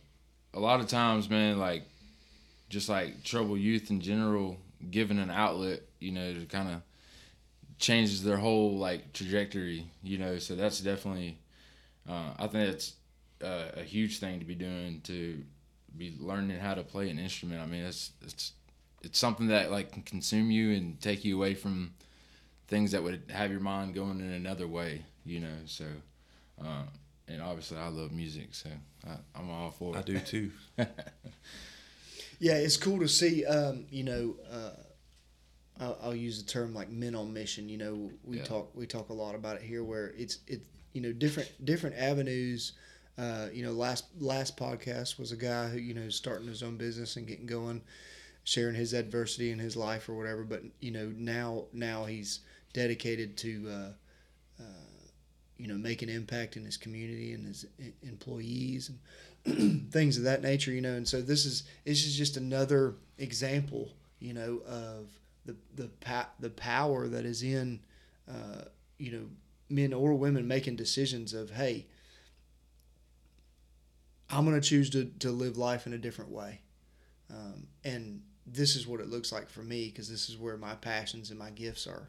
a 0.54 0.60
lot 0.60 0.80
of 0.80 0.88
times, 0.88 1.30
man, 1.30 1.60
like 1.60 1.84
just 2.70 2.90
like 2.90 3.24
trouble 3.24 3.58
youth 3.58 3.90
in 3.90 4.02
general, 4.02 4.58
given 4.92 5.20
an 5.20 5.32
outlet, 5.32 5.82
you 6.00 6.12
know, 6.12 6.34
to 6.34 6.46
kind 6.46 6.70
of 6.70 6.82
changes 7.78 8.24
their 8.24 8.38
whole 8.38 8.78
like 8.78 9.14
trajectory, 9.14 9.86
you 10.04 10.18
know. 10.18 10.38
So 10.38 10.56
that's 10.56 10.80
definitely, 10.80 11.38
uh, 12.08 12.34
I 12.38 12.48
think 12.48 12.72
that's 12.72 12.94
uh, 13.44 13.72
a 13.78 13.84
huge 13.84 14.20
thing 14.20 14.40
to 14.40 14.46
be 14.46 14.56
doing 14.56 15.02
to 15.06 15.44
be 15.98 16.16
learning 16.20 16.58
how 16.60 16.74
to 16.74 16.84
play 16.84 17.10
an 17.10 17.20
instrument. 17.20 17.62
I 17.62 17.66
mean, 17.66 17.84
it's 17.84 18.12
it's 18.22 18.54
it's 19.02 19.20
something 19.20 19.48
that 19.48 19.72
like 19.72 19.92
can 19.92 20.04
consume 20.04 20.52
you 20.52 20.72
and 20.72 21.00
take 21.02 21.26
you 21.26 21.36
away 21.36 21.54
from 21.56 21.94
things 22.70 22.92
that 22.92 23.04
would 23.04 23.24
have 23.30 23.52
your 23.52 23.60
mind 23.60 23.94
going 23.94 24.20
in 24.22 24.32
another 24.32 24.68
way, 24.68 25.04
you 25.26 25.40
know. 25.42 25.56
So, 25.66 25.86
uh, 26.64 26.84
and 27.28 27.42
obviously 27.42 27.78
I 27.78 27.88
love 27.90 28.12
music, 28.12 28.54
so 28.56 28.70
I, 29.08 29.16
I'm 29.36 29.50
all 29.50 29.72
for 29.72 29.96
it. 29.96 30.00
I 30.00 30.02
do 30.04 30.20
too. 30.20 30.52
Yeah, 32.40 32.54
it's 32.54 32.78
cool 32.78 33.00
to 33.00 33.08
see. 33.08 33.46
Um, 33.46 33.86
you 33.92 34.04
know, 34.04 34.36
uh, 34.50 34.72
I'll, 35.80 35.98
I'll 36.02 36.16
use 36.16 36.42
the 36.42 36.50
term 36.50 36.74
like 36.74 36.90
men 36.90 37.16
on 37.16 37.34
mission. 37.34 37.68
You 37.70 37.78
know, 37.78 38.12
we 38.24 38.38
Yeah. 38.38 38.44
talk 38.46 38.72
we 38.76 38.86
talk 38.88 39.10
a 39.10 39.14
lot 39.14 39.36
about 39.36 39.58
it 39.58 39.62
here, 39.62 39.84
where 39.84 40.14
it's 40.18 40.40
it 40.48 40.62
you 40.94 41.02
know 41.02 41.12
different 41.12 41.52
different 41.66 41.98
avenues. 41.98 42.74
Uh, 43.18 43.48
you 43.52 43.62
know, 43.64 43.74
last 43.74 44.06
last 44.20 44.56
podcast 44.56 45.20
was 45.20 45.32
a 45.34 45.36
guy 45.36 45.68
who 45.68 45.78
you 45.80 45.94
know 45.94 46.02
is 46.02 46.16
starting 46.16 46.48
his 46.48 46.64
own 46.64 46.78
business 46.78 47.18
and 47.18 47.28
getting 47.28 47.46
going, 47.46 47.82
sharing 48.46 48.76
his 48.76 48.94
adversity 48.94 49.52
in 49.52 49.60
his 49.60 49.76
life 49.76 50.08
or 50.08 50.14
whatever. 50.16 50.44
But 50.44 50.64
you 50.80 50.92
know 50.92 51.12
now 51.18 51.66
now 51.74 52.06
he's 52.06 52.40
dedicated 52.74 53.38
to. 53.38 53.70
Uh, 53.70 54.62
uh, 54.62 54.90
you 55.58 55.68
know, 55.68 55.76
make 55.76 56.02
an 56.02 56.08
impact 56.10 56.56
in 56.56 56.64
his 56.64 56.78
community 56.78 57.34
and 57.34 57.46
his 57.46 57.66
employees 58.02 58.90
and 58.90 59.92
things 59.92 60.18
of 60.18 60.24
that 60.24 60.42
nature, 60.42 60.72
you 60.72 60.82
know. 60.82 60.94
And 60.94 61.08
so 61.08 61.22
this 61.22 61.46
is 61.46 61.64
this 61.86 62.06
is 62.06 62.18
just 62.18 62.38
another 62.38 62.96
example, 63.18 63.90
you 64.20 64.34
know, 64.34 64.62
of 64.66 65.10
the 65.46 65.56
the 65.76 65.90
pa- 66.00 66.30
the 66.40 66.50
power 66.50 67.08
that 67.08 67.26
is 67.26 67.44
in, 67.44 67.80
uh, 68.30 68.64
you 68.98 69.12
know, 69.12 69.26
men 69.70 69.94
or 69.94 70.14
women 70.14 70.48
making 70.48 70.78
decisions 70.78 71.34
of, 71.34 71.52
hey, 71.52 71.86
I'm 74.30 74.46
going 74.46 74.60
to 74.60 74.68
choose 74.68 74.90
to 74.92 75.12
to 75.20 75.32
live 75.32 75.58
life 75.58 75.88
in 75.88 75.94
a 75.94 75.98
different 75.98 76.32
way, 76.32 76.62
um, 77.30 77.68
and 77.84 78.22
this 78.46 78.76
is 78.76 78.88
what 78.88 79.00
it 79.00 79.10
looks 79.10 79.32
like 79.32 79.50
for 79.50 79.62
me 79.62 79.90
because 79.90 80.10
this 80.10 80.30
is 80.30 80.38
where 80.38 80.58
my 80.58 80.76
passions 80.76 81.30
and 81.30 81.38
my 81.38 81.50
gifts 81.52 81.86
are, 81.86 82.08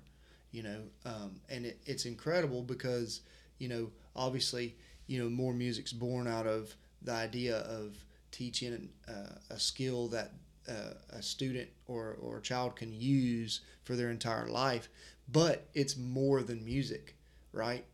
you 0.53 0.63
know. 0.63 0.81
Um, 1.05 1.41
and 1.49 1.67
it, 1.67 1.81
it's 1.87 2.05
incredible 2.07 2.63
because 2.63 3.21
you 3.61 3.69
know, 3.69 3.91
obviously, 4.17 4.75
you 5.07 5.23
know, 5.23 5.29
more 5.29 5.53
music's 5.53 5.93
born 5.93 6.27
out 6.27 6.47
of 6.47 6.75
the 7.03 7.13
idea 7.13 7.59
of 7.59 7.95
teaching 8.33 8.89
uh, 9.09 9.35
a 9.51 9.59
skill 9.61 10.09
that 10.09 10.33
uh, 10.69 10.95
a 11.11 11.23
student 11.23 11.69
or, 11.87 12.17
or 12.21 12.39
a 12.39 12.43
child 12.43 12.75
can 12.75 12.93
use 12.93 13.61
for 13.85 13.95
their 13.95 14.11
entire 14.11 14.49
life. 14.49 14.89
But 15.31 15.69
it's 15.75 15.97
more 15.97 16.43
than 16.43 16.65
music, 16.65 17.15
right? 17.53 17.85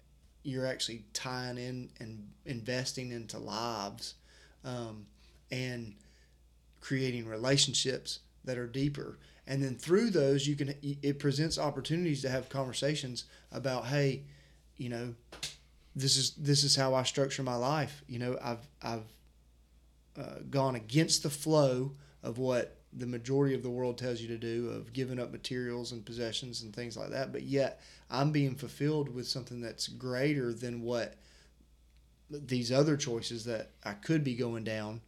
You're 0.43 0.67
actually 0.67 1.05
tying 1.13 1.59
in 1.59 1.91
and 2.01 2.29
investing 2.45 3.11
into 3.11 3.39
lives 3.39 4.15
um, 4.65 5.07
and 5.51 5.95
creating 6.81 7.27
relationships 7.27 8.21
that 8.45 8.57
are 8.57 8.67
deeper. 8.69 9.19
And 9.47 9.63
then 9.63 9.77
through 9.77 10.11
those, 10.11 10.47
you 10.47 10.57
can 10.57 10.75
it 10.83 11.19
presents 11.19 11.59
opportunities 11.59 12.23
to 12.23 12.29
have 12.29 12.49
conversations 12.49 13.25
about, 13.53 13.87
hey, 13.87 14.23
you 14.77 14.89
know, 14.89 15.15
this 15.95 16.17
is 16.17 16.33
this 16.33 16.65
is 16.65 16.75
how 16.77 16.95
I 16.95 17.05
structure 17.05 17.43
my 17.43 17.55
life. 17.55 18.03
You 18.09 18.19
know, 18.19 18.39
I've 18.43 18.67
I've 18.83 19.05
uh, 20.19 20.41
gone 20.51 20.75
against 20.75 21.23
the 21.23 21.31
flow 21.31 21.93
of 22.23 22.39
what 22.39 22.77
the 22.93 23.07
majority 23.07 23.55
of 23.55 23.63
the 23.63 23.71
world 23.71 23.99
tells 23.99 24.21
you 24.21 24.29
to 24.29 24.39
do 24.39 24.71
of 24.71 24.93
giving 24.93 25.21
up 25.21 25.31
materials 25.31 25.93
and 25.93 26.05
possessions 26.05 26.63
and 26.63 26.75
things 26.75 26.97
like 26.97 27.11
that. 27.11 27.33
But 27.33 27.43
yet 27.43 27.81
I'm 28.11 28.33
being 28.33 28.55
fulfilled 28.55 29.15
with 29.15 29.29
something 29.29 29.61
that's 29.61 29.89
greater 29.89 30.53
than 30.53 30.83
what 30.83 31.15
these 32.31 32.73
other 32.73 32.97
choices 32.97 33.45
that 33.45 33.71
I 33.85 33.93
could 33.93 34.25
be 34.25 34.35
going 34.35 34.65
down 34.65 35.03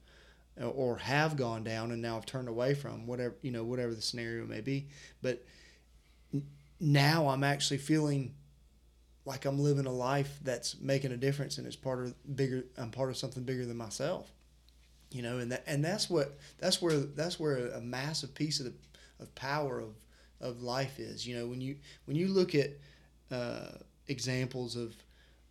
or 0.66 0.98
have 0.98 1.36
gone 1.36 1.64
down 1.64 1.92
and 1.92 2.02
now 2.02 2.16
I've 2.16 2.26
turned 2.26 2.48
away 2.48 2.74
from 2.74 3.06
whatever 3.06 3.34
you 3.42 3.50
know 3.50 3.64
whatever 3.64 3.94
the 3.94 4.02
scenario 4.02 4.44
may 4.46 4.60
be. 4.60 4.88
But 5.22 5.44
now 6.80 7.28
I'm 7.28 7.44
actually 7.44 7.78
feeling 7.78 8.34
like 9.24 9.44
I'm 9.44 9.60
living 9.60 9.86
a 9.86 9.92
life 9.92 10.38
that's 10.42 10.80
making 10.80 11.12
a 11.12 11.16
difference 11.16 11.58
and 11.58 11.66
it's 11.66 11.76
part 11.76 12.00
of 12.04 12.36
bigger 12.36 12.64
I'm 12.76 12.90
part 12.90 13.10
of 13.10 13.16
something 13.16 13.44
bigger 13.44 13.66
than 13.66 13.76
myself. 13.76 14.30
You 15.10 15.22
know, 15.22 15.38
and 15.38 15.52
that 15.52 15.64
and 15.66 15.84
that's 15.84 16.10
what 16.10 16.38
that's 16.58 16.82
where 16.82 16.98
that's 16.98 17.40
where 17.40 17.68
a 17.68 17.80
massive 17.80 18.34
piece 18.34 18.60
of 18.60 18.66
the 18.66 18.74
of 19.20 19.34
power 19.34 19.80
of 19.80 19.94
of 20.40 20.62
life 20.62 20.98
is. 20.98 21.26
You 21.26 21.36
know, 21.36 21.46
when 21.46 21.60
you 21.60 21.76
when 22.04 22.16
you 22.16 22.28
look 22.28 22.54
at 22.54 22.70
uh, 23.30 23.72
examples 24.06 24.76
of 24.76 24.94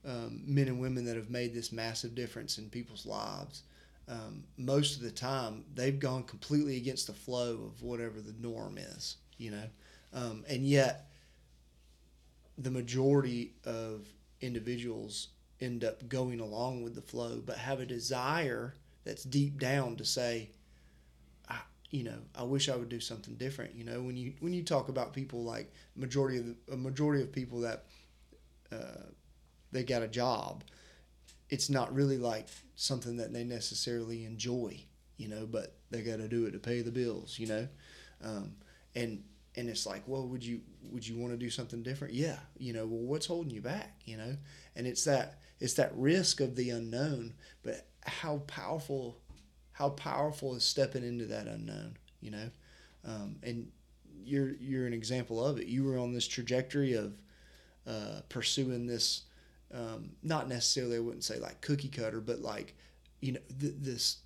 um, 0.05 0.41
men 0.45 0.67
and 0.67 0.79
women 0.79 1.05
that 1.05 1.15
have 1.15 1.29
made 1.29 1.53
this 1.53 1.71
massive 1.71 2.15
difference 2.15 2.57
in 2.57 2.69
people's 2.69 3.05
lives, 3.05 3.63
um, 4.07 4.43
most 4.57 4.95
of 4.97 5.01
the 5.01 5.11
time 5.11 5.65
they've 5.73 5.99
gone 5.99 6.23
completely 6.23 6.77
against 6.77 7.07
the 7.07 7.13
flow 7.13 7.63
of 7.65 7.81
whatever 7.81 8.21
the 8.21 8.35
norm 8.39 8.77
is. 8.77 9.17
You 9.37 9.51
know, 9.51 9.63
um, 10.13 10.43
and 10.49 10.65
yet 10.65 11.09
the 12.57 12.71
majority 12.71 13.53
of 13.65 14.07
individuals 14.41 15.29
end 15.61 15.83
up 15.83 16.07
going 16.09 16.39
along 16.39 16.83
with 16.83 16.95
the 16.95 17.01
flow, 17.01 17.41
but 17.45 17.57
have 17.57 17.79
a 17.79 17.85
desire 17.85 18.73
that's 19.03 19.23
deep 19.23 19.59
down 19.59 19.95
to 19.95 20.05
say, 20.05 20.49
I, 21.49 21.57
you 21.91 22.03
know, 22.03 22.19
I 22.35 22.43
wish 22.43 22.69
I 22.69 22.75
would 22.75 22.89
do 22.89 22.99
something 22.99 23.35
different. 23.35 23.75
You 23.75 23.83
know, 23.85 24.01
when 24.01 24.17
you 24.17 24.33
when 24.39 24.53
you 24.53 24.63
talk 24.63 24.89
about 24.89 25.13
people 25.13 25.43
like 25.43 25.71
majority 25.95 26.37
of 26.39 26.45
the, 26.45 26.73
a 26.73 26.77
majority 26.77 27.23
of 27.23 27.31
people 27.31 27.61
that 27.61 27.85
uh, 28.71 29.03
they 29.71 29.83
got 29.83 30.01
a 30.01 30.07
job, 30.07 30.63
it's 31.49 31.69
not 31.69 31.93
really 31.93 32.17
like 32.17 32.47
something 32.75 33.17
that 33.17 33.33
they 33.33 33.43
necessarily 33.43 34.25
enjoy. 34.25 34.83
You 35.17 35.29
know, 35.29 35.47
but 35.47 35.75
they 35.89 36.01
got 36.03 36.17
to 36.17 36.27
do 36.27 36.45
it 36.45 36.51
to 36.51 36.59
pay 36.59 36.81
the 36.81 36.91
bills. 36.91 37.39
You 37.39 37.47
know, 37.47 37.67
um, 38.23 38.55
and 38.95 39.23
and 39.55 39.67
it's 39.67 39.85
like, 39.85 40.03
well, 40.05 40.27
would 40.27 40.43
you 40.45 40.61
would 40.91 41.05
you 41.05 41.17
want 41.17 41.33
to 41.33 41.37
do 41.37 41.49
something 41.49 41.81
different? 41.81 42.13
Yeah, 42.13 42.37
you 42.57 42.73
know, 42.73 42.85
well, 42.85 43.01
what's 43.01 43.25
holding 43.25 43.51
you 43.51 43.61
back? 43.61 43.99
You 44.05 44.17
know, 44.17 44.37
and 44.75 44.85
it's 44.85 45.03
that 45.05 45.39
it's 45.59 45.73
that 45.73 45.91
risk 45.95 46.39
of 46.39 46.55
the 46.55 46.69
unknown, 46.69 47.33
but 47.63 47.87
how 48.05 48.37
powerful, 48.47 49.17
how 49.71 49.89
powerful 49.89 50.55
is 50.55 50.63
stepping 50.63 51.03
into 51.03 51.25
that 51.25 51.47
unknown? 51.47 51.97
You 52.21 52.31
know, 52.31 52.49
um, 53.05 53.37
and 53.41 53.71
you're 54.23 54.51
you're 54.59 54.85
an 54.85 54.93
example 54.93 55.43
of 55.43 55.57
it. 55.59 55.67
You 55.67 55.83
were 55.83 55.97
on 55.97 56.13
this 56.13 56.27
trajectory 56.27 56.93
of 56.93 57.19
uh, 57.87 58.21
pursuing 58.29 58.85
this, 58.85 59.23
um, 59.73 60.11
not 60.23 60.47
necessarily 60.47 60.97
I 60.97 60.99
wouldn't 60.99 61.23
say 61.23 61.39
like 61.39 61.61
cookie 61.61 61.89
cutter, 61.89 62.21
but 62.21 62.39
like 62.39 62.75
you 63.19 63.33
know 63.33 63.39
th- 63.59 63.75
this 63.79 64.17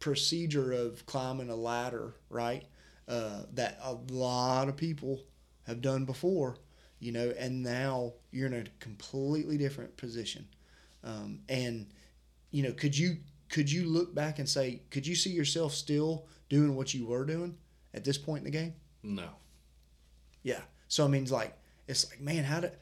procedure 0.00 0.72
of 0.72 1.04
climbing 1.06 1.50
a 1.50 1.56
ladder, 1.56 2.14
right? 2.30 2.64
Uh, 3.06 3.42
that 3.54 3.78
a 3.82 3.94
lot 4.12 4.68
of 4.68 4.76
people 4.76 5.22
have 5.66 5.80
done 5.80 6.04
before, 6.04 6.58
you 6.98 7.10
know, 7.10 7.32
and 7.38 7.62
now 7.62 8.12
you're 8.30 8.46
in 8.46 8.52
a 8.52 8.64
completely 8.80 9.56
different 9.56 9.96
position. 9.96 10.46
Um, 11.04 11.40
and 11.48 11.86
you 12.50 12.62
know, 12.62 12.72
could 12.72 12.96
you 12.96 13.18
could 13.48 13.70
you 13.70 13.86
look 13.86 14.14
back 14.14 14.38
and 14.38 14.48
say, 14.48 14.82
could 14.90 15.06
you 15.06 15.14
see 15.14 15.30
yourself 15.30 15.72
still 15.72 16.26
doing 16.48 16.74
what 16.76 16.92
you 16.92 17.06
were 17.06 17.24
doing 17.24 17.56
at 17.94 18.04
this 18.04 18.18
point 18.18 18.40
in 18.40 18.44
the 18.44 18.50
game? 18.50 18.74
No. 19.02 19.28
Yeah. 20.42 20.60
So 20.88 21.04
I 21.04 21.08
mean, 21.08 21.24
like 21.26 21.56
it's 21.86 22.10
like, 22.10 22.20
man, 22.20 22.44
how 22.44 22.60
did 22.60 22.72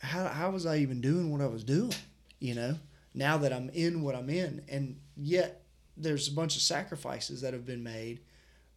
how 0.00 0.28
how 0.28 0.50
was 0.50 0.66
I 0.66 0.78
even 0.78 1.00
doing 1.00 1.30
what 1.30 1.40
I 1.40 1.46
was 1.46 1.64
doing? 1.64 1.94
You 2.38 2.54
know, 2.54 2.78
now 3.14 3.38
that 3.38 3.52
I'm 3.52 3.70
in 3.70 4.02
what 4.02 4.14
I'm 4.14 4.30
in, 4.30 4.62
and 4.68 5.00
yet 5.16 5.62
there's 5.96 6.28
a 6.28 6.32
bunch 6.32 6.56
of 6.56 6.62
sacrifices 6.62 7.40
that 7.40 7.54
have 7.54 7.64
been 7.64 7.82
made 7.82 8.20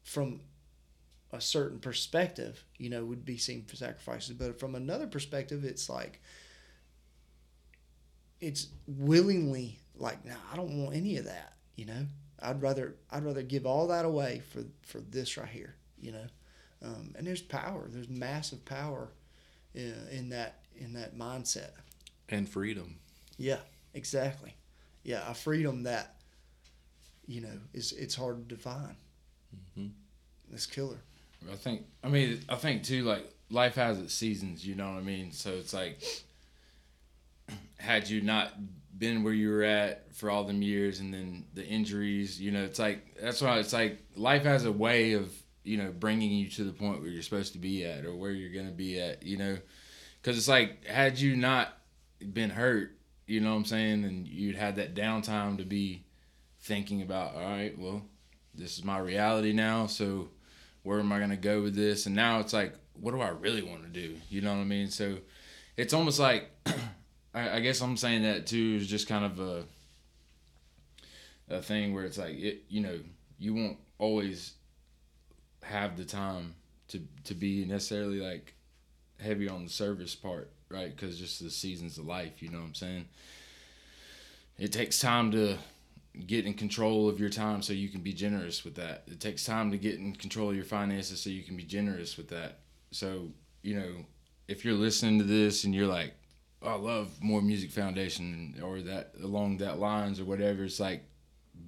from 0.03 0.39
a 1.31 1.41
certain 1.41 1.79
perspective. 1.79 2.63
You 2.77 2.89
know, 2.89 3.03
would 3.05 3.25
be 3.25 3.37
seen 3.37 3.65
for 3.65 3.75
sacrifices, 3.75 4.31
but 4.31 4.59
from 4.59 4.75
another 4.75 5.07
perspective, 5.07 5.63
it's 5.63 5.89
like 5.89 6.21
it's 8.39 8.67
willingly 8.87 9.79
like, 9.95 10.23
nah, 10.25 10.35
I 10.51 10.55
don't 10.55 10.81
want 10.81 10.95
any 10.95 11.17
of 11.17 11.25
that. 11.25 11.53
You 11.75 11.85
know, 11.85 12.05
I'd 12.41 12.61
rather 12.61 12.95
I'd 13.11 13.23
rather 13.23 13.43
give 13.43 13.65
all 13.65 13.87
that 13.87 14.05
away 14.05 14.41
for 14.51 14.63
for 14.83 14.99
this 14.99 15.37
right 15.37 15.49
here. 15.49 15.75
You 15.99 16.13
know, 16.13 16.25
um, 16.83 17.13
and 17.17 17.27
there's 17.27 17.41
power. 17.41 17.87
There's 17.89 18.09
massive 18.09 18.63
power 18.65 19.09
in, 19.73 19.95
in 20.11 20.29
that 20.29 20.59
in 20.79 20.93
that 20.93 21.17
mindset. 21.17 21.71
And 22.29 22.47
freedom. 22.47 22.99
Yeah, 23.37 23.59
exactly. 23.93 24.55
Yeah, 25.03 25.29
a 25.29 25.33
freedom 25.33 25.83
that 25.83 26.15
you 27.27 27.41
know 27.41 27.59
is 27.73 27.91
it's 27.93 28.15
hard 28.15 28.47
to 28.49 28.55
define. 28.55 28.95
Mhm. 29.77 29.91
It's 30.51 30.65
killer. 30.65 30.99
I 31.51 31.55
think. 31.55 31.85
I 32.03 32.09
mean, 32.09 32.41
I 32.49 32.55
think 32.55 32.83
too. 32.83 33.03
Like 33.03 33.31
life 33.49 33.75
has 33.75 33.99
its 33.99 34.13
seasons. 34.13 34.65
You 34.65 34.75
know 34.75 34.89
what 34.91 34.97
I 34.97 35.01
mean? 35.01 35.31
So 35.31 35.51
it's 35.51 35.73
like, 35.73 36.01
had 37.77 38.09
you 38.09 38.21
not 38.21 38.53
been 38.97 39.23
where 39.23 39.33
you 39.33 39.49
were 39.49 39.63
at 39.63 40.13
for 40.15 40.29
all 40.29 40.43
them 40.43 40.61
years, 40.61 40.99
and 40.99 41.13
then 41.13 41.45
the 41.53 41.65
injuries, 41.65 42.39
you 42.39 42.51
know, 42.51 42.63
it's 42.63 42.79
like 42.79 43.15
that's 43.21 43.41
why 43.41 43.59
it's 43.59 43.73
like 43.73 43.99
life 44.15 44.43
has 44.43 44.65
a 44.65 44.71
way 44.71 45.13
of 45.13 45.31
you 45.63 45.77
know 45.77 45.91
bringing 45.97 46.31
you 46.31 46.49
to 46.49 46.63
the 46.63 46.73
point 46.73 46.99
where 47.01 47.09
you're 47.09 47.23
supposed 47.23 47.53
to 47.53 47.59
be 47.59 47.85
at 47.85 48.05
or 48.05 48.15
where 48.15 48.31
you're 48.31 48.53
gonna 48.53 48.75
be 48.75 48.99
at. 48.99 49.23
You 49.23 49.37
know, 49.37 49.57
because 50.21 50.37
it's 50.37 50.47
like 50.47 50.85
had 50.85 51.19
you 51.19 51.35
not 51.35 51.77
been 52.33 52.49
hurt, 52.49 52.97
you 53.27 53.39
know 53.39 53.51
what 53.51 53.57
I'm 53.57 53.65
saying, 53.65 54.03
and 54.03 54.27
you'd 54.27 54.55
had 54.55 54.75
that 54.77 54.95
downtime 54.95 55.57
to 55.57 55.63
be 55.63 56.03
thinking 56.61 57.01
about. 57.01 57.35
All 57.35 57.41
right, 57.41 57.77
well, 57.77 58.01
this 58.53 58.77
is 58.77 58.83
my 58.83 58.99
reality 58.99 59.53
now, 59.53 59.87
so 59.87 60.29
where 60.83 60.99
am 60.99 61.11
I 61.11 61.19
gonna 61.19 61.37
go 61.37 61.61
with 61.61 61.75
this? 61.75 62.05
And 62.05 62.15
now 62.15 62.39
it's 62.39 62.53
like, 62.53 62.73
what 62.93 63.11
do 63.11 63.21
I 63.21 63.29
really 63.29 63.63
want 63.63 63.83
to 63.83 63.89
do? 63.89 64.15
You 64.29 64.41
know 64.41 64.53
what 64.53 64.61
I 64.61 64.65
mean? 64.65 64.89
So 64.89 65.17
it's 65.77 65.93
almost 65.93 66.19
like 66.19 66.49
I, 67.33 67.57
I 67.57 67.59
guess 67.59 67.81
I'm 67.81 67.97
saying 67.97 68.23
that 68.23 68.47
too 68.47 68.77
is 68.79 68.87
just 68.87 69.07
kind 69.07 69.25
of 69.25 69.39
a 69.39 69.63
a 71.49 71.61
thing 71.61 71.93
where 71.93 72.05
it's 72.05 72.17
like 72.17 72.35
it, 72.35 72.63
you 72.69 72.81
know, 72.81 72.99
you 73.39 73.53
won't 73.53 73.77
always 73.97 74.53
have 75.63 75.97
the 75.97 76.05
time 76.05 76.55
to 76.89 77.01
to 77.25 77.33
be 77.33 77.65
necessarily 77.65 78.19
like 78.19 78.53
heavy 79.21 79.47
on 79.49 79.63
the 79.63 79.69
service 79.69 80.15
part, 80.15 80.51
right? 80.69 80.95
Because 80.95 81.19
just 81.19 81.41
the 81.41 81.49
seasons 81.49 81.97
of 81.97 82.05
life, 82.05 82.41
you 82.41 82.49
know 82.49 82.59
what 82.59 82.65
I'm 82.65 82.75
saying. 82.75 83.05
It 84.57 84.71
takes 84.73 84.99
time 84.99 85.31
to 85.31 85.57
get 86.25 86.45
in 86.45 86.53
control 86.53 87.07
of 87.07 87.19
your 87.19 87.29
time 87.29 87.61
so 87.61 87.73
you 87.73 87.89
can 87.89 88.01
be 88.01 88.13
generous 88.13 88.63
with 88.63 88.75
that. 88.75 89.03
It 89.07 89.19
takes 89.19 89.45
time 89.45 89.71
to 89.71 89.77
get 89.77 89.95
in 89.95 90.13
control 90.15 90.49
of 90.49 90.55
your 90.55 90.65
finances 90.65 91.21
so 91.21 91.29
you 91.29 91.43
can 91.43 91.55
be 91.55 91.63
generous 91.63 92.17
with 92.17 92.29
that. 92.29 92.59
So, 92.91 93.29
you 93.61 93.75
know, 93.75 94.05
if 94.47 94.65
you're 94.65 94.73
listening 94.73 95.19
to 95.19 95.25
this 95.25 95.63
and 95.63 95.73
you're 95.73 95.87
like, 95.87 96.13
oh, 96.61 96.69
I 96.69 96.75
love 96.75 97.09
more 97.21 97.41
music 97.41 97.71
foundation 97.71 98.59
or 98.63 98.81
that 98.81 99.13
along 99.23 99.57
that 99.57 99.79
lines 99.79 100.19
or 100.19 100.25
whatever, 100.25 100.63
it's 100.63 100.79
like 100.79 101.03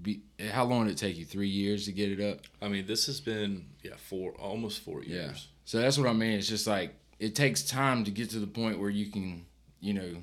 be, 0.01 0.23
how 0.51 0.65
long 0.65 0.85
did 0.85 0.93
it 0.93 0.97
take 0.97 1.17
you? 1.17 1.25
Three 1.25 1.47
years 1.47 1.85
to 1.85 1.91
get 1.91 2.11
it 2.11 2.21
up? 2.21 2.39
I 2.61 2.67
mean, 2.67 2.87
this 2.87 3.05
has 3.05 3.19
been 3.19 3.67
yeah, 3.83 3.95
four 3.97 4.31
almost 4.33 4.81
four 4.81 5.03
years. 5.03 5.47
Yeah. 5.47 5.57
So 5.65 5.79
that's 5.79 5.97
what 5.97 6.07
I 6.07 6.13
mean. 6.13 6.39
It's 6.39 6.47
just 6.47 6.67
like 6.67 6.95
it 7.21 7.35
takes 7.35 7.61
time 7.61 8.03
to 8.03 8.09
get 8.09 8.31
to 8.31 8.39
the 8.39 8.47
point 8.47 8.79
where 8.79 8.89
you 8.89 9.05
can, 9.05 9.45
you 9.79 9.93
know, 9.93 10.15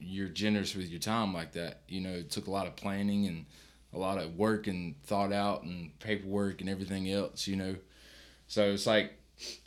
you're 0.00 0.28
generous 0.28 0.74
with 0.74 0.88
your 0.88 0.98
time 0.98 1.34
like 1.34 1.52
that. 1.52 1.82
You 1.88 2.00
know, 2.00 2.12
it 2.14 2.30
took 2.30 2.46
a 2.46 2.50
lot 2.50 2.66
of 2.66 2.74
planning 2.74 3.26
and 3.26 3.44
a 3.92 3.98
lot 3.98 4.16
of 4.16 4.38
work 4.38 4.66
and 4.66 4.94
thought 5.02 5.30
out 5.30 5.64
and 5.64 5.96
paperwork 6.00 6.62
and 6.62 6.70
everything 6.70 7.12
else, 7.12 7.46
you 7.46 7.56
know. 7.56 7.76
So 8.46 8.70
it's 8.70 8.86
like 8.86 9.12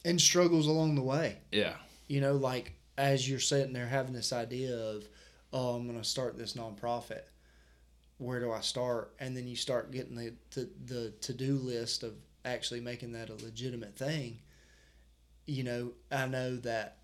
and 0.04 0.20
struggles 0.20 0.66
along 0.66 0.96
the 0.96 1.04
way. 1.04 1.38
Yeah. 1.52 1.76
You 2.08 2.20
know, 2.20 2.34
like 2.34 2.74
as 2.98 3.30
you're 3.30 3.40
sitting 3.40 3.72
there 3.72 3.86
having 3.86 4.14
this 4.14 4.34
idea 4.34 4.76
of, 4.76 5.08
oh, 5.54 5.76
I'm 5.76 5.86
going 5.86 6.00
to 6.00 6.04
start 6.04 6.36
this 6.36 6.54
nonprofit. 6.54 7.22
Where 8.18 8.40
do 8.40 8.52
I 8.52 8.62
start? 8.62 9.14
And 9.20 9.38
then 9.38 9.48
you 9.48 9.56
start 9.56 9.92
getting 9.92 10.16
the 10.16 10.34
the, 10.56 10.68
the 10.88 11.14
to 11.22 11.34
do 11.34 11.58
list 11.58 12.02
of 12.02 12.16
actually 12.44 12.80
making 12.80 13.12
that 13.12 13.30
a 13.30 13.36
legitimate 13.36 13.96
thing. 13.96 14.40
You 15.46 15.64
know, 15.64 15.92
I 16.12 16.28
know 16.28 16.56
that 16.58 16.98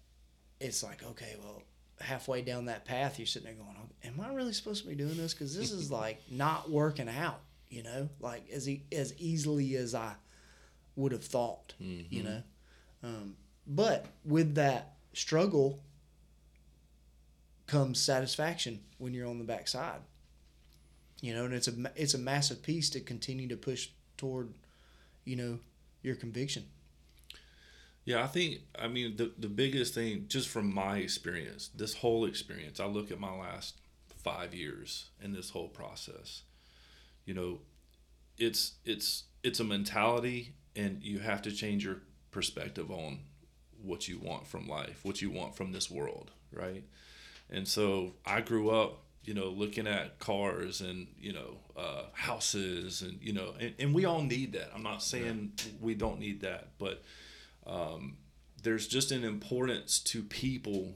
it's 0.60 0.84
like, 0.84 1.04
okay, 1.04 1.36
well, 1.42 1.64
halfway 2.00 2.42
down 2.42 2.66
that 2.66 2.86
path, 2.86 3.20
you're 3.20 3.26
sitting 3.26 3.46
there 3.46 3.64
going, 3.64 3.78
"Am 4.04 4.20
I 4.20 4.34
really 4.34 4.54
supposed 4.54 4.84
to 4.84 4.90
be 4.90 4.96
doing 4.96 5.18
this? 5.18 5.34
Because 5.34 5.56
this 5.56 5.72
is 5.72 5.92
like 6.02 6.22
not 6.30 6.70
working 6.70 7.10
out." 7.10 7.42
You 7.70 7.84
know, 7.84 8.10
like 8.20 8.50
as 8.52 8.68
e- 8.68 8.84
as 8.92 9.14
easily 9.18 9.76
as 9.76 9.96
I 9.96 10.14
would 10.96 11.12
have 11.12 11.24
thought. 11.24 11.74
Mm-hmm. 11.82 12.14
You 12.14 12.24
know, 12.24 12.44
um, 13.04 13.36
but 13.66 14.06
with 14.26 14.56
that 14.56 14.96
struggle 15.14 15.82
comes 17.68 18.00
satisfaction 18.00 18.82
when 18.98 19.14
you're 19.14 19.28
on 19.28 19.38
the 19.38 19.46
backside. 19.46 20.02
You 21.22 21.34
know, 21.34 21.46
and 21.46 21.54
it's 21.54 21.68
a 21.68 21.74
it's 21.96 22.14
a 22.14 22.20
massive 22.20 22.64
piece 22.64 22.90
to 22.92 23.00
continue 23.00 23.48
to 23.48 23.56
push 23.56 23.90
toward, 24.18 24.54
you 25.24 25.36
know, 25.36 25.60
your 26.02 26.16
conviction. 26.16 26.66
Yeah, 28.12 28.24
I 28.24 28.28
think 28.28 28.60
I 28.78 28.90
mean 28.90 29.16
the 29.16 29.32
the 29.38 29.48
biggest 29.48 29.94
thing 29.94 30.26
just 30.28 30.50
from 30.50 30.74
my 30.74 30.98
experience, 30.98 31.70
this 31.74 31.94
whole 31.94 32.26
experience, 32.26 32.82
I 32.82 32.86
look 32.86 33.10
at 33.10 33.20
my 33.20 33.34
last 33.34 33.76
5 34.18 34.54
years 34.54 35.10
in 35.24 35.32
this 35.32 35.50
whole 35.52 35.70
process. 35.70 36.44
You 37.26 37.34
know, 37.34 37.60
it's 38.38 38.74
it's 38.84 39.24
it's 39.44 39.62
a 39.62 39.64
mentality 39.64 40.56
and 40.76 41.02
you 41.02 41.20
have 41.20 41.42
to 41.44 41.52
change 41.52 41.86
your 41.86 42.02
perspective 42.32 42.92
on 42.92 43.20
what 43.82 44.10
you 44.10 44.20
want 44.20 44.46
from 44.46 44.68
life, 44.68 45.00
what 45.04 45.22
you 45.22 45.30
want 45.32 45.56
from 45.56 45.72
this 45.72 45.90
world, 45.90 46.32
right? 46.52 46.84
And 47.50 47.66
so 47.66 48.16
I 48.26 48.42
grew 48.42 48.72
up, 48.72 49.04
you 49.24 49.34
know, 49.34 49.48
looking 49.48 49.88
at 49.88 50.20
cars 50.20 50.82
and, 50.82 51.08
you 51.20 51.34
know, 51.34 51.58
uh, 51.78 52.04
houses 52.14 53.02
and, 53.02 53.20
you 53.22 53.34
know, 53.34 53.54
and, 53.60 53.74
and 53.80 53.94
we 53.94 54.06
all 54.06 54.22
need 54.22 54.54
that. 54.54 54.70
I'm 54.76 54.84
not 54.84 55.02
saying 55.02 55.54
we 55.82 55.96
don't 55.96 56.20
need 56.20 56.42
that, 56.42 56.70
but 56.78 57.04
um, 57.66 58.18
there's 58.64 58.88
just 58.88 59.12
an 59.12 59.24
importance 59.24 60.00
to 60.00 60.24
people 60.24 60.96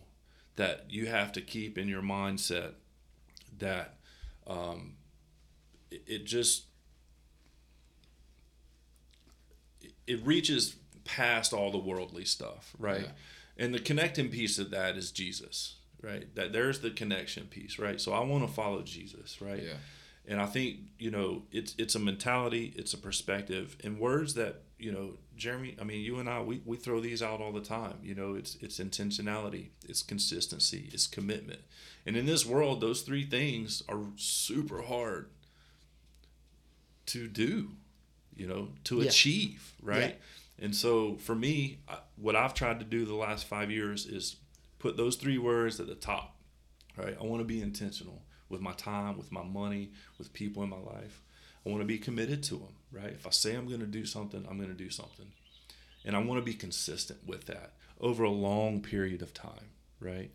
that 0.55 0.85
you 0.89 1.07
have 1.07 1.31
to 1.33 1.41
keep 1.41 1.77
in 1.77 1.87
your 1.87 2.01
mindset 2.01 2.73
that 3.59 3.95
um, 4.47 4.93
it, 5.91 6.03
it 6.07 6.25
just 6.25 6.65
it 10.07 10.25
reaches 10.25 10.75
past 11.03 11.53
all 11.53 11.71
the 11.71 11.77
worldly 11.77 12.25
stuff, 12.25 12.75
right? 12.77 13.01
Yeah. 13.01 13.07
And 13.57 13.73
the 13.73 13.79
connecting 13.79 14.29
piece 14.29 14.59
of 14.59 14.71
that 14.71 14.97
is 14.97 15.11
Jesus, 15.11 15.75
right? 16.01 16.33
That 16.35 16.53
there's 16.53 16.79
the 16.79 16.91
connection 16.91 17.45
piece, 17.45 17.79
right? 17.79 17.99
So 17.99 18.13
I 18.13 18.19
want 18.23 18.45
to 18.47 18.53
follow 18.53 18.81
Jesus, 18.81 19.41
right? 19.41 19.63
Yeah. 19.63 19.73
And 20.27 20.41
I 20.41 20.47
think 20.47 20.77
you 20.97 21.11
know 21.11 21.43
it's 21.51 21.75
it's 21.77 21.95
a 21.95 21.99
mentality, 21.99 22.73
it's 22.75 22.93
a 22.93 22.97
perspective, 22.97 23.77
and 23.83 23.99
words 23.99 24.33
that 24.35 24.63
you 24.77 24.91
know, 24.91 25.11
Jeremy. 25.37 25.75
I 25.79 25.83
mean, 25.83 26.01
you 26.01 26.17
and 26.19 26.29
I, 26.29 26.41
we, 26.41 26.61
we 26.65 26.77
throw 26.77 26.99
these 26.99 27.21
out 27.23 27.41
all 27.41 27.51
the 27.51 27.61
time. 27.61 27.97
You 28.03 28.15
know, 28.15 28.35
it's 28.35 28.55
it's 28.61 28.79
intentionality, 28.79 29.69
it's 29.87 30.03
consistency, 30.03 30.89
it's 30.93 31.07
commitment, 31.07 31.61
and 32.05 32.15
in 32.17 32.25
this 32.25 32.45
world, 32.45 32.81
those 32.81 33.01
three 33.01 33.25
things 33.25 33.83
are 33.87 34.01
super 34.17 34.81
hard 34.83 35.29
to 37.07 37.27
do. 37.27 37.71
You 38.35 38.47
know, 38.47 38.69
to 38.85 38.97
Yeah. 39.01 39.07
achieve, 39.09 39.73
right? 39.81 40.19
And 40.59 40.75
so 40.75 41.15
for 41.17 41.35
me, 41.35 41.79
I- 41.87 42.01
what 42.17 42.35
I've 42.35 42.53
tried 42.53 42.79
to 42.79 42.85
do 42.85 43.05
the 43.05 43.13
last 43.15 43.45
five 43.45 43.71
years 43.71 44.05
is 44.05 44.35
put 44.79 44.97
those 44.97 45.15
three 45.15 45.37
words 45.37 45.79
at 45.79 45.87
the 45.87 45.95
top, 45.95 46.37
right? 46.97 47.15
I 47.17 47.23
want 47.23 47.39
to 47.39 47.45
be 47.45 47.61
intentional 47.61 48.25
with 48.49 48.59
my 48.59 48.73
time, 48.73 49.17
with 49.17 49.31
my 49.31 49.43
money, 49.43 49.91
with 50.17 50.33
people 50.33 50.63
in 50.63 50.69
my 50.69 50.77
life. 50.79 51.21
I 51.65 51.69
want 51.69 51.81
to 51.81 51.87
be 51.87 51.97
committed 51.97 52.43
to 52.43 52.55
them, 52.55 52.75
right? 52.91 53.11
If 53.11 53.25
I 53.25 53.31
say 53.31 53.55
I'm 53.55 53.67
going 53.67 53.79
to 53.79 53.85
do 53.85 54.05
something, 54.05 54.45
I'm 54.49 54.57
going 54.57 54.69
to 54.69 54.75
do 54.75 54.89
something. 54.89 55.31
And 56.05 56.15
I 56.15 56.19
want 56.19 56.39
to 56.39 56.45
be 56.45 56.53
consistent 56.53 57.19
with 57.25 57.45
that 57.45 57.73
over 57.99 58.23
a 58.23 58.29
long 58.29 58.81
period 58.81 59.21
of 59.21 59.33
time, 59.33 59.71
right? 59.99 60.31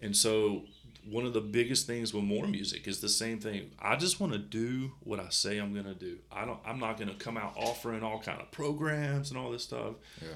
And 0.00 0.16
so 0.16 0.64
one 1.08 1.24
of 1.24 1.32
the 1.32 1.40
biggest 1.40 1.86
things 1.86 2.12
with 2.12 2.24
more 2.24 2.46
music 2.46 2.88
is 2.88 3.00
the 3.00 3.08
same 3.08 3.38
thing. 3.38 3.70
I 3.80 3.96
just 3.96 4.18
want 4.18 4.32
to 4.32 4.38
do 4.38 4.92
what 5.00 5.20
I 5.20 5.28
say 5.28 5.58
I'm 5.58 5.72
going 5.72 5.86
to 5.86 5.94
do. 5.94 6.18
I 6.32 6.44
don't 6.44 6.58
I'm 6.66 6.80
not 6.80 6.96
going 6.96 7.08
to 7.08 7.14
come 7.14 7.36
out 7.36 7.54
offering 7.56 8.02
all 8.02 8.20
kind 8.20 8.40
of 8.40 8.50
programs 8.50 9.30
and 9.30 9.38
all 9.38 9.50
this 9.50 9.62
stuff. 9.62 9.94
Yeah. 10.20 10.28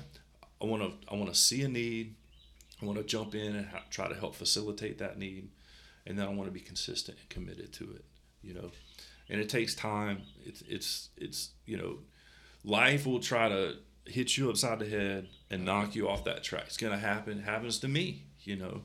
I 0.63 0.67
want 0.67 0.83
to 0.83 1.13
I 1.13 1.17
want 1.17 1.29
to 1.33 1.39
see 1.39 1.63
a 1.63 1.69
need. 1.69 2.15
I 2.81 2.87
want 2.87 2.99
to 2.99 3.05
jump 3.05 3.35
in 3.35 3.57
and 3.57 3.67
ha- 3.67 3.83
try 3.91 4.09
to 4.09 4.15
help 4.15 4.35
facilitate 4.35 4.99
that 4.99 5.19
need, 5.19 5.51
and 6.07 6.19
then 6.19 6.27
I 6.27 6.31
want 6.31 6.47
to 6.47 6.53
be 6.53 6.61
consistent 6.61 7.19
and 7.19 7.29
committed 7.29 7.73
to 7.75 7.85
it. 7.85 8.05
You 8.43 8.55
know, 8.55 8.71
and 9.31 9.41
it 9.41 9.49
takes 9.49 9.75
time. 9.75 10.23
It's 10.45 10.63
it's 10.69 11.09
it's 11.17 11.51
you 11.65 11.79
know, 11.79 11.99
life 12.65 13.07
will 13.07 13.21
try 13.21 13.49
to 13.49 13.77
hit 14.05 14.37
you 14.37 14.51
upside 14.51 14.81
the 14.81 14.89
head 14.89 15.29
and 15.51 15.65
knock 15.65 15.95
you 15.95 16.09
off 16.09 16.25
that 16.25 16.43
track. 16.43 16.65
It's 16.67 16.77
gonna 16.77 16.99
happen. 16.99 17.39
It 17.39 17.45
happens 17.45 17.79
to 17.79 17.89
me. 17.89 18.25
You 18.41 18.57
know, 18.57 18.83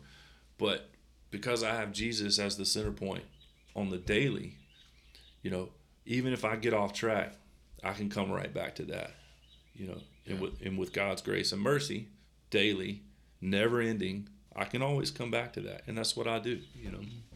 but 0.58 0.89
because 1.31 1.63
I 1.63 1.75
have 1.75 1.91
Jesus 1.91 2.39
as 2.39 2.55
the 2.55 2.65
center 2.65 2.91
point 2.91 3.23
on 3.75 3.89
the 3.89 3.97
daily, 3.97 4.58
you 5.41 5.49
know, 5.49 5.69
even 6.05 6.31
if 6.31 6.45
I 6.45 6.55
get 6.55 6.73
off 6.73 6.93
track, 6.93 7.34
I 7.84 7.93
can 7.93 8.10
come 8.10 8.31
right 8.31 8.53
back 8.53 8.75
to 8.75 8.84
that. 8.86 9.12
You 9.73 9.88
know, 9.88 10.01
and 10.27 10.39
with 10.39 10.62
and 10.63 10.77
with 10.77 10.93
God's 10.93 11.23
grace 11.23 11.51
and 11.51 11.62
mercy, 11.62 12.10
daily, 12.51 13.01
never 13.41 13.81
ending, 13.81 14.29
I 14.55 14.65
can 14.65 14.84
always 14.84 15.10
come 15.10 15.31
back 15.31 15.53
to 15.53 15.62
that, 15.62 15.81
and 15.88 15.97
that's 15.97 16.15
what 16.15 16.27
I 16.27 16.38
do. 16.38 16.60
You 16.75 16.91
know. 16.91 16.99
Mm-hmm. 16.99 17.34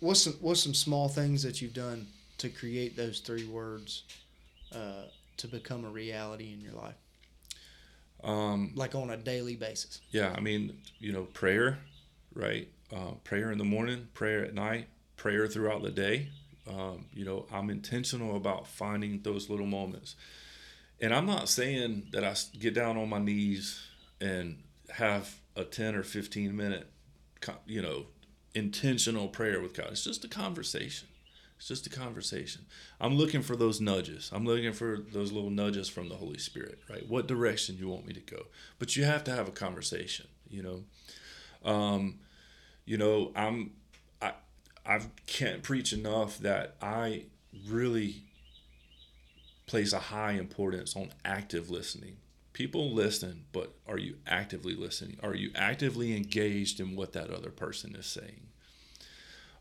What's 0.00 0.22
some 0.22 0.34
what's 0.40 0.62
some 0.62 0.74
small 0.74 1.08
things 1.08 1.42
that 1.42 1.60
you've 1.62 1.74
done 1.74 2.06
to 2.38 2.48
create 2.48 2.96
those 2.96 3.20
three 3.20 3.46
words 3.46 4.04
uh, 4.74 5.04
to 5.36 5.48
become 5.48 5.84
a 5.84 5.90
reality 5.90 6.52
in 6.52 6.60
your 6.60 6.72
life, 6.72 6.94
Um, 8.24 8.72
like 8.74 8.94
on 8.94 9.10
a 9.10 9.16
daily 9.16 9.56
basis? 9.56 10.00
yeah, 10.10 10.32
I 10.36 10.40
mean, 10.40 10.78
you 10.98 11.12
know, 11.12 11.24
prayer, 11.24 11.78
right? 12.34 12.68
Uh, 12.94 13.12
prayer 13.24 13.50
in 13.50 13.58
the 13.58 13.64
morning, 13.64 14.08
prayer 14.14 14.44
at 14.44 14.54
night, 14.54 14.88
prayer 15.16 15.46
throughout 15.46 15.82
the 15.82 15.90
day. 15.90 16.28
Um, 16.68 17.06
you 17.12 17.24
know, 17.24 17.46
I'm 17.52 17.70
intentional 17.70 18.36
about 18.36 18.66
finding 18.66 19.22
those 19.22 19.50
little 19.50 19.66
moments. 19.66 20.14
And 21.00 21.12
I'm 21.12 21.26
not 21.26 21.48
saying 21.48 22.08
that 22.12 22.22
I 22.22 22.34
get 22.58 22.74
down 22.74 22.96
on 22.96 23.08
my 23.08 23.18
knees 23.18 23.80
and 24.20 24.62
have 24.90 25.34
a 25.56 25.64
10 25.64 25.96
or 25.96 26.02
15 26.04 26.56
minute, 26.56 26.86
you 27.66 27.82
know, 27.82 28.06
intentional 28.54 29.28
prayer 29.28 29.60
with 29.60 29.74
God. 29.74 29.88
It's 29.92 30.04
just 30.04 30.24
a 30.24 30.28
conversation. 30.28 31.08
It's 31.56 31.68
just 31.68 31.86
a 31.86 31.90
conversation. 31.90 32.66
I'm 33.00 33.16
looking 33.16 33.42
for 33.42 33.54
those 33.54 33.80
nudges. 33.80 34.30
I'm 34.34 34.44
looking 34.44 34.72
for 34.72 34.98
those 35.12 35.30
little 35.30 35.50
nudges 35.50 35.88
from 35.88 36.08
the 36.08 36.16
Holy 36.16 36.38
Spirit, 36.38 36.80
right? 36.90 37.08
What 37.08 37.28
direction 37.28 37.76
you 37.78 37.88
want 37.88 38.06
me 38.06 38.12
to 38.14 38.20
go? 38.20 38.46
But 38.78 38.96
you 38.96 39.04
have 39.04 39.22
to 39.24 39.30
have 39.30 39.46
a 39.46 39.52
conversation, 39.52 40.26
you 40.50 40.62
know. 40.62 41.70
Um, 41.70 42.18
you 42.84 42.98
know, 42.98 43.30
I'm 43.36 43.70
I 44.20 44.32
I 44.84 45.00
can't 45.26 45.62
preach 45.62 45.92
enough 45.92 46.38
that 46.38 46.74
I 46.82 47.26
really 47.68 48.24
place 49.66 49.92
a 49.92 49.98
high 49.98 50.32
importance 50.32 50.96
on 50.96 51.10
active 51.24 51.70
listening. 51.70 52.16
People 52.52 52.92
listen, 52.92 53.44
but 53.52 53.74
are 53.88 53.98
you 53.98 54.16
actively 54.26 54.74
listening? 54.74 55.18
Are 55.22 55.34
you 55.34 55.50
actively 55.54 56.14
engaged 56.16 56.80
in 56.80 56.96
what 56.96 57.12
that 57.14 57.30
other 57.30 57.50
person 57.50 57.96
is 57.96 58.06
saying? 58.06 58.48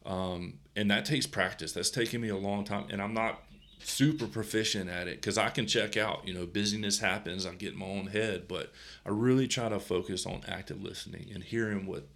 um, 0.05 0.55
and 0.75 0.89
that 0.89 1.05
takes 1.05 1.27
practice. 1.27 1.73
That's 1.73 1.89
taken 1.89 2.21
me 2.21 2.29
a 2.29 2.37
long 2.37 2.63
time, 2.63 2.85
and 2.89 3.01
I'm 3.01 3.13
not 3.13 3.43
super 3.83 4.27
proficient 4.27 4.89
at 4.89 5.07
it 5.07 5.15
because 5.15 5.37
I 5.37 5.49
can 5.49 5.67
check 5.67 5.97
out. 5.97 6.27
You 6.27 6.33
know, 6.33 6.45
busyness 6.45 6.99
happens. 6.99 7.45
I 7.45 7.53
get 7.53 7.73
in 7.73 7.79
my 7.79 7.85
own 7.85 8.07
head, 8.07 8.47
but 8.47 8.71
I 9.05 9.09
really 9.09 9.47
try 9.47 9.69
to 9.69 9.79
focus 9.79 10.25
on 10.25 10.41
active 10.47 10.81
listening 10.81 11.29
and 11.33 11.43
hearing 11.43 11.85
what 11.85 12.07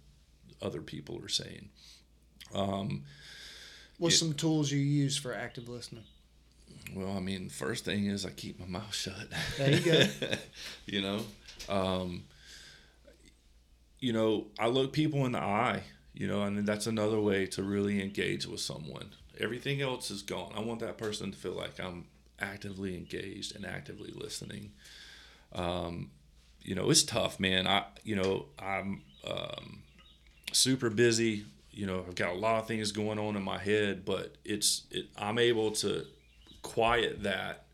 other 0.60 0.80
people 0.80 1.20
are 1.22 1.28
saying. 1.28 1.68
Um, 2.54 3.04
What's 3.98 4.18
some 4.18 4.34
tools 4.34 4.70
you 4.70 4.78
use 4.80 5.16
for 5.16 5.32
active 5.32 5.68
listening? 5.68 6.04
Well, 6.94 7.16
I 7.16 7.20
mean, 7.20 7.48
first 7.48 7.84
thing 7.84 8.06
is 8.06 8.24
I 8.24 8.30
keep 8.30 8.58
my 8.60 8.66
mouth 8.66 8.94
shut. 8.94 9.28
There 9.58 9.70
you 9.70 9.80
go. 9.80 10.02
you 10.86 11.02
know, 11.02 11.20
um, 11.68 12.24
you 13.98 14.12
know, 14.12 14.46
I 14.58 14.68
look 14.68 14.92
people 14.92 15.26
in 15.26 15.32
the 15.32 15.40
eye. 15.40 15.82
You 16.16 16.26
know, 16.26 16.44
and 16.44 16.66
that's 16.66 16.86
another 16.86 17.20
way 17.20 17.44
to 17.48 17.62
really 17.62 18.02
engage 18.02 18.46
with 18.46 18.60
someone. 18.60 19.10
Everything 19.38 19.82
else 19.82 20.10
is 20.10 20.22
gone. 20.22 20.50
I 20.56 20.60
want 20.60 20.80
that 20.80 20.96
person 20.96 21.30
to 21.30 21.36
feel 21.36 21.52
like 21.52 21.78
I'm 21.78 22.06
actively 22.40 22.96
engaged 22.96 23.54
and 23.54 23.66
actively 23.66 24.12
listening. 24.14 24.72
Um, 25.54 26.10
you 26.62 26.74
know, 26.74 26.88
it's 26.88 27.02
tough, 27.02 27.38
man. 27.38 27.66
I, 27.66 27.84
you 28.02 28.16
know, 28.16 28.46
I'm 28.58 29.02
um, 29.26 29.82
super 30.52 30.88
busy. 30.88 31.44
You 31.70 31.86
know, 31.86 32.02
I've 32.08 32.14
got 32.14 32.32
a 32.32 32.38
lot 32.38 32.60
of 32.60 32.66
things 32.66 32.92
going 32.92 33.18
on 33.18 33.36
in 33.36 33.42
my 33.42 33.58
head, 33.58 34.06
but 34.06 34.36
it's, 34.42 34.84
it, 34.90 35.08
I'm 35.18 35.38
able 35.38 35.72
to 35.72 36.06
quiet 36.66 37.22
that 37.22 37.64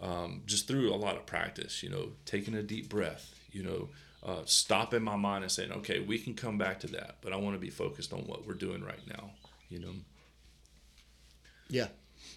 um, 0.00 0.42
just 0.46 0.68
through 0.68 0.92
a 0.92 0.96
lot 0.96 1.16
of 1.16 1.26
practice. 1.26 1.82
You 1.82 1.90
know, 1.90 2.12
taking 2.24 2.54
a 2.54 2.62
deep 2.62 2.88
breath. 2.88 3.34
You 3.52 3.64
know, 3.64 3.88
uh, 4.24 4.42
stopping 4.44 5.02
my 5.02 5.16
mind 5.16 5.44
and 5.44 5.50
saying, 5.50 5.72
okay, 5.72 6.00
we 6.00 6.18
can 6.18 6.34
come 6.34 6.58
back 6.58 6.80
to 6.80 6.86
that, 6.88 7.16
but 7.20 7.32
I 7.32 7.36
want 7.36 7.54
to 7.56 7.60
be 7.60 7.70
focused 7.70 8.12
on 8.12 8.20
what 8.20 8.46
we're 8.46 8.54
doing 8.54 8.84
right 8.84 9.06
now. 9.08 9.30
You 9.68 9.80
know. 9.80 9.92
Yeah. 11.68 11.88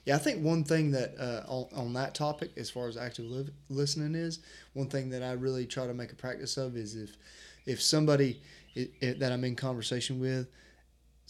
Yeah, 0.06 0.16
I 0.16 0.18
think 0.18 0.44
one 0.44 0.64
thing 0.64 0.92
that 0.92 1.16
uh, 1.18 1.44
on, 1.48 1.94
that 1.94 2.14
topic, 2.14 2.52
as 2.58 2.70
far 2.70 2.88
as 2.88 2.98
active 2.98 3.26
li- 3.26 3.54
listening 3.70 4.16
is, 4.16 4.40
one 4.74 4.88
thing 4.88 5.10
that 5.12 5.24
I 5.24 5.34
really 5.34 5.66
try 5.66 5.88
to 5.88 5.94
make 5.94 6.12
a 6.12 6.16
practice 6.16 6.58
of 6.58 6.76
is 6.76 6.96
if 6.96 7.18
if 7.66 7.82
somebody 7.82 8.42
i 8.76 8.90
i 9.02 9.14
that 9.20 9.32
I'm 9.32 9.44
in 9.44 9.56
conversation 9.56 10.20
with 10.20 10.48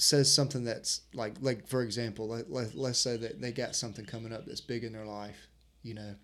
says 0.04 0.34
something 0.34 0.64
that's 0.64 1.02
like 1.14 1.36
like 1.42 1.68
for 1.68 1.82
example, 1.82 2.28
let, 2.28 2.52
let, 2.52 2.76
let's 2.76 3.00
say 3.00 3.18
that 3.18 3.42
they 3.42 3.52
got 3.52 3.76
something 3.76 4.06
coming 4.06 4.34
up 4.34 4.46
that's 4.46 4.62
big 4.62 4.84
in 4.84 4.94
their 4.94 5.06
life, 5.06 5.48
you 5.82 5.94
know, 5.94 6.16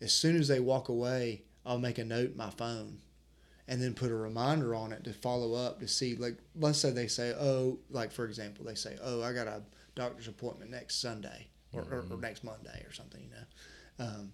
as 0.00 0.12
soon 0.12 0.36
as 0.36 0.48
they 0.48 0.60
walk 0.60 0.88
away, 0.88 1.42
I'll 1.64 1.78
make 1.78 1.98
a 1.98 2.04
note 2.04 2.32
in 2.32 2.36
my 2.36 2.50
phone 2.50 2.98
and 3.68 3.80
then 3.80 3.94
put 3.94 4.10
a 4.10 4.14
reminder 4.14 4.74
on 4.74 4.92
it 4.92 5.04
to 5.04 5.12
follow 5.12 5.54
up 5.54 5.80
to 5.80 5.88
see 5.88 6.16
like 6.16 6.36
let's 6.56 6.78
say 6.78 6.90
they 6.90 7.06
say 7.06 7.32
oh 7.38 7.78
like 7.90 8.10
for 8.10 8.24
example 8.24 8.64
they 8.64 8.74
say 8.74 8.96
oh 9.02 9.22
i 9.22 9.32
got 9.32 9.46
a 9.46 9.62
doctor's 9.94 10.26
appointment 10.26 10.70
next 10.70 11.00
sunday 11.00 11.46
or, 11.72 11.82
or, 11.82 12.04
or 12.10 12.16
next 12.18 12.42
monday 12.42 12.84
or 12.86 12.92
something 12.92 13.22
you 13.22 13.30
know. 13.30 14.04
Um, 14.04 14.32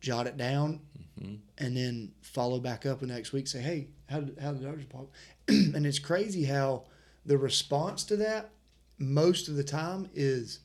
jot 0.00 0.26
it 0.26 0.36
down 0.36 0.80
mm-hmm. 1.20 1.34
and 1.58 1.76
then 1.76 2.12
follow 2.22 2.58
back 2.58 2.86
up 2.86 3.00
the 3.00 3.06
next 3.06 3.32
week 3.32 3.46
say 3.46 3.60
hey 3.60 3.88
how 4.08 4.20
did, 4.20 4.38
how 4.38 4.52
did 4.52 4.62
doctor's 4.62 4.84
appointment 4.84 5.14
and 5.76 5.86
it's 5.86 5.98
crazy 5.98 6.44
how 6.44 6.84
the 7.26 7.36
response 7.36 8.04
to 8.04 8.16
that 8.16 8.50
most 8.98 9.48
of 9.48 9.56
the 9.56 9.64
time 9.64 10.08
is 10.14 10.60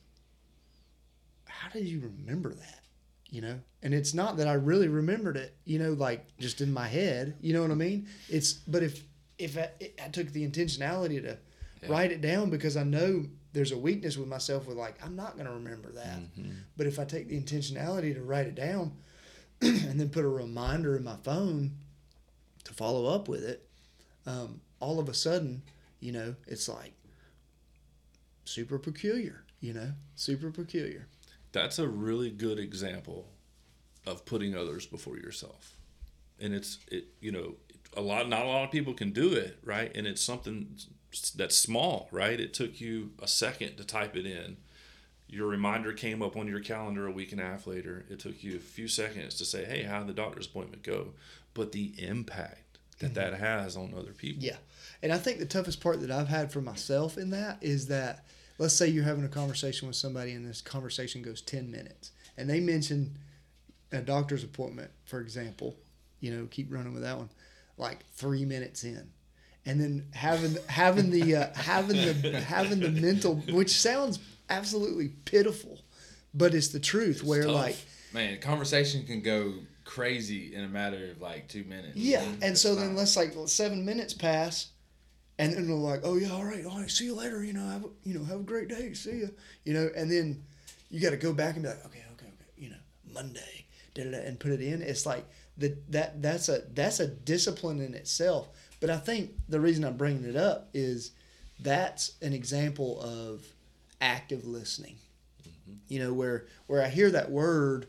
how 1.44 1.70
did 1.70 1.86
you 1.86 2.00
remember 2.00 2.52
that? 2.54 2.80
You 3.30 3.40
know? 3.40 3.58
And 3.82 3.94
it's 3.94 4.14
not 4.14 4.36
that 4.36 4.46
i 4.48 4.52
really 4.54 4.88
remembered 4.88 5.36
it 5.36 5.56
you 5.64 5.78
know 5.78 5.92
like 5.92 6.26
just 6.38 6.60
in 6.60 6.72
my 6.72 6.86
head 6.88 7.36
you 7.40 7.52
know 7.52 7.62
what 7.62 7.70
i 7.70 7.74
mean? 7.74 8.08
It's 8.28 8.52
but 8.52 8.82
if 8.82 9.02
if 9.38 9.56
i, 9.58 9.70
I 10.02 10.08
took 10.08 10.32
the 10.32 10.46
intentionality 10.46 11.22
to 11.22 11.38
Yeah. 11.82 11.88
write 11.88 12.10
it 12.10 12.20
down 12.20 12.50
because 12.50 12.76
i 12.76 12.82
know 12.82 13.26
there's 13.52 13.72
a 13.72 13.78
weakness 13.78 14.16
with 14.16 14.28
myself 14.28 14.66
with 14.66 14.76
like 14.76 14.96
i'm 15.04 15.16
not 15.16 15.34
going 15.34 15.46
to 15.46 15.52
remember 15.52 15.92
that. 15.92 16.18
Mm-hmm. 16.18 16.50
But 16.76 16.86
if 16.86 16.98
i 16.98 17.04
take 17.04 17.28
the 17.28 17.40
intentionality 17.40 18.14
to 18.14 18.22
write 18.22 18.46
it 18.46 18.54
down 18.54 18.92
and 19.62 19.98
then 20.00 20.08
put 20.08 20.24
a 20.24 20.28
reminder 20.28 20.96
in 20.96 21.04
my 21.04 21.16
phone 21.22 21.72
to 22.64 22.72
follow 22.74 23.06
up 23.06 23.28
with 23.28 23.44
it 23.44 23.68
um, 24.26 24.60
all 24.80 24.98
of 24.98 25.08
a 25.08 25.14
sudden 25.14 25.62
you 26.00 26.12
know 26.12 26.34
it's 26.46 26.68
like 26.68 26.92
super 28.44 28.78
peculiar 28.78 29.44
you 29.60 29.72
know 29.72 29.92
super 30.14 30.50
peculiar 30.50 31.06
That's 31.52 31.78
a 31.78 31.88
really 31.88 32.30
good 32.30 32.58
example 32.58 33.28
of 34.06 34.24
putting 34.24 34.54
others 34.54 34.86
before 34.86 35.16
yourself, 35.16 35.76
and 36.40 36.54
it's 36.54 36.78
it 36.90 37.06
you 37.20 37.32
know 37.32 37.54
a 37.96 38.00
lot 38.00 38.28
not 38.28 38.44
a 38.44 38.48
lot 38.48 38.64
of 38.64 38.70
people 38.70 38.94
can 38.94 39.10
do 39.10 39.32
it 39.32 39.58
right, 39.64 39.90
and 39.94 40.06
it's 40.06 40.22
something 40.22 40.76
that's 41.34 41.56
small 41.56 42.08
right. 42.12 42.38
It 42.38 42.54
took 42.54 42.80
you 42.80 43.12
a 43.20 43.26
second 43.26 43.76
to 43.76 43.84
type 43.84 44.16
it 44.16 44.26
in. 44.26 44.58
Your 45.28 45.46
reminder 45.48 45.92
came 45.92 46.22
up 46.22 46.36
on 46.36 46.46
your 46.46 46.60
calendar 46.60 47.06
a 47.06 47.10
week 47.10 47.32
and 47.32 47.40
a 47.40 47.44
half 47.44 47.66
later. 47.66 48.04
It 48.08 48.20
took 48.20 48.44
you 48.44 48.56
a 48.56 48.60
few 48.60 48.88
seconds 48.88 49.34
to 49.36 49.44
say, 49.44 49.64
"Hey, 49.64 49.82
how 49.82 49.98
did 50.00 50.08
the 50.08 50.12
doctor's 50.14 50.46
appointment 50.46 50.82
go?" 50.82 51.14
But 51.54 51.72
the 51.72 51.94
impact 51.98 52.66
that 52.98 53.14
that 53.14 53.34
has 53.34 53.76
on 53.76 53.92
other 53.96 54.12
people. 54.12 54.42
Yeah. 54.42 54.56
And 55.02 55.12
I 55.12 55.18
think 55.18 55.38
the 55.38 55.46
toughest 55.46 55.80
part 55.80 56.00
that 56.00 56.10
I've 56.10 56.28
had 56.28 56.50
for 56.50 56.60
myself 56.60 57.18
in 57.18 57.30
that 57.30 57.58
is 57.60 57.88
that 57.88 58.24
let's 58.58 58.74
say 58.74 58.88
you're 58.88 59.04
having 59.04 59.24
a 59.24 59.28
conversation 59.28 59.86
with 59.86 59.96
somebody 59.96 60.32
and 60.32 60.48
this 60.48 60.62
conversation 60.62 61.22
goes 61.22 61.42
10 61.42 61.70
minutes 61.70 62.12
and 62.36 62.48
they 62.48 62.60
mention 62.60 63.18
a 63.92 64.00
doctor's 64.00 64.44
appointment, 64.44 64.90
for 65.04 65.20
example, 65.20 65.76
you 66.20 66.34
know, 66.34 66.46
keep 66.50 66.72
running 66.72 66.94
with 66.94 67.02
that 67.02 67.16
one, 67.16 67.28
like 67.76 68.04
three 68.14 68.44
minutes 68.44 68.84
in. 68.84 69.10
And 69.66 69.80
then 69.80 70.06
having 70.14 70.56
having 70.68 71.10
the 71.10 71.36
uh, 71.36 71.54
having 71.54 71.96
the 71.96 72.40
having 72.40 72.78
the 72.78 72.88
mental, 72.88 73.34
which 73.50 73.70
sounds 73.70 74.20
absolutely 74.48 75.08
pitiful, 75.24 75.80
but 76.34 76.54
it's 76.54 76.68
the 76.68 76.80
truth. 76.80 77.22
where 77.22 77.44
tough. 77.44 77.54
like 77.54 77.76
Man, 78.12 78.40
conversation 78.40 79.04
can 79.04 79.20
go 79.20 79.54
crazy 79.84 80.54
in 80.54 80.64
a 80.64 80.68
matter 80.68 81.10
of 81.10 81.20
like 81.20 81.48
two 81.48 81.64
minutes. 81.64 81.96
Yeah, 81.96 82.20
man. 82.20 82.38
and 82.42 82.58
so 82.58 82.72
It's 82.72 82.80
then 82.80 82.96
let's 82.96 83.16
like 83.16 83.34
seven 83.46 83.84
minutes 83.84 84.14
pass, 84.14 84.68
and 85.38 85.52
then 85.52 85.66
they're 85.66 85.76
like, 85.76 86.00
"Oh 86.04 86.16
yeah, 86.16 86.30
all 86.30 86.44
right, 86.44 86.64
all 86.64 86.80
right, 86.80 86.90
see 86.90 87.04
you 87.06 87.14
later. 87.14 87.44
You 87.44 87.52
know, 87.52 87.66
have 87.66 87.84
a, 87.84 87.88
you 88.04 88.18
know, 88.18 88.24
have 88.24 88.40
a 88.40 88.44
great 88.44 88.68
day. 88.68 88.94
See 88.94 89.18
you. 89.18 89.30
You 89.64 89.74
know, 89.74 89.90
and 89.94 90.10
then 90.10 90.42
you 90.90 91.00
got 91.00 91.10
to 91.10 91.16
go 91.16 91.32
back 91.32 91.54
and 91.54 91.62
be 91.62 91.68
like, 91.68 91.84
okay, 91.86 92.04
okay, 92.14 92.26
okay. 92.26 92.50
You 92.56 92.70
know, 92.70 92.76
Monday, 93.12 93.66
da 93.94 94.04
da 94.04 94.10
da, 94.12 94.18
and 94.18 94.38
put 94.38 94.52
it 94.52 94.60
in. 94.60 94.82
It's 94.82 95.04
like 95.06 95.26
the 95.58 95.76
that 95.90 96.22
that's 96.22 96.48
a 96.48 96.62
that's 96.74 97.00
a 97.00 97.06
discipline 97.06 97.80
in 97.80 97.94
itself. 97.94 98.48
But 98.80 98.90
I 98.90 98.98
think 98.98 99.32
the 99.48 99.60
reason 99.60 99.84
I'm 99.84 99.96
bringing 99.96 100.24
it 100.24 100.36
up 100.36 100.68
is 100.74 101.12
that's 101.60 102.12
an 102.22 102.32
example 102.32 103.00
of 103.00 103.44
active 104.00 104.46
listening. 104.46 104.96
You 105.88 105.98
know, 106.00 106.12
where 106.12 106.46
where 106.66 106.82
I 106.82 106.88
hear 106.88 107.10
that 107.10 107.30
word 107.30 107.86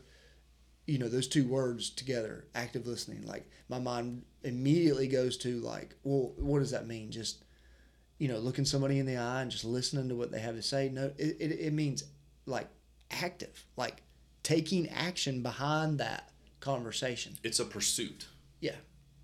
you 0.86 0.98
know 0.98 1.08
those 1.08 1.28
two 1.28 1.46
words 1.46 1.90
together 1.90 2.46
active 2.54 2.86
listening 2.86 3.22
like 3.26 3.46
my 3.68 3.78
mind 3.78 4.22
immediately 4.42 5.06
goes 5.06 5.36
to 5.36 5.60
like 5.60 5.94
well 6.02 6.32
what 6.38 6.60
does 6.60 6.70
that 6.70 6.86
mean 6.86 7.10
just 7.10 7.44
you 8.16 8.26
know 8.26 8.38
looking 8.38 8.64
somebody 8.64 8.98
in 8.98 9.04
the 9.04 9.18
eye 9.18 9.42
and 9.42 9.50
just 9.50 9.66
listening 9.66 10.08
to 10.08 10.14
what 10.14 10.30
they 10.32 10.40
have 10.40 10.54
to 10.54 10.62
say 10.62 10.88
no 10.88 11.12
it, 11.18 11.36
it, 11.38 11.52
it 11.60 11.72
means 11.74 12.04
like 12.46 12.68
active 13.10 13.66
like 13.76 14.00
taking 14.42 14.88
action 14.88 15.42
behind 15.42 15.98
that 16.00 16.30
conversation 16.60 17.36
It's 17.44 17.60
a 17.60 17.66
pursuit. 17.66 18.26
yeah 18.60 18.76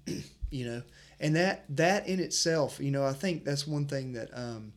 you 0.50 0.66
know 0.66 0.82
and 1.18 1.34
that 1.34 1.64
that 1.70 2.06
in 2.06 2.20
itself 2.20 2.78
you 2.78 2.90
know 2.90 3.06
i 3.06 3.14
think 3.14 3.42
that's 3.46 3.66
one 3.66 3.86
thing 3.86 4.12
that 4.12 4.28
um 4.34 4.74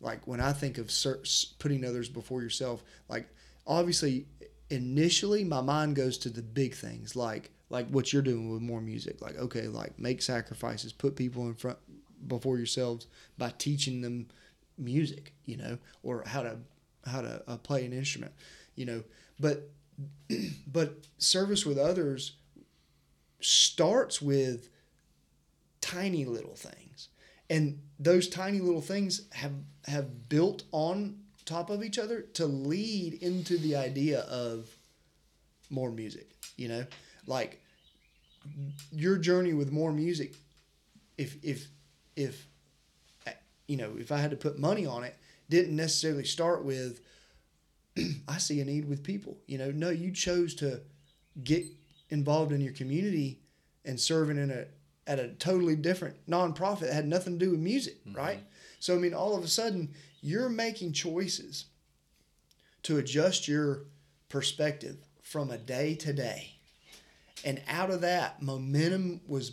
like 0.00 0.26
when 0.26 0.40
i 0.40 0.52
think 0.52 0.78
of 0.78 0.90
putting 1.58 1.84
others 1.84 2.08
before 2.08 2.42
yourself 2.42 2.82
like 3.08 3.28
obviously 3.66 4.26
initially 4.70 5.44
my 5.44 5.60
mind 5.60 5.96
goes 5.96 6.18
to 6.18 6.28
the 6.28 6.42
big 6.42 6.74
things 6.74 7.14
like 7.16 7.50
like 7.70 7.88
what 7.88 8.12
you're 8.12 8.22
doing 8.22 8.50
with 8.50 8.62
more 8.62 8.80
music. 8.80 9.20
Like 9.20 9.36
okay 9.36 9.68
like 9.68 9.98
make 9.98 10.22
sacrifices 10.22 10.92
put 10.92 11.16
people 11.16 11.46
in 11.46 11.54
front 11.54 11.78
before 12.26 12.56
yourselves 12.56 13.06
by 13.38 13.52
teaching 13.58 14.00
them 14.00 14.28
music 14.78 15.32
you 15.44 15.56
know 15.56 15.78
or 16.02 16.22
how 16.26 16.42
to 16.42 16.58
how 17.06 17.22
to 17.22 17.42
uh, 17.46 17.56
play 17.58 17.84
an 17.84 17.92
instrument 17.92 18.32
you 18.74 18.86
know. 18.86 19.02
But 19.38 19.70
but 20.66 21.06
service 21.18 21.64
with 21.66 21.78
others 21.78 22.32
starts 23.40 24.20
with 24.20 24.70
tiny 25.80 26.24
little 26.24 26.54
things 26.54 27.08
and 27.48 27.80
those 27.98 28.28
tiny 28.28 28.60
little 28.60 28.80
things 28.80 29.22
have 29.32 29.52
have 29.86 30.28
built 30.28 30.64
on 30.72 31.18
top 31.44 31.70
of 31.70 31.84
each 31.84 31.98
other 31.98 32.22
to 32.22 32.46
lead 32.46 33.14
into 33.14 33.56
the 33.58 33.76
idea 33.76 34.20
of 34.22 34.68
more 35.70 35.90
music 35.90 36.36
you 36.56 36.68
know? 36.68 36.86
Like 37.26 37.62
your 38.92 39.18
journey 39.18 39.52
with 39.52 39.72
more 39.72 39.92
music 39.92 40.34
if 41.18 41.36
if 41.42 41.66
if 42.14 42.46
uh, 43.26 43.32
you 43.66 43.76
know 43.76 43.96
if 43.98 44.12
i 44.12 44.18
had 44.18 44.30
to 44.30 44.36
put 44.36 44.56
money 44.56 44.86
on 44.86 45.02
it 45.02 45.16
didn't 45.50 45.74
necessarily 45.74 46.24
start 46.24 46.64
with 46.64 47.00
i 48.28 48.38
see 48.38 48.60
a 48.60 48.64
need 48.64 48.88
with 48.88 49.02
people 49.02 49.36
you 49.48 49.58
know? 49.58 49.72
No 49.72 49.90
you 49.90 50.12
chose 50.12 50.54
to 50.56 50.80
get 51.42 51.64
involved 52.10 52.52
in 52.52 52.60
your 52.60 52.72
community 52.72 53.40
and 53.84 53.98
serving 53.98 54.38
in 54.38 54.50
a 54.52 54.66
at 55.06 55.18
a 55.18 55.28
totally 55.28 55.76
different 55.76 56.16
nonprofit 56.28 56.80
that 56.80 56.92
had 56.92 57.06
nothing 57.06 57.38
to 57.38 57.44
do 57.44 57.50
with 57.52 57.60
music, 57.60 58.04
mm-hmm. 58.04 58.16
right? 58.16 58.40
So 58.80 58.94
I 58.94 58.98
mean, 58.98 59.14
all 59.14 59.36
of 59.36 59.44
a 59.44 59.48
sudden, 59.48 59.94
you're 60.22 60.48
making 60.48 60.92
choices 60.92 61.66
to 62.82 62.98
adjust 62.98 63.48
your 63.48 63.84
perspective 64.28 64.96
from 65.22 65.50
a 65.50 65.58
day 65.58 65.94
to 65.96 66.12
day, 66.12 66.54
and 67.44 67.60
out 67.68 67.90
of 67.90 68.00
that, 68.02 68.42
momentum 68.42 69.20
was 69.26 69.52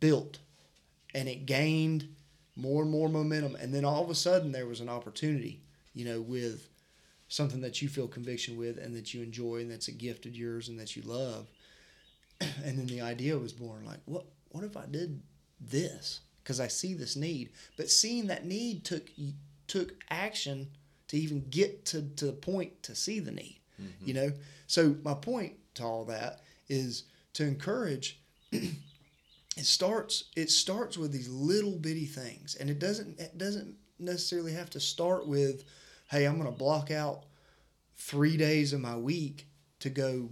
built, 0.00 0.38
and 1.14 1.28
it 1.28 1.46
gained 1.46 2.08
more 2.56 2.82
and 2.82 2.90
more 2.90 3.08
momentum, 3.08 3.56
and 3.56 3.72
then 3.72 3.84
all 3.84 4.02
of 4.02 4.10
a 4.10 4.14
sudden, 4.14 4.52
there 4.52 4.66
was 4.66 4.80
an 4.80 4.88
opportunity, 4.88 5.60
you 5.94 6.04
know, 6.04 6.20
with 6.20 6.68
something 7.28 7.60
that 7.60 7.80
you 7.80 7.88
feel 7.88 8.08
conviction 8.08 8.56
with 8.56 8.78
and 8.78 8.96
that 8.96 9.12
you 9.12 9.22
enjoy 9.22 9.56
and 9.56 9.70
that's 9.70 9.88
a 9.88 9.92
gift 9.92 10.26
of 10.26 10.34
yours 10.34 10.68
and 10.68 10.80
that 10.80 10.96
you 10.96 11.02
love. 11.02 11.46
And 12.64 12.78
then 12.78 12.86
the 12.86 13.00
idea 13.00 13.36
was 13.36 13.52
born 13.52 13.84
like 13.84 13.98
what 14.04 14.24
what 14.50 14.64
if 14.64 14.76
i 14.76 14.84
did 14.86 15.22
this? 15.60 16.20
Because 16.42 16.60
i 16.60 16.68
see 16.68 16.94
this 16.94 17.16
need. 17.16 17.50
But 17.76 17.90
seeing 17.90 18.26
that 18.28 18.46
need 18.46 18.84
took 18.84 19.10
took 19.66 19.92
action 20.10 20.68
to 21.08 21.16
even 21.16 21.48
get 21.50 21.84
to, 21.86 22.02
to 22.16 22.26
the 22.26 22.32
point 22.32 22.82
to 22.82 22.94
see 22.94 23.18
the 23.20 23.30
need 23.30 23.58
mm-hmm. 23.80 24.06
you 24.06 24.14
know? 24.14 24.32
So 24.66 24.96
my 25.02 25.14
point 25.14 25.54
to 25.74 25.84
all 25.84 26.04
that 26.06 26.40
is 26.68 27.04
to 27.34 27.44
encourage 27.44 28.20
it 28.52 28.74
starts 29.62 30.24
it 30.36 30.50
starts 30.50 30.98
with 30.98 31.12
these 31.12 31.28
little 31.28 31.76
bitty 31.76 32.06
things. 32.06 32.56
And 32.56 32.68
it 32.70 32.78
doesn't 32.78 33.18
it 33.18 33.38
doesn't 33.38 33.76
necessarily 33.98 34.52
have 34.52 34.70
to 34.70 34.78
start 34.78 35.26
with 35.26 35.64
hey 36.08 36.24
i'm 36.24 36.38
going 36.38 36.48
to 36.48 36.56
block 36.56 36.92
out 36.92 37.24
three 37.96 38.36
days 38.36 38.72
of 38.72 38.80
my 38.80 38.96
week 38.96 39.48
to 39.80 39.90
go 39.90 40.30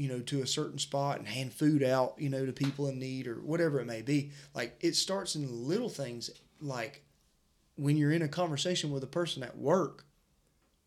you 0.00 0.08
know 0.08 0.20
to 0.20 0.40
a 0.40 0.46
certain 0.46 0.78
spot 0.78 1.18
and 1.18 1.28
hand 1.28 1.52
food 1.52 1.82
out 1.82 2.14
you 2.16 2.30
know 2.30 2.46
to 2.46 2.54
people 2.54 2.88
in 2.88 2.98
need 2.98 3.26
or 3.26 3.34
whatever 3.34 3.80
it 3.80 3.86
may 3.86 4.00
be. 4.00 4.30
Like 4.54 4.78
it 4.80 4.96
starts 4.96 5.34
in 5.34 5.68
little 5.68 5.90
things 5.90 6.30
like 6.58 7.04
when 7.76 7.98
you're 7.98 8.10
in 8.10 8.22
a 8.22 8.28
conversation 8.28 8.90
with 8.90 9.04
a 9.04 9.06
person 9.06 9.42
at 9.42 9.58
work 9.58 10.06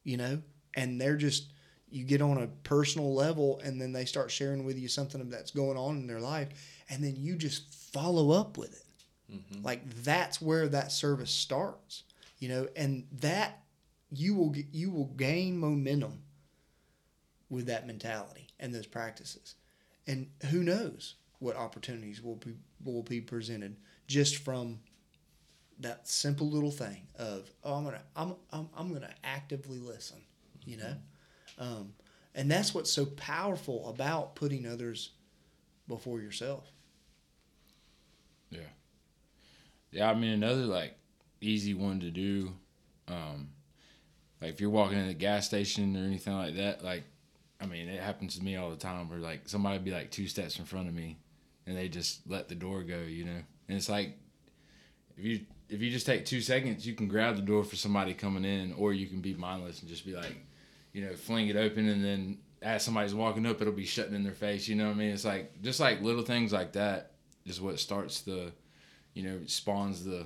you 0.04 0.18
know 0.18 0.42
and 0.74 1.00
they're 1.00 1.16
just 1.16 1.54
you 1.92 2.04
get 2.04 2.24
on 2.24 2.40
a 2.40 2.48
personal 2.64 3.14
level 3.14 3.62
and 3.64 3.80
then 3.80 3.94
they 3.94 4.06
start 4.06 4.32
sharing 4.32 4.66
with 4.66 4.80
you 4.80 4.88
something 4.88 5.30
that's 5.30 5.52
going 5.52 5.78
on 5.78 5.98
in 5.98 6.08
their 6.08 6.20
life 6.20 6.48
and 6.90 7.04
then 7.04 7.16
you 7.16 7.36
just 7.36 7.72
follow 7.94 8.32
up 8.32 8.58
with 8.58 8.74
it. 8.74 9.36
Mm-hmm. 9.36 9.64
Like 9.64 9.88
that's 10.04 10.42
where 10.42 10.68
that 10.70 10.92
service 10.92 11.30
starts 11.30 12.02
you 12.40 12.50
know 12.50 12.68
and 12.76 13.06
that 13.22 13.62
you 14.10 14.34
will 14.34 14.50
get, 14.50 14.66
you 14.72 14.90
will 14.90 15.14
gain 15.18 15.60
momentum 15.60 16.24
with 17.52 17.68
that 17.68 17.86
mentality 17.86 18.48
and 18.64 18.74
those 18.74 18.88
practices. 18.88 19.54
And 20.08 20.32
who 20.50 20.64
knows 20.64 21.16
what 21.38 21.56
opportunities 21.56 22.24
will 22.24 22.38
be 22.38 22.56
will 22.84 23.04
be 23.04 23.22
presented 23.22 23.76
just 24.08 24.38
from 24.38 24.80
that 25.80 26.08
simple 26.08 26.50
little 26.50 26.72
thing 26.72 27.08
of 27.18 27.50
oh 27.64 27.76
I'm 27.76 27.84
gonna 27.84 28.02
I'm 28.16 28.36
I'm, 28.52 28.70
I'm 28.76 28.94
gonna 28.94 29.14
actively 29.24 29.80
listen 29.80 30.22
you 30.66 30.78
know? 30.78 30.96
Um, 31.60 31.94
and 32.36 32.50
that's 32.50 32.74
what's 32.74 32.92
so 32.92 33.06
powerful 33.06 33.90
about 33.90 34.36
putting 34.36 34.66
others 34.66 35.12
before 35.88 36.20
yourself. 36.20 36.72
Yeah. 38.50 38.60
Yeah, 39.92 40.10
I 40.10 40.16
mean 40.16 40.32
another 40.32 40.66
like 40.66 40.98
easy 41.42 41.74
one 41.74 42.00
to 42.00 42.10
do, 42.10 42.54
um, 43.08 43.50
like 44.42 44.52
if 44.52 44.62
you're 44.62 44.70
walking 44.72 44.98
in 44.98 45.10
a 45.10 45.14
gas 45.14 45.46
station 45.46 45.96
or 45.96 46.06
anything 46.06 46.36
like 46.36 46.56
that, 46.56 46.84
like 46.84 47.04
I 47.64 47.66
mean 47.68 47.88
it 47.88 48.02
happens 48.02 48.38
to 48.38 48.44
me 48.44 48.56
all 48.56 48.70
the 48.70 48.76
time 48.76 49.10
where 49.10 49.20
like 49.20 49.48
somebody 49.48 49.80
be 49.80 49.92
like 49.92 50.12
two 50.12 50.28
steps 50.28 50.60
in 50.60 50.66
front 50.66 50.88
of 50.88 50.94
me 50.94 51.18
and 51.66 51.78
they 51.78 51.88
just 51.88 52.28
let 52.28 52.50
the 52.50 52.56
door 52.56 52.84
go, 52.84 53.00
you 53.00 53.26
know? 53.26 53.42
And 53.70 53.78
it's 53.78 53.90
like 53.90 54.18
if 55.18 55.24
you 55.24 55.42
if 55.70 55.82
you 55.82 55.90
just 55.90 56.06
take 56.06 56.26
two 56.26 56.42
seconds 56.42 56.86
you 56.86 56.94
can 56.94 57.08
grab 57.08 57.36
the 57.36 57.42
door 57.42 57.64
for 57.64 57.76
somebody 57.76 58.14
coming 58.14 58.46
in 58.46 58.74
or 58.74 58.94
you 58.94 59.08
can 59.08 59.22
be 59.22 59.34
mindless 59.34 59.80
and 59.80 59.90
just 59.90 60.06
be 60.06 60.14
like, 60.14 60.36
you 60.92 61.06
know, 61.06 61.16
fling 61.16 61.48
it 61.48 61.56
open 61.56 61.88
and 61.88 62.04
then 62.04 62.38
as 62.62 62.84
somebody's 62.84 63.14
walking 63.16 63.46
up 63.46 63.62
it'll 63.62 63.74
be 63.74 63.86
shutting 63.86 64.14
in 64.14 64.24
their 64.24 64.34
face, 64.34 64.68
you 64.68 64.76
know 64.76 64.86
what 64.86 64.96
I 64.96 65.00
mean? 65.00 65.12
It's 65.12 65.26
like 65.26 65.62
just 65.62 65.80
like 65.80 66.02
little 66.02 66.24
things 66.24 66.52
like 66.54 66.74
that 66.74 67.12
is 67.46 67.62
what 67.62 67.80
starts 67.80 68.22
the 68.22 68.52
you 69.14 69.24
know, 69.24 69.40
spawns 69.46 70.04
the 70.04 70.26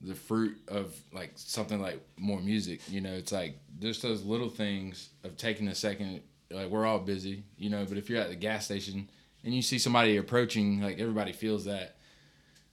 the 0.00 0.14
fruit 0.14 0.56
of 0.68 0.94
like 1.12 1.32
something 1.34 1.80
like 1.80 2.00
more 2.16 2.40
music. 2.40 2.80
You 2.88 3.00
know, 3.00 3.12
it's 3.12 3.32
like 3.32 3.58
just 3.80 4.02
those 4.02 4.24
little 4.24 4.48
things 4.48 5.10
of 5.24 5.36
taking 5.36 5.68
a 5.68 5.74
second. 5.74 6.20
Like 6.50 6.68
we're 6.68 6.86
all 6.86 6.98
busy, 6.98 7.44
you 7.58 7.68
know, 7.70 7.84
but 7.86 7.98
if 7.98 8.08
you're 8.08 8.20
at 8.20 8.28
the 8.30 8.36
gas 8.36 8.64
station 8.64 9.08
and 9.44 9.54
you 9.54 9.62
see 9.62 9.78
somebody 9.78 10.16
approaching, 10.16 10.80
like 10.80 10.98
everybody 10.98 11.32
feels 11.32 11.66
that. 11.66 11.96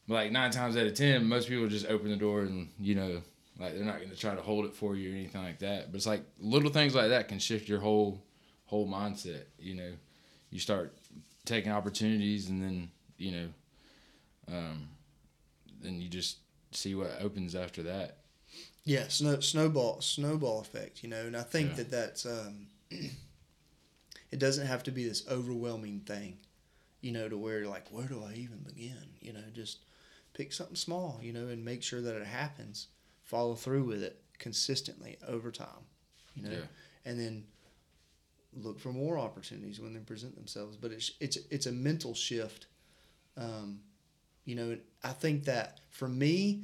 But 0.08 0.14
like 0.16 0.32
nine 0.32 0.52
times 0.52 0.78
out 0.78 0.86
of 0.86 0.94
ten, 0.94 1.26
most 1.28 1.50
people 1.50 1.68
just 1.68 1.88
open 1.88 2.10
the 2.10 2.16
door 2.16 2.42
and 2.42 2.70
you 2.80 2.96
know, 2.96 3.22
like 3.60 3.74
they're 3.74 3.84
not 3.84 3.98
going 3.98 4.10
to 4.12 4.16
try 4.16 4.34
to 4.36 4.42
hold 4.42 4.66
it 4.66 4.74
for 4.76 4.96
you 4.96 5.12
or 5.12 5.16
anything 5.16 5.42
like 5.44 5.60
that. 5.60 5.92
But 5.92 5.98
it's 5.98 6.06
like 6.06 6.24
little 6.40 6.70
things 6.70 6.96
like 6.96 7.10
that 7.10 7.28
can 7.28 7.40
shift 7.40 7.68
your 7.68 7.80
whole 7.80 8.24
whole 8.66 8.88
mindset. 8.88 9.44
You 9.60 9.76
know, 9.76 9.92
you 10.52 10.60
start 10.60 10.96
taking 11.46 11.72
opportunities 11.72 12.50
and 12.50 12.62
then 12.64 12.90
you 13.18 13.32
know, 13.32 13.48
um, 14.58 14.88
then 15.82 16.02
you 16.02 16.08
just 16.10 16.38
see 16.72 16.96
what 16.96 17.12
opens 17.22 17.56
after 17.56 17.84
that. 17.84 18.18
Yeah, 18.84 19.08
snow, 19.08 19.40
snowball 19.40 20.00
snowball 20.02 20.62
effect, 20.62 21.04
you 21.04 21.10
know, 21.10 21.26
and 21.26 21.36
I 21.36 21.42
think 21.42 21.72
Yeah. 21.72 21.76
that 21.78 21.92
that's 21.92 22.26
um, 22.26 22.68
it 24.32 24.40
doesn't 24.40 24.68
have 24.68 24.84
to 24.84 24.92
be 24.92 25.08
this 25.08 25.28
overwhelming 25.30 26.02
thing, 26.02 26.38
you 27.02 27.12
know, 27.12 27.30
to 27.30 27.38
where 27.38 27.60
you're 27.60 27.68
like, 27.70 27.88
where 27.92 28.08
do 28.08 28.24
I 28.24 28.34
even 28.34 28.60
begin? 28.60 28.98
You 29.22 29.34
know, 29.34 29.44
just 29.54 29.80
pick 30.34 30.52
something 30.54 30.76
small, 30.76 31.20
you 31.22 31.32
know, 31.34 31.48
and 31.48 31.64
make 31.64 31.84
sure 31.84 32.02
that 32.02 32.16
it 32.16 32.26
happens. 32.28 32.88
Follow 33.24 33.56
through 33.56 33.84
with 33.86 34.04
it 34.04 34.22
consistently 34.38 35.18
over 35.28 35.52
time, 35.52 35.86
you 36.36 36.44
know, 36.44 36.52
Yeah. 36.52 36.66
and 37.06 37.20
then 37.20 37.46
look 38.54 38.80
for 38.80 38.92
more 38.94 39.18
opportunities 39.18 39.80
when 39.80 39.94
they 39.94 40.00
present 40.00 40.36
themselves. 40.36 40.78
But 40.78 40.92
it's 40.92 41.12
it's 41.20 41.38
it's 41.50 41.66
a 41.66 41.72
mental 41.72 42.14
shift. 42.14 42.68
Um, 43.38 43.80
you 44.46 44.56
know, 44.56 44.78
I 45.04 45.12
think 45.12 45.46
that 45.46 45.80
for 45.90 46.08
me, 46.08 46.64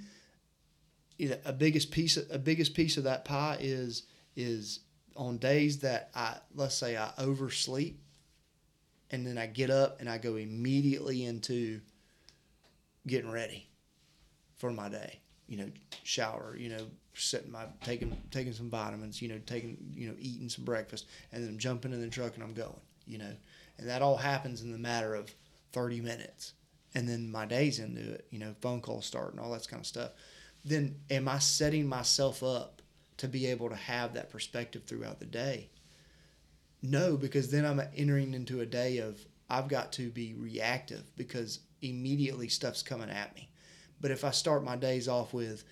a 1.46 1.54
biggest 1.54 1.92
piece 1.92 2.18
of, 2.18 2.26
a 2.32 2.40
biggest 2.40 2.74
piece 2.74 2.98
of 2.98 3.04
that 3.06 3.26
pie 3.26 3.58
is 3.60 4.04
is 4.36 4.80
on 5.16 5.38
days 5.38 5.80
that 5.80 6.10
I 6.16 6.38
let's 6.56 6.76
say 6.76 6.98
I 6.98 7.12
oversleep 7.18 8.00
and 9.12 9.26
then 9.26 9.38
I 9.38 9.48
get 9.48 9.70
up 9.70 10.00
and 10.00 10.10
I 10.10 10.18
go 10.18 10.36
immediately 10.36 11.26
into 11.26 11.82
getting 13.08 13.32
ready 13.32 13.68
for 14.58 14.72
my 14.72 14.90
day. 14.90 15.20
You 15.48 15.58
know, 15.58 15.72
shower, 16.04 16.56
you 16.58 16.70
know, 16.70 16.86
setting 17.14 17.52
my 17.52 17.66
taking 17.84 18.16
taking 18.32 18.54
some 18.54 18.70
vitamins, 18.70 19.22
you 19.22 19.28
know, 19.28 19.40
taking 19.46 19.78
you 19.94 20.08
know, 20.08 20.16
eating 20.20 20.50
some 20.50 20.64
breakfast, 20.64 21.08
and 21.32 21.44
then 21.44 21.50
I'm 21.50 21.58
jumping 21.60 21.94
in 21.94 22.02
the 22.02 22.08
truck 22.08 22.36
and 22.36 22.44
I'm 22.44 22.54
going, 22.54 22.80
you 23.06 23.18
know. 23.18 23.34
And 23.78 23.90
that 23.90 24.02
all 24.02 24.18
happens 24.18 24.62
in 24.62 24.72
the 24.72 24.78
matter 24.78 25.16
of 25.16 25.34
thirty 25.74 26.00
minutes. 26.02 26.54
And 26.94 27.08
then 27.08 27.32
my 27.32 27.46
day's 27.46 27.80
into 27.80 28.02
it, 28.02 28.28
you 28.32 28.40
know, 28.40 28.54
phone 28.60 28.82
calls 28.82 29.06
start 29.06 29.32
and 29.32 29.40
all 29.40 29.52
that 29.52 29.68
kind 29.68 29.80
of 29.80 29.88
stuff 29.88 30.12
then 30.64 30.96
am 31.10 31.28
I 31.28 31.40
setting 31.40 31.88
myself 31.88 32.44
up 32.44 32.81
to 33.22 33.28
be 33.28 33.46
able 33.46 33.70
to 33.70 33.76
have 33.76 34.16
that 34.16 34.32
perspective 34.32 34.82
throughout 34.84 35.20
the 35.20 35.28
day? 35.28 35.70
No, 36.82 37.16
because 37.16 37.52
then 37.52 37.68
I'm 37.68 37.80
entering 37.96 38.34
into 38.34 38.62
a 38.62 38.66
day 38.66 38.98
of 38.98 39.24
I've 39.48 39.68
got 39.68 39.92
to 39.94 40.10
be 40.10 40.34
reactive 40.34 41.04
because 41.16 41.60
immediately 41.84 42.48
stuff's 42.48 42.82
coming 42.82 43.12
at 43.12 43.36
me. 43.36 43.52
But 44.00 44.10
if 44.10 44.26
I 44.26 44.32
start 44.32 44.64
my 44.64 44.76
days 44.76 45.08
off 45.08 45.36
with 45.36 45.64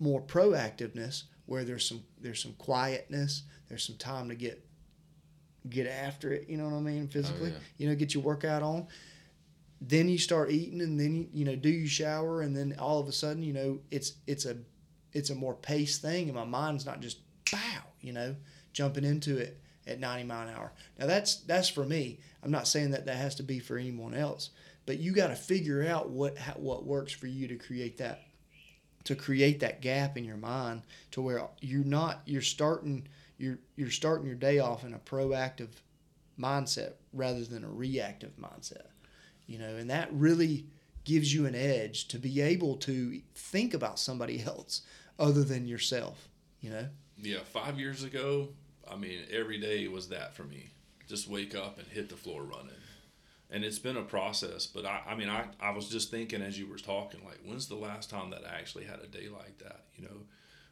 more 0.00 0.22
proactiveness, 0.22 1.24
where 1.44 1.62
there's 1.62 1.86
some 1.86 2.02
there's 2.22 2.42
some 2.42 2.54
quietness, 2.54 3.42
there's 3.68 3.86
some 3.86 3.96
time 3.96 4.30
to 4.30 4.34
get 4.34 4.66
get 5.68 5.86
after 5.86 6.32
it, 6.32 6.48
you 6.48 6.56
know 6.56 6.64
what 6.64 6.76
I 6.76 6.80
mean, 6.80 7.06
physically, 7.06 7.50
oh, 7.50 7.52
yeah. 7.52 7.60
you 7.76 7.88
know, 7.88 7.94
get 7.94 8.14
your 8.14 8.22
workout 8.22 8.62
on 8.62 8.86
then 9.78 10.08
you 10.08 10.16
start 10.16 10.50
eating 10.50 10.80
and 10.80 10.98
then 10.98 11.14
you, 11.14 11.28
you 11.34 11.44
know 11.44 11.54
do 11.54 11.68
you 11.68 11.86
shower 11.86 12.40
and 12.40 12.56
then 12.56 12.74
all 12.78 12.98
of 12.98 13.08
a 13.08 13.12
sudden 13.12 13.42
you 13.42 13.52
know 13.52 13.78
it's 13.90 14.14
it's 14.26 14.46
a 14.46 14.56
it's 15.16 15.30
a 15.30 15.34
more 15.34 15.54
paced 15.54 16.02
thing 16.02 16.28
and 16.28 16.36
my 16.36 16.44
mind's 16.44 16.86
not 16.86 17.00
just 17.00 17.18
bow 17.50 17.82
you 18.00 18.12
know 18.12 18.36
jumping 18.72 19.04
into 19.04 19.38
it 19.38 19.60
at 19.86 20.00
90 20.00 20.24
mile 20.24 20.48
an 20.48 20.54
hour. 20.54 20.72
Now 20.98 21.06
that's 21.06 21.36
that's 21.42 21.68
for 21.68 21.84
me. 21.84 22.18
I'm 22.42 22.50
not 22.50 22.68
saying 22.68 22.90
that 22.90 23.06
that 23.06 23.16
has 23.16 23.36
to 23.36 23.42
be 23.42 23.58
for 23.58 23.78
anyone 23.78 24.14
else 24.14 24.50
but 24.86 25.00
you 25.00 25.12
got 25.12 25.28
to 25.28 25.36
figure 25.36 25.86
out 25.86 26.08
what 26.08 26.38
how, 26.38 26.52
what 26.52 26.86
works 26.86 27.12
for 27.12 27.26
you 27.26 27.46
to 27.48 27.56
create 27.56 27.98
that 27.98 28.22
to 29.04 29.14
create 29.14 29.60
that 29.60 29.82
gap 29.82 30.16
in 30.16 30.24
your 30.24 30.36
mind 30.36 30.82
to 31.10 31.20
where 31.20 31.46
you're 31.60 31.84
not 31.84 32.22
you're 32.24 32.40
starting 32.40 33.06
you're 33.36 33.58
you're 33.74 33.90
starting 33.90 34.26
your 34.26 34.36
day 34.36 34.58
off 34.60 34.84
in 34.84 34.94
a 34.94 34.98
proactive 34.98 35.68
mindset 36.40 36.92
rather 37.12 37.44
than 37.44 37.64
a 37.64 37.68
reactive 37.68 38.32
mindset 38.38 38.86
you 39.46 39.58
know 39.58 39.76
and 39.76 39.90
that 39.90 40.08
really 40.12 40.66
gives 41.04 41.32
you 41.32 41.46
an 41.46 41.54
edge 41.54 42.08
to 42.08 42.18
be 42.18 42.40
able 42.40 42.76
to 42.76 43.20
think 43.34 43.74
about 43.74 43.98
somebody 43.98 44.42
else 44.46 44.82
other 45.18 45.44
than 45.44 45.66
yourself 45.66 46.28
you 46.60 46.70
know 46.70 46.86
Yeah, 47.20 47.38
five 47.44 47.78
years 47.78 48.02
ago, 48.04 48.48
I 48.90 48.96
mean, 48.96 49.20
every 49.30 49.58
day 49.58 49.88
was 49.88 50.08
that 50.10 50.34
for 50.34 50.44
me. 50.44 50.70
Just 51.08 51.28
wake 51.28 51.54
up 51.54 51.78
and 51.78 51.86
hit 51.88 52.08
the 52.08 52.16
floor 52.16 52.42
running. 52.42 52.82
and 53.50 53.64
it's 53.64 53.78
been 53.78 53.96
a 53.96 54.02
process. 54.02 54.66
But 54.66 54.84
I, 54.84 55.00
I 55.08 55.14
mean, 55.14 55.28
I, 55.28 55.46
I 55.60 55.70
was 55.70 55.88
just 55.88 56.10
thinking 56.10 56.42
as 56.42 56.58
you 56.58 56.66
were 56.68 56.78
talking, 56.78 57.20
like, 57.24 57.38
when's 57.44 57.68
the 57.68 57.76
last 57.76 58.10
time 58.10 58.30
that 58.30 58.42
I 58.44 58.58
actually 58.58 58.84
had 58.84 59.00
a 59.00 59.06
day 59.06 59.28
like 59.28 59.58
that, 59.58 59.84
you 59.96 60.02
know? 60.04 60.22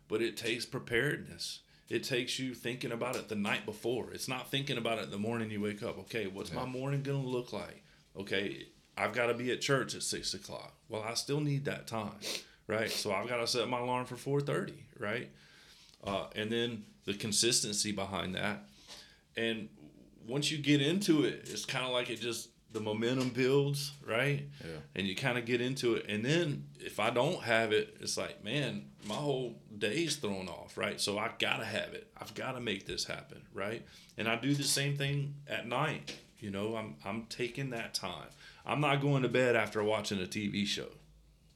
But 0.08 0.22
it 0.22 0.36
takes 0.36 0.66
preparedness. 0.66 1.60
It 1.88 2.02
takes 2.02 2.38
you 2.38 2.54
thinking 2.54 2.92
about 2.92 3.16
it 3.16 3.28
the 3.28 3.36
night 3.36 3.64
before. 3.64 4.12
It's 4.12 4.28
not 4.28 4.50
thinking 4.50 4.76
about 4.78 4.98
it 4.98 5.10
the 5.10 5.18
morning 5.18 5.50
you 5.50 5.60
wake 5.60 5.82
up. 5.82 5.98
Okay, 6.00 6.26
what's 6.26 6.52
my 6.52 6.64
morning 6.66 7.02
gonna 7.02 7.18
look 7.18 7.52
like? 7.52 7.82
Okay, 8.18 8.66
I've 8.96 9.12
got 9.12 9.26
to 9.26 9.34
be 9.34 9.50
at 9.52 9.60
church 9.60 9.94
at 9.94 10.02
six 10.02 10.34
o'clock. 10.34 10.74
Well, 10.88 11.02
I 11.02 11.14
still 11.14 11.40
need 11.40 11.64
that 11.66 11.86
time, 11.86 12.18
right? 12.66 12.90
So 12.90 13.12
I've 13.12 13.28
got 13.28 13.38
to 13.38 13.46
set 13.46 13.68
my 13.68 13.80
alarm 13.80 14.06
for 14.06 14.16
four 14.16 14.40
thirty, 14.40 14.84
right? 14.98 15.30
Uh, 16.02 16.26
and 16.34 16.50
then 16.50 16.84
the 17.04 17.14
consistency 17.14 17.92
behind 17.92 18.34
that, 18.34 18.64
and 19.36 19.68
once 20.26 20.50
you 20.50 20.58
get 20.58 20.80
into 20.80 21.24
it, 21.24 21.48
it's 21.50 21.64
kind 21.64 21.84
of 21.84 21.92
like 21.92 22.10
it 22.10 22.20
just 22.20 22.48
the 22.72 22.80
momentum 22.80 23.28
builds, 23.30 23.92
right? 24.06 24.42
Yeah. 24.60 24.76
And 24.96 25.06
you 25.06 25.14
kind 25.14 25.38
of 25.38 25.46
get 25.46 25.60
into 25.60 25.94
it, 25.94 26.06
and 26.08 26.24
then 26.24 26.66
if 26.80 26.98
I 26.98 27.10
don't 27.10 27.40
have 27.42 27.72
it, 27.72 27.96
it's 28.00 28.16
like, 28.18 28.44
man, 28.44 28.86
my 29.06 29.14
whole 29.14 29.54
day's 29.78 30.16
thrown 30.16 30.48
off, 30.48 30.76
right? 30.76 31.00
So 31.00 31.16
I 31.16 31.30
gotta 31.38 31.64
have 31.64 31.94
it. 31.94 32.08
I've 32.20 32.34
got 32.34 32.52
to 32.52 32.60
make 32.60 32.86
this 32.86 33.04
happen, 33.04 33.42
right? 33.54 33.86
And 34.18 34.28
I 34.28 34.36
do 34.36 34.54
the 34.54 34.64
same 34.64 34.96
thing 34.96 35.34
at 35.46 35.66
night. 35.68 36.16
You 36.40 36.50
know, 36.50 36.76
I'm 36.76 36.96
I'm 37.04 37.26
taking 37.30 37.70
that 37.70 37.94
time. 37.94 38.28
I'm 38.66 38.80
not 38.80 39.00
going 39.00 39.22
to 39.22 39.28
bed 39.28 39.56
after 39.56 39.82
watching 39.82 40.20
a 40.20 40.26
TV 40.26 40.66
show, 40.66 40.88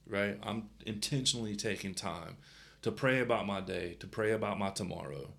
right? 0.09 0.37
I'm 0.43 0.69
intentionally 0.85 1.55
taking 1.55 1.93
time 1.93 2.37
to 2.81 2.91
pray 2.91 3.19
about 3.19 3.45
my 3.45 3.61
day, 3.61 3.95
to 3.99 4.07
pray 4.07 4.31
about 4.31 4.57
my 4.59 4.69
tomorrow, 4.69 5.29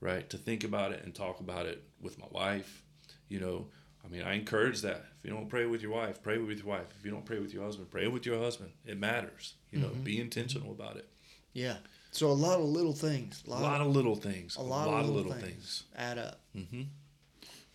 right? 0.00 0.28
To 0.30 0.36
think 0.36 0.64
about 0.64 0.92
it 0.92 1.02
and 1.04 1.14
talk 1.14 1.40
about 1.40 1.66
it 1.66 1.82
with 2.00 2.18
my 2.18 2.26
wife. 2.30 2.82
You 3.28 3.40
know, 3.40 3.66
I 4.04 4.08
mean, 4.08 4.22
I 4.22 4.34
encourage 4.34 4.82
that. 4.82 5.04
If 5.18 5.24
you 5.24 5.30
don't 5.30 5.48
pray 5.48 5.66
with 5.66 5.82
your 5.82 5.92
wife, 5.92 6.22
pray 6.22 6.38
with 6.38 6.58
your 6.58 6.66
wife. 6.66 6.86
If 6.98 7.04
you 7.04 7.10
don't 7.10 7.24
pray 7.24 7.38
with 7.38 7.52
your 7.54 7.64
husband, 7.64 7.90
pray 7.90 8.08
with 8.08 8.26
your 8.26 8.38
husband. 8.38 8.70
It 8.84 8.98
matters. 8.98 9.54
You 9.70 9.80
know, 9.80 9.88
be 9.88 10.20
intentional 10.20 10.72
about 10.72 10.96
it. 10.96 11.08
Yeah. 11.52 11.76
So 12.10 12.26
a 12.26 12.32
lot 12.32 12.58
of 12.58 12.66
little 12.66 12.92
things, 12.92 13.42
a 13.46 13.50
A 13.50 13.52
lot, 13.52 13.62
lot 13.62 13.80
of, 13.80 13.86
of 13.86 13.96
little 13.96 14.14
things. 14.16 14.56
a 14.56 14.62
lot, 14.62 14.86
of 14.86 15.08
little, 15.08 15.32
things, 15.32 15.84
add 15.96 16.18
up. 16.18 16.40
Mm-hmm. 16.54 16.82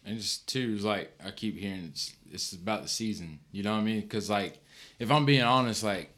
And 0.06 0.18
just 0.20 0.48
too 0.48 0.76
is 0.78 0.86
like 0.86 1.12
I 1.26 1.32
keep 1.32 1.58
hearing 1.58 1.86
it's 1.90 2.14
it's 2.32 2.54
about 2.54 2.84
the 2.84 2.88
season. 2.88 3.40
You 3.52 3.64
know 3.64 3.74
what 3.74 3.80
I 3.80 3.84
mean? 3.84 4.02
Because 4.02 4.30
like 4.30 4.60
if 5.00 5.10
I'm 5.12 5.26
being 5.26 5.42
honest, 5.42 5.84
like 5.84 6.12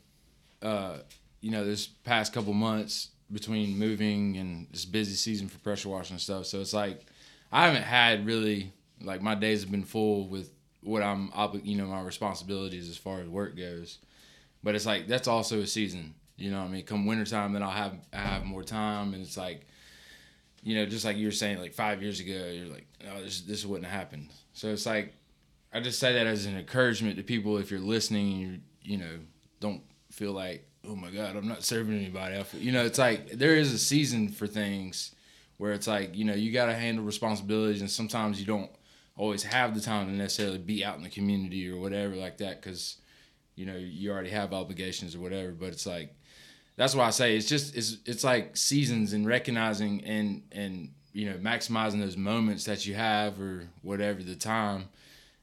uh, 0.61 0.97
you 1.41 1.51
know, 1.51 1.65
this 1.65 1.87
past 1.87 2.33
couple 2.33 2.53
months 2.53 3.09
between 3.31 3.77
moving 3.77 4.37
and 4.37 4.67
this 4.71 4.85
busy 4.85 5.13
season 5.13 5.47
for 5.47 5.59
pressure 5.59 5.89
washing 5.89 6.15
and 6.15 6.21
stuff, 6.21 6.45
so 6.45 6.59
it's 6.61 6.73
like 6.73 7.05
I 7.51 7.65
haven't 7.65 7.83
had 7.83 8.25
really 8.25 8.73
like 9.01 9.21
my 9.21 9.35
days 9.35 9.61
have 9.61 9.71
been 9.71 9.83
full 9.83 10.27
with 10.27 10.51
what 10.81 11.03
I'm 11.03 11.31
you 11.63 11.77
know 11.77 11.87
my 11.87 12.01
responsibilities 12.01 12.89
as 12.89 12.97
far 12.97 13.21
as 13.21 13.27
work 13.27 13.57
goes. 13.57 13.99
But 14.63 14.75
it's 14.75 14.85
like 14.85 15.07
that's 15.07 15.27
also 15.27 15.59
a 15.61 15.67
season. 15.67 16.15
You 16.37 16.51
know 16.51 16.61
I 16.61 16.67
mean? 16.67 16.85
Come 16.85 17.05
wintertime, 17.05 17.53
then 17.53 17.63
I'll 17.63 17.69
have 17.69 17.93
I 18.13 18.17
have 18.17 18.45
more 18.45 18.63
time, 18.63 19.13
and 19.13 19.23
it's 19.23 19.37
like 19.37 19.65
you 20.63 20.75
know, 20.75 20.85
just 20.85 21.05
like 21.05 21.17
you 21.17 21.27
were 21.27 21.31
saying, 21.31 21.59
like 21.59 21.73
five 21.73 22.01
years 22.01 22.19
ago, 22.19 22.49
you're 22.51 22.67
like, 22.67 22.85
oh, 23.09 23.21
this 23.21 23.41
this 23.41 23.65
wouldn't 23.65 23.87
have 23.87 23.97
happened. 23.97 24.29
So 24.53 24.69
it's 24.69 24.85
like, 24.85 25.13
I 25.73 25.79
just 25.79 25.99
say 25.99 26.13
that 26.13 26.27
as 26.27 26.45
an 26.45 26.57
encouragement 26.57 27.17
to 27.17 27.23
people 27.23 27.57
if 27.57 27.71
you're 27.71 27.79
listening 27.79 28.43
and 28.43 28.51
you 28.51 28.59
you 28.81 28.97
know 28.97 29.19
don't 29.59 29.81
feel 30.11 30.31
like, 30.31 30.67
oh 30.87 30.95
my 30.95 31.11
God, 31.11 31.35
I'm 31.35 31.47
not 31.47 31.63
serving 31.63 31.97
anybody. 31.97 32.37
I 32.37 32.43
feel, 32.43 32.61
you 32.61 32.71
know, 32.71 32.85
it's 32.85 32.99
like 32.99 33.31
there 33.31 33.55
is 33.55 33.73
a 33.73 33.77
season 33.77 34.29
for 34.29 34.47
things 34.47 35.15
where 35.57 35.73
it's 35.73 35.87
like 35.87 36.15
you 36.15 36.25
know 36.25 36.33
you 36.33 36.51
got 36.51 36.67
to 36.67 36.73
handle 36.73 37.03
responsibilities, 37.03 37.81
and 37.81 37.89
sometimes 37.89 38.39
you 38.39 38.45
don't 38.45 38.71
always 39.15 39.43
have 39.43 39.75
the 39.75 39.81
time 39.81 40.07
to 40.07 40.13
necessarily 40.13 40.57
be 40.57 40.83
out 40.83 40.95
in 40.95 41.03
the 41.03 41.09
community 41.09 41.69
or 41.69 41.77
whatever 41.77 42.15
like 42.15 42.37
that 42.37 42.61
because 42.61 42.97
you 43.55 43.65
know 43.65 43.75
you 43.75 44.11
already 44.11 44.29
have 44.29 44.53
obligations 44.53 45.15
or 45.15 45.19
whatever. 45.19 45.51
But 45.51 45.69
it's 45.69 45.85
like 45.85 46.15
that's 46.77 46.95
why 46.95 47.05
I 47.05 47.09
say 47.09 47.35
it's 47.35 47.47
just 47.47 47.75
it's 47.75 47.97
it's 48.05 48.23
like 48.23 48.55
seasons 48.55 49.11
and 49.11 49.27
recognizing 49.27 50.03
and 50.05 50.43
and 50.53 50.93
you 51.11 51.29
know 51.29 51.35
maximizing 51.37 51.99
those 51.99 52.15
moments 52.15 52.63
that 52.63 52.85
you 52.85 52.95
have 52.95 53.39
or 53.39 53.67
whatever 53.81 54.23
the 54.23 54.35
time. 54.35 54.85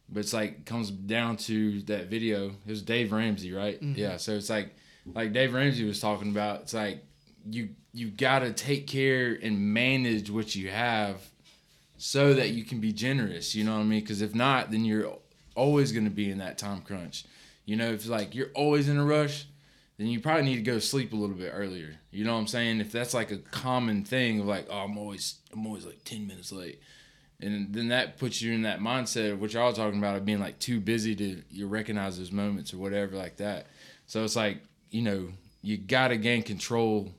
But 0.09 0.21
it's 0.21 0.33
like 0.33 0.65
comes 0.65 0.91
down 0.91 1.37
to 1.39 1.83
that 1.83 2.07
video. 2.07 2.49
It 2.49 2.71
was 2.71 2.83
Dave 2.83 3.13
Ramsey, 3.13 3.53
right? 3.53 3.81
Mm-hmm. 3.81 3.99
Yeah. 3.99 4.17
So 4.17 4.33
it's 4.33 4.51
like 4.51 4.77
like 5.15 5.33
Dave 5.33 5.55
Ramsey 5.55 5.85
was 5.85 6.01
talking 6.01 6.31
about. 6.31 6.63
It's 6.63 6.75
like 6.75 7.05
you 7.51 7.71
you 7.93 8.11
gotta 8.11 8.53
take 8.53 8.87
care 8.87 9.39
and 9.43 9.59
manage 9.59 10.31
what 10.31 10.55
you 10.55 10.71
have 10.71 11.21
so 11.99 12.35
that 12.35 12.51
you 12.51 12.65
can 12.65 12.81
be 12.81 12.93
generous. 12.93 13.55
You 13.55 13.65
know 13.65 13.75
what 13.75 13.81
I 13.81 13.85
mean? 13.85 14.01
Because 14.01 14.23
if 14.23 14.35
not, 14.35 14.71
then 14.71 14.85
you're 14.85 15.13
always 15.55 15.93
gonna 15.93 16.11
be 16.11 16.31
in 16.31 16.39
that 16.39 16.59
time 16.59 16.83
crunch. 16.83 17.25
You 17.65 17.77
know, 17.77 17.91
if 17.91 18.07
like 18.07 18.35
you're 18.35 18.51
always 18.55 18.89
in 18.89 18.97
a 18.99 19.05
rush, 19.05 19.47
then 19.99 20.09
you 20.09 20.21
probably 20.21 20.45
need 20.45 20.57
to 20.57 20.63
go 20.63 20.79
sleep 20.79 21.13
a 21.13 21.17
little 21.17 21.37
bit 21.37 21.53
earlier. 21.55 21.97
You 22.11 22.25
know 22.25 22.35
what 22.35 22.41
I'm 22.41 22.47
saying? 22.47 22.81
If 22.81 22.93
that's 22.93 23.15
like 23.15 23.31
a 23.31 23.39
common 23.39 24.05
thing 24.05 24.41
of 24.41 24.47
like, 24.47 24.67
oh, 24.71 24.79
I'm 24.79 24.99
always 24.99 25.37
I'm 25.53 25.67
always 25.67 25.87
like 25.87 26.05
ten 26.05 26.27
minutes 26.27 26.53
late, 26.53 26.81
and 27.41 27.75
then 27.75 27.89
that 27.89 28.19
puts 28.19 28.41
you 28.41 28.53
in 28.53 28.63
that 28.63 28.81
mindset 28.81 29.33
of 29.33 29.41
what 29.41 29.53
y'all 29.53 29.73
talking 29.73 29.99
about 29.99 30.17
of 30.17 30.25
being 30.25 30.41
like 30.41 30.59
too 30.59 30.81
busy 30.81 31.15
to 31.17 31.43
you 31.51 31.67
recognize 31.67 32.19
those 32.19 32.33
moments 32.33 32.73
or 32.73 32.79
whatever 32.79 33.17
like 33.17 33.37
that. 33.37 33.67
So 34.07 34.25
it's 34.25 34.37
like 34.37 34.63
you 34.91 35.03
know 35.03 35.29
you 35.63 35.77
gotta 35.77 36.17
gain 36.17 36.43
control 36.43 37.13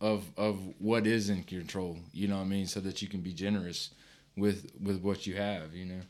of 0.00 0.24
of 0.36 0.58
what 0.78 1.06
is 1.06 1.28
in 1.28 1.42
control. 1.42 1.98
You 2.12 2.28
know 2.28 2.36
what 2.36 2.44
I 2.44 2.48
mean? 2.48 2.66
So 2.66 2.80
that 2.80 3.02
you 3.02 3.08
can 3.08 3.20
be 3.20 3.32
generous 3.32 3.90
with 4.36 4.70
with 4.80 5.02
what 5.02 5.26
you 5.26 5.36
have. 5.36 5.74
You 5.74 5.84
know. 5.86 6.00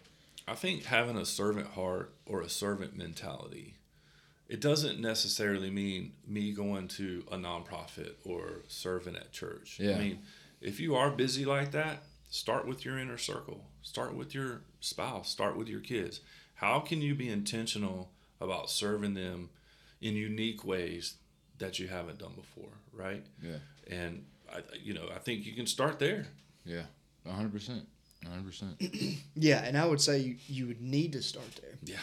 I 0.47 0.55
think 0.55 0.85
having 0.85 1.17
a 1.17 1.25
servant 1.25 1.69
heart 1.69 2.13
or 2.27 2.41
a 2.41 2.49
servant 2.49 2.97
mentality, 2.97 3.77
it 4.49 4.61
doesn't 4.61 5.01
necessarily 5.01 5.71
mean 5.71 6.13
me 6.27 6.53
going 6.53 6.89
to 6.89 7.25
a 7.31 7.37
nonprofit 7.37 8.15
or 8.25 8.63
serving 8.67 9.17
at 9.17 9.33
church. 9.33 9.79
Yeah. 9.81 9.95
I 9.95 9.99
mean, 9.99 10.19
if 10.61 10.81
you 10.81 10.97
are 10.97 11.11
busy 11.11 11.45
like 11.45 11.71
that, 11.73 12.03
start 12.31 12.67
with 12.67 12.85
your 12.85 12.99
inner 12.99 13.19
circle. 13.19 13.65
Start 13.83 14.15
with 14.15 14.35
your 14.35 14.63
spouse. 14.81 15.29
Start 15.29 15.57
with 15.57 15.69
your 15.69 15.81
kids. 15.81 16.21
How 16.55 16.81
can 16.81 17.03
you 17.03 17.15
be 17.15 17.29
intentional 17.29 18.11
about 18.41 18.71
serving 18.71 19.15
them 19.15 19.51
in 20.01 20.15
unique 20.15 20.65
ways 20.65 21.15
that 21.59 21.79
you 21.79 21.89
haven't 21.89 22.19
done 22.19 22.33
before, 22.35 22.71
right? 22.93 23.25
Yeah. 23.43 23.57
And 23.91 24.25
I, 24.51 24.61
you 24.83 24.95
know, 24.95 25.09
I 25.15 25.19
think 25.19 25.45
you 25.45 25.53
can 25.55 25.67
start 25.67 25.99
there. 25.99 26.27
Yeah. 26.65 26.83
hundred 27.31 27.53
percent. 27.53 27.87
hundred 28.27 28.47
percent. 28.47 28.81
Yeah, 29.35 29.63
and 29.65 29.77
I 29.77 29.87
would 29.87 30.01
say 30.01 30.19
you, 30.19 30.37
you 30.47 30.67
would 30.67 30.81
need 30.81 31.13
to 31.13 31.23
start 31.23 31.49
there 31.61 31.79
Yeah. 31.85 31.97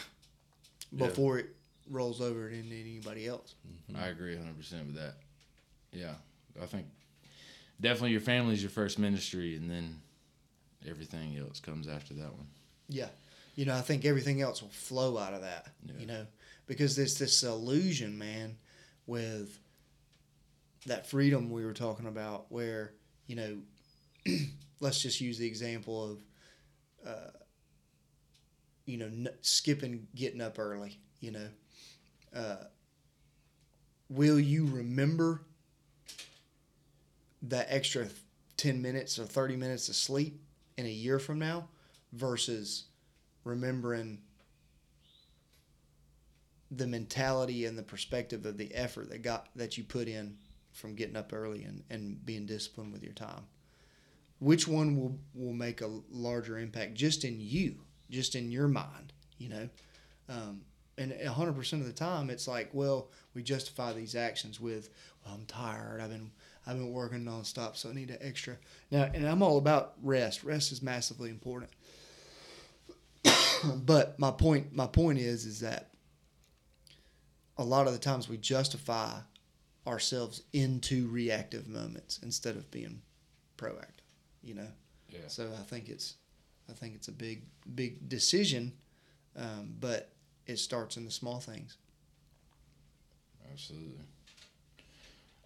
Yeah. 0.92 1.06
before 1.06 1.38
it 1.38 1.54
rolls 1.90 2.20
over 2.20 2.48
into 2.48 2.74
anybody 2.76 3.26
else. 3.26 3.54
Mm-hmm. 3.90 4.02
I 4.02 4.08
agree 4.08 4.34
100% 4.36 4.58
with 4.86 4.96
that. 4.96 5.14
Yeah. 5.92 6.14
I 6.60 6.66
think 6.66 6.86
definitely 7.80 8.10
your 8.10 8.20
family 8.20 8.54
is 8.54 8.62
your 8.62 8.70
first 8.70 8.98
ministry, 8.98 9.56
and 9.56 9.70
then 9.70 10.00
everything 10.86 11.36
else 11.38 11.60
comes 11.60 11.88
after 11.88 12.14
that 12.14 12.32
one. 12.34 12.46
Yeah. 12.88 13.08
You 13.54 13.64
know, 13.64 13.74
I 13.74 13.80
think 13.80 14.04
everything 14.04 14.40
else 14.40 14.62
will 14.62 14.68
flow 14.68 15.18
out 15.18 15.34
of 15.34 15.42
that. 15.42 15.66
Yeah. 15.84 15.94
You 15.98 16.06
know, 16.06 16.26
because 16.66 16.96
there's 16.96 17.18
this 17.18 17.42
illusion, 17.42 18.16
man, 18.18 18.56
with 19.06 19.58
that 20.86 21.06
freedom 21.06 21.50
we 21.50 21.64
were 21.64 21.72
talking 21.72 22.06
about, 22.06 22.46
where, 22.50 22.92
you 23.26 23.36
know, 23.36 23.58
let's 24.80 25.00
just 25.00 25.20
use 25.20 25.38
the 25.38 25.46
example 25.46 26.12
of, 26.12 26.18
uh, 27.08 27.30
you 28.86 28.96
know, 28.96 29.06
n- 29.06 29.28
skipping 29.42 30.06
getting 30.14 30.40
up 30.40 30.58
early, 30.58 30.98
you 31.20 31.32
know. 31.32 31.48
Uh, 32.34 32.56
will 34.08 34.38
you 34.38 34.66
remember 34.66 35.42
that 37.42 37.66
extra 37.70 38.08
10 38.56 38.82
minutes 38.82 39.18
or 39.18 39.24
30 39.24 39.56
minutes 39.56 39.88
of 39.88 39.94
sleep 39.94 40.40
in 40.78 40.86
a 40.86 40.90
year 40.90 41.18
from 41.18 41.38
now 41.38 41.68
versus 42.12 42.84
remembering 43.44 44.18
the 46.70 46.86
mentality 46.86 47.66
and 47.66 47.76
the 47.76 47.82
perspective 47.82 48.46
of 48.46 48.56
the 48.56 48.74
effort 48.74 49.10
that 49.10 49.22
got 49.22 49.48
that 49.56 49.76
you 49.76 49.84
put 49.84 50.08
in 50.08 50.36
from 50.72 50.94
getting 50.94 51.16
up 51.16 51.32
early 51.32 51.64
and, 51.64 51.82
and 51.90 52.24
being 52.24 52.46
disciplined 52.46 52.92
with 52.92 53.02
your 53.02 53.12
time. 53.12 53.46
Which 54.38 54.68
one 54.68 54.96
will 54.96 55.18
will 55.34 55.52
make 55.52 55.80
a 55.80 56.00
larger 56.10 56.58
impact 56.58 56.94
just 56.94 57.24
in 57.24 57.40
you 57.40 57.80
just 58.08 58.34
in 58.34 58.50
your 58.50 58.68
mind 58.68 59.12
you 59.38 59.48
know? 59.48 59.68
Um, 60.28 60.62
and 60.98 61.12
100% 61.12 61.72
of 61.74 61.86
the 61.86 61.92
time 61.92 62.28
it's 62.28 62.48
like 62.48 62.70
well 62.72 63.10
we 63.34 63.42
justify 63.42 63.92
these 63.92 64.14
actions 64.14 64.60
with 64.60 64.90
well, 65.24 65.34
i'm 65.34 65.46
tired. 65.46 66.00
I've 66.00 66.10
been 66.10 66.32
i've 66.68 66.76
been 66.76 66.92
working 66.92 67.24
nonstop 67.24 67.76
so 67.76 67.88
i 67.88 67.92
need 67.92 68.10
an 68.10 68.18
extra 68.20 68.56
now 68.92 69.08
and 69.14 69.26
i'm 69.26 69.42
all 69.42 69.58
about 69.58 69.94
rest 70.02 70.44
rest 70.44 70.70
is 70.70 70.80
massively 70.82 71.30
important 71.30 71.70
but 73.84 74.18
my 74.20 74.30
point 74.30 74.72
my 74.72 74.86
point 74.86 75.18
is 75.18 75.44
is 75.46 75.60
that 75.60 75.90
a 77.56 77.64
lot 77.64 77.86
of 77.88 77.92
the 77.92 77.98
times 77.98 78.28
we 78.28 78.36
justify 78.36 79.18
ourselves 79.86 80.42
into 80.52 81.08
reactive 81.08 81.66
moments 81.66 82.20
instead 82.22 82.54
of 82.56 82.70
being 82.70 83.00
proactive 83.56 84.02
you 84.44 84.54
know 84.54 84.68
Yeah. 85.08 85.20
so 85.28 85.50
i 85.58 85.62
think 85.64 85.88
it's 85.88 86.14
i 86.70 86.72
think 86.74 86.94
it's 86.94 87.08
a 87.08 87.12
big 87.12 87.42
big 87.74 88.08
decision 88.08 88.72
Um, 89.36 89.74
but 89.80 90.10
it 90.46 90.58
starts 90.58 90.96
in 90.96 91.04
the 91.04 91.10
small 91.12 91.38
things. 91.40 91.76
Absolutely. 93.52 94.04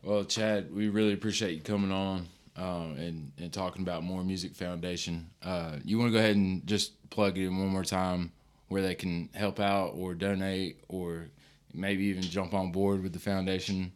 Well, 0.02 0.24
Chad, 0.24 0.74
we 0.74 0.88
really 0.88 1.12
appreciate 1.12 1.54
you 1.54 1.60
coming 1.60 1.92
on 1.92 2.26
um, 2.56 2.96
and, 2.98 3.30
and 3.38 3.52
talking 3.52 3.82
about 3.82 4.02
More 4.02 4.24
Music 4.24 4.52
Foundation. 4.54 5.30
Uh, 5.42 5.76
you 5.84 5.96
want 5.96 6.08
to 6.08 6.12
go 6.12 6.18
ahead 6.18 6.34
and 6.34 6.66
just 6.66 7.08
plug 7.10 7.38
it 7.38 7.46
in 7.46 7.56
one 7.56 7.68
more 7.68 7.84
time 7.84 8.32
where 8.68 8.82
they 8.82 8.96
can 8.96 9.28
help 9.32 9.60
out 9.60 9.92
or 9.94 10.14
donate 10.14 10.82
or 10.88 11.28
maybe 11.72 12.02
even 12.04 12.22
jump 12.22 12.52
on 12.52 12.72
board 12.72 13.00
with 13.02 13.12
the 13.12 13.20
foundation? 13.20 13.92